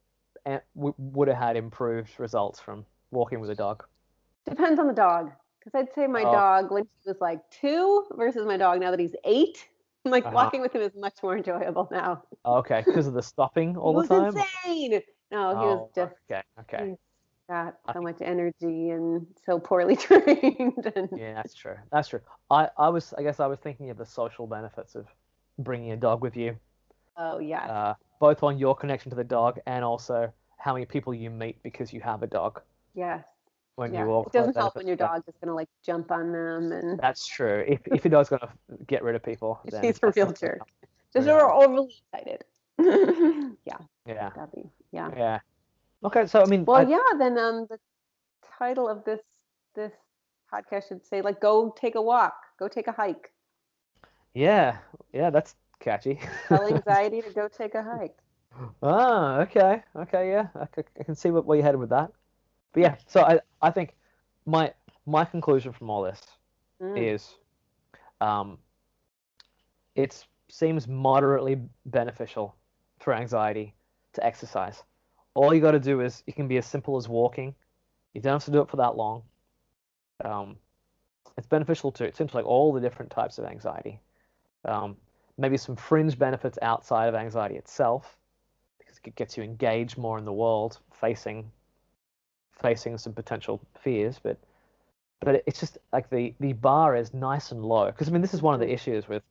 eh, 0.46 0.60
w- 0.76 0.94
would 0.98 1.28
have 1.28 1.38
had 1.38 1.56
improved 1.58 2.20
results 2.20 2.60
from 2.60 2.86
walking 3.12 3.40
with 3.42 3.50
a 3.50 3.56
dog? 3.56 3.84
Depends 4.46 4.80
on 4.80 4.88
the 4.88 4.94
dog. 4.94 5.32
Because 5.60 5.80
I'd 5.80 5.94
say 5.94 6.08
my 6.08 6.24
Oh. 6.24 6.32
dog 6.32 6.72
when 6.72 6.84
he 6.84 7.10
was 7.10 7.18
like 7.22 7.40
two 7.52 8.06
versus 8.16 8.46
my 8.46 8.58
dog 8.58 8.80
now 8.80 8.92
that 8.92 9.00
he's 9.00 9.16
eight. 9.26 9.68
Like 10.04 10.26
Uh-huh. 10.26 10.36
walking 10.36 10.62
with 10.62 10.74
him 10.74 10.82
is 10.82 10.96
much 10.96 11.22
more 11.22 11.38
enjoyable 11.38 11.88
now. 11.92 12.24
Okay, 12.44 12.82
because 12.88 13.06
of 13.06 13.14
the 13.14 13.22
stopping 13.22 13.78
all 13.78 13.94
the 13.94 14.08
time. 14.08 14.34
he 14.34 14.40
was 14.40 14.48
insane. 14.66 15.02
No, 15.32 15.56
he 15.56 15.68
was 15.68 15.78
Oh, 15.78 15.90
just 15.96 16.16
okay, 16.32 16.42
okay. 16.62 16.96
got 17.48 17.76
I- 17.88 17.94
so 17.94 18.02
much 18.02 18.18
energy 18.22 18.90
and 18.90 19.28
so 19.46 19.60
poorly 19.60 19.96
trained. 19.96 20.92
And 20.96 21.10
Yeah, 21.16 21.36
that's 21.36 21.54
true. 21.54 21.76
That's 21.92 22.08
true. 22.08 22.22
I, 22.50 22.70
I 22.80 22.90
was, 22.90 23.14
I 23.14 23.22
guess, 23.22 23.40
I 23.40 23.46
was 23.48 23.60
thinking 23.60 23.92
of 23.92 23.98
the 23.98 24.06
social 24.06 24.48
benefits 24.48 24.96
of 24.96 25.06
bringing 25.62 25.92
a 25.92 25.98
dog 25.98 26.22
with 26.22 26.36
you, 26.36 26.56
oh 27.18 27.40
yeah, 27.40 27.66
uh, 27.66 27.94
both 28.20 28.44
on 28.44 28.58
your 28.58 28.76
connection 28.76 29.10
to 29.10 29.16
the 29.16 29.24
dog 29.24 29.60
and 29.66 29.84
also 29.84 30.32
how 30.58 30.74
many 30.74 30.86
people 30.86 31.14
you 31.14 31.30
meet 31.30 31.62
because 31.64 31.92
you 31.92 32.00
have 32.02 32.22
a 32.24 32.28
dog 32.28 32.62
yes. 32.94 33.24
when 33.76 33.94
yeah. 33.94 34.02
you 34.02 34.08
walk. 34.08 34.28
It 34.28 34.34
doesn't 34.34 34.56
help 34.56 34.76
when 34.76 34.88
your 34.88 34.96
dog 34.96 35.24
is 35.28 35.34
gonna 35.42 35.56
like 35.56 35.70
jump 35.84 36.12
on 36.12 36.32
them 36.32 36.72
and. 36.72 37.00
That's 37.00 37.26
true. 37.26 37.64
If 37.68 37.82
if 37.88 38.06
your 38.06 38.12
dog's 38.12 38.30
gonna 38.30 38.50
get 38.88 39.04
rid 39.04 39.16
of 39.16 39.24
people, 39.24 39.60
then 39.66 39.84
he's 39.84 40.00
a 40.04 40.12
real 40.16 40.32
jerk. 40.32 40.60
Just 41.14 41.28
Yeah. 41.28 41.34
or 41.34 41.52
overly 41.52 41.94
excited. 42.14 42.44
yeah, 43.66 43.78
Yeah, 44.06 44.30
that'd 44.36 44.52
be 44.54 44.70
yeah. 44.92 45.10
yeah. 45.16 45.40
Okay, 46.04 46.26
so 46.26 46.42
I 46.42 46.46
mean, 46.46 46.66
Well, 46.66 46.78
I- 46.78 46.90
yeah. 46.90 47.18
Then 47.18 47.38
um, 47.38 47.68
the 47.70 47.78
title 48.58 48.88
of 48.88 49.04
this 49.04 49.22
this 49.76 49.92
podcast 50.52 50.88
should 50.88 51.06
say 51.06 51.22
like, 51.22 51.40
"Go 51.42 51.74
take 51.80 51.96
a 51.96 52.02
walk, 52.02 52.36
go 52.60 52.68
take 52.68 52.88
a 52.88 52.92
hike." 52.92 53.32
Yeah, 54.34 54.78
yeah, 55.14 55.30
that's 55.30 55.56
catchy. 55.80 56.20
Tell 56.48 56.66
anxiety 56.66 57.22
to 57.24 57.32
go 57.32 57.48
take 57.48 57.74
a 57.74 57.82
hike. 57.82 58.20
Ah, 58.84 59.40
okay, 59.42 59.84
okay, 59.96 60.30
yeah, 60.32 60.50
I, 60.56 60.66
c- 60.76 60.88
I 61.00 61.04
can 61.04 61.16
see 61.16 61.32
what, 61.32 61.46
where 61.46 61.58
you 61.58 61.64
headed 61.64 61.80
with 61.80 61.90
that. 61.90 62.12
But 62.74 62.82
yeah, 62.82 62.96
so 63.08 63.22
I, 63.22 63.40
I 63.62 63.72
think 63.72 63.96
my 64.46 64.74
my 65.06 65.26
conclusion 65.26 65.74
from 65.74 65.90
all 65.90 66.04
this 66.04 66.22
Mm. 66.82 66.96
is, 66.96 67.38
um, 68.22 68.60
it 69.96 70.26
seems 70.50 70.88
moderately 70.88 71.56
beneficial 71.86 72.56
for 73.00 73.14
anxiety 73.14 73.74
to 74.14 74.26
exercise. 74.26 74.84
All 75.34 75.54
you 75.54 75.62
got 75.62 75.72
to 75.72 75.80
do 75.80 76.02
is 76.02 76.24
it 76.28 76.36
can 76.36 76.48
be 76.48 76.58
as 76.58 76.66
simple 76.66 76.98
as 76.98 77.08
walking. 77.08 77.56
You 78.14 78.22
don't 78.22 78.34
have 78.34 78.46
to 78.46 78.52
do 78.52 78.62
it 78.62 78.70
for 78.70 78.78
that 78.78 78.96
long. 78.98 79.24
Um, 80.24 80.58
it's 81.38 81.48
beneficial 81.48 81.92
to 81.94 82.06
it 82.06 82.16
seems 82.16 82.34
like 82.34 82.46
all 82.46 82.74
the 82.74 82.82
different 82.82 83.12
types 83.12 83.38
of 83.38 83.46
anxiety. 83.46 84.00
Um, 84.66 84.98
maybe 85.38 85.58
some 85.58 85.76
fringe 85.76 86.18
benefits 86.20 86.58
outside 86.62 87.08
of 87.08 87.16
anxiety 87.16 87.56
itself 87.56 88.18
because 88.80 89.00
it 89.04 89.16
gets 89.16 89.38
you 89.38 89.44
engaged 89.44 89.98
more 89.98 90.18
in 90.20 90.26
the 90.26 90.34
world, 90.34 90.80
facing 90.94 91.52
facing 92.62 92.98
some 92.98 93.14
potential 93.14 93.60
fears. 93.82 94.20
But 94.22 94.38
but 95.22 95.44
it's 95.48 95.60
just 95.60 95.78
like 95.94 96.10
the 96.10 96.34
the 96.40 96.54
bar 96.54 96.96
is 96.96 97.14
nice 97.14 97.52
and 97.52 97.64
low 97.66 97.88
because 97.88 98.08
I 98.08 98.12
mean 98.12 98.22
this 98.22 98.34
is 98.34 98.42
one 98.42 98.54
of 98.54 98.60
the 98.60 98.72
issues 98.72 99.08
with 99.08 99.24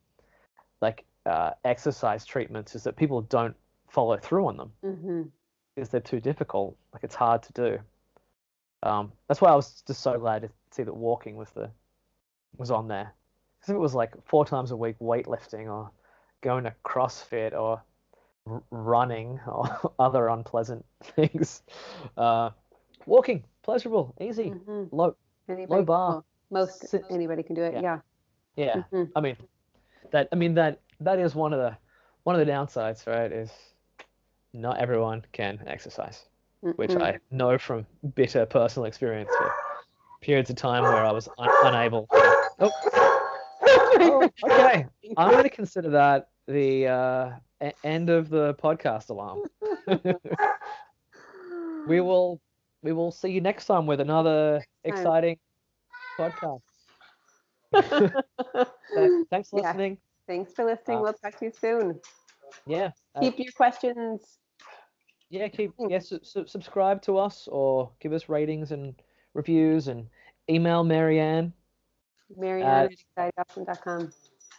like 0.81 1.05
uh, 1.27 1.53
exercise 1.65 2.25
treatments 2.25 2.75
is 2.75 2.85
that 2.85 2.97
people 2.97 3.23
don't 3.23 3.57
follow 3.89 4.17
through 4.17 4.47
on 4.49 4.57
them 4.57 4.73
hmm 4.83 5.23
because 5.75 5.89
they're 5.91 6.01
too 6.01 6.21
difficult. 6.21 6.77
Like 6.93 7.05
it's 7.05 7.15
hard 7.15 7.43
to 7.45 7.53
do. 7.53 7.79
Um, 8.83 9.13
that's 9.29 9.41
why 9.41 9.51
I 9.51 9.55
was 9.55 9.83
just 9.87 10.03
so 10.03 10.19
glad 10.19 10.43
to 10.43 10.51
see 10.71 10.83
that 10.83 10.95
walking 10.95 11.37
was 11.37 11.51
the 11.51 11.71
was 12.57 12.71
on 12.71 12.89
there. 12.89 13.15
If 13.63 13.69
it 13.69 13.79
was 13.79 13.95
like 13.95 14.13
four 14.27 14.45
times 14.45 14.71
a 14.71 14.77
week 14.77 14.99
weightlifting 15.01 15.67
or 15.71 15.91
going 16.41 16.65
to 16.65 16.75
CrossFit 16.85 17.53
or 17.53 17.83
r- 18.47 18.63
running 18.71 19.39
or 19.47 19.93
other 19.99 20.29
unpleasant 20.29 20.85
things, 21.03 21.63
uh, 22.17 22.51
walking 23.07 23.45
pleasurable, 23.63 24.15
easy, 24.21 24.51
hmm 24.51 24.85
low. 24.91 25.15
Anybody, 25.49 25.83
bar. 25.85 26.09
well, 26.13 26.25
most 26.51 26.95
anybody 27.11 27.43
can 27.43 27.55
do 27.55 27.63
it. 27.63 27.75
yeah. 27.75 27.81
Yeah. 27.81 28.01
Yeah, 28.57 28.83
Mhm. 28.93 29.11
I 29.17 29.21
mean 29.21 29.37
that. 30.11 30.29
I 30.33 30.37
mean 30.37 30.55
that. 30.55 30.81
That 31.01 31.19
is 31.19 31.35
one 31.35 31.53
of 31.53 31.59
the 31.61 31.77
one 32.25 32.39
of 32.39 32.45
the 32.47 32.51
downsides, 32.53 33.07
right? 33.07 33.31
Is 33.33 33.51
not 34.53 34.79
everyone 34.79 35.25
can 35.33 35.63
exercise. 35.67 36.27
which 36.77 36.91
Mhm. 36.91 37.03
I 37.03 37.19
know 37.31 37.57
from 37.59 37.87
bitter 38.15 38.45
personal 38.45 38.85
experience 38.87 39.31
for 39.35 39.51
periods 40.21 40.51
of 40.51 40.57
time 40.57 40.83
where 40.83 41.05
I 41.07 41.11
was 41.13 41.27
un- 41.39 41.49
unable. 41.65 42.07
Oh, 42.59 42.71
oh, 43.99 44.29
okay. 44.45 44.87
I'm 45.17 45.31
going 45.31 45.45
to 45.45 45.51
consider 45.51 45.91
that 45.91 46.29
the 46.47 46.87
uh, 46.87 47.31
e- 47.65 47.73
end 47.85 48.11
of 48.11 48.29
the 48.29 48.55
podcast 48.55 49.11
alarm. 49.11 49.43
we 51.87 52.01
will 52.01 52.41
we 52.83 52.93
will 52.93 53.11
see 53.11 53.31
you 53.31 53.41
next 53.41 53.67
time 53.67 53.87
with 53.87 54.01
another 54.01 54.63
exciting 54.85 55.39
podcast. 56.19 56.61
So, 58.93 59.25
thanks 59.31 59.51
for 59.51 59.61
Yeah. 59.61 59.69
listening. 59.69 59.99
Thanks 60.27 60.53
for 60.55 60.65
listening. 60.65 60.99
Uh, 60.99 61.03
we'll 61.03 61.13
talk 61.13 61.39
to 61.39 61.45
you 61.47 61.53
soon. 61.53 62.01
Yeah. 62.67 62.91
uh, 63.15 63.21
Keep 63.21 63.39
your 63.39 63.53
questions. 63.53 64.39
yeah, 65.31 65.49
keep 65.49 65.73
yeah, 65.79 66.01
su- 66.01 66.19
su- 66.23 66.47
subscribe 66.47 67.01
to 67.03 67.17
us 67.19 67.49
or 67.51 67.91
give 68.01 68.13
us 68.13 68.29
ratings 68.29 68.73
and 68.73 68.95
reviews 69.35 69.89
and 69.89 70.09
email 70.49 70.83
Marianne 70.83 71.53
Uh, 72.31 72.41
Marianne 72.41 72.91
at. 73.17 73.33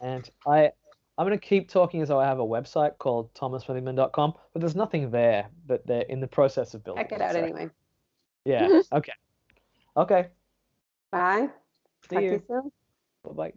And 0.01 0.29
I, 0.47 0.71
I'm 1.17 1.27
going 1.27 1.37
to 1.37 1.45
keep 1.45 1.69
talking 1.69 2.01
as 2.01 2.09
though 2.09 2.19
I 2.19 2.25
have 2.25 2.39
a 2.39 2.45
website 2.45 2.97
called 2.97 3.33
thomassmithyman.com, 3.33 4.33
but 4.53 4.59
there's 4.59 4.75
nothing 4.75 5.11
there. 5.11 5.47
But 5.67 5.85
they're 5.85 6.01
in 6.03 6.19
the 6.19 6.27
process 6.27 6.73
of 6.73 6.83
building. 6.83 7.03
Check 7.03 7.11
it 7.13 7.21
out 7.21 7.33
so- 7.33 7.39
anyway. 7.39 7.69
Yeah. 8.45 8.81
Okay. 8.93 9.13
Okay. 9.95 10.27
Bye. 11.11 11.49
See 12.09 12.15
Talk 12.15 12.23
you. 12.23 12.31
you 12.31 12.43
soon. 12.47 12.71
Bye 13.23 13.33
bye. 13.33 13.53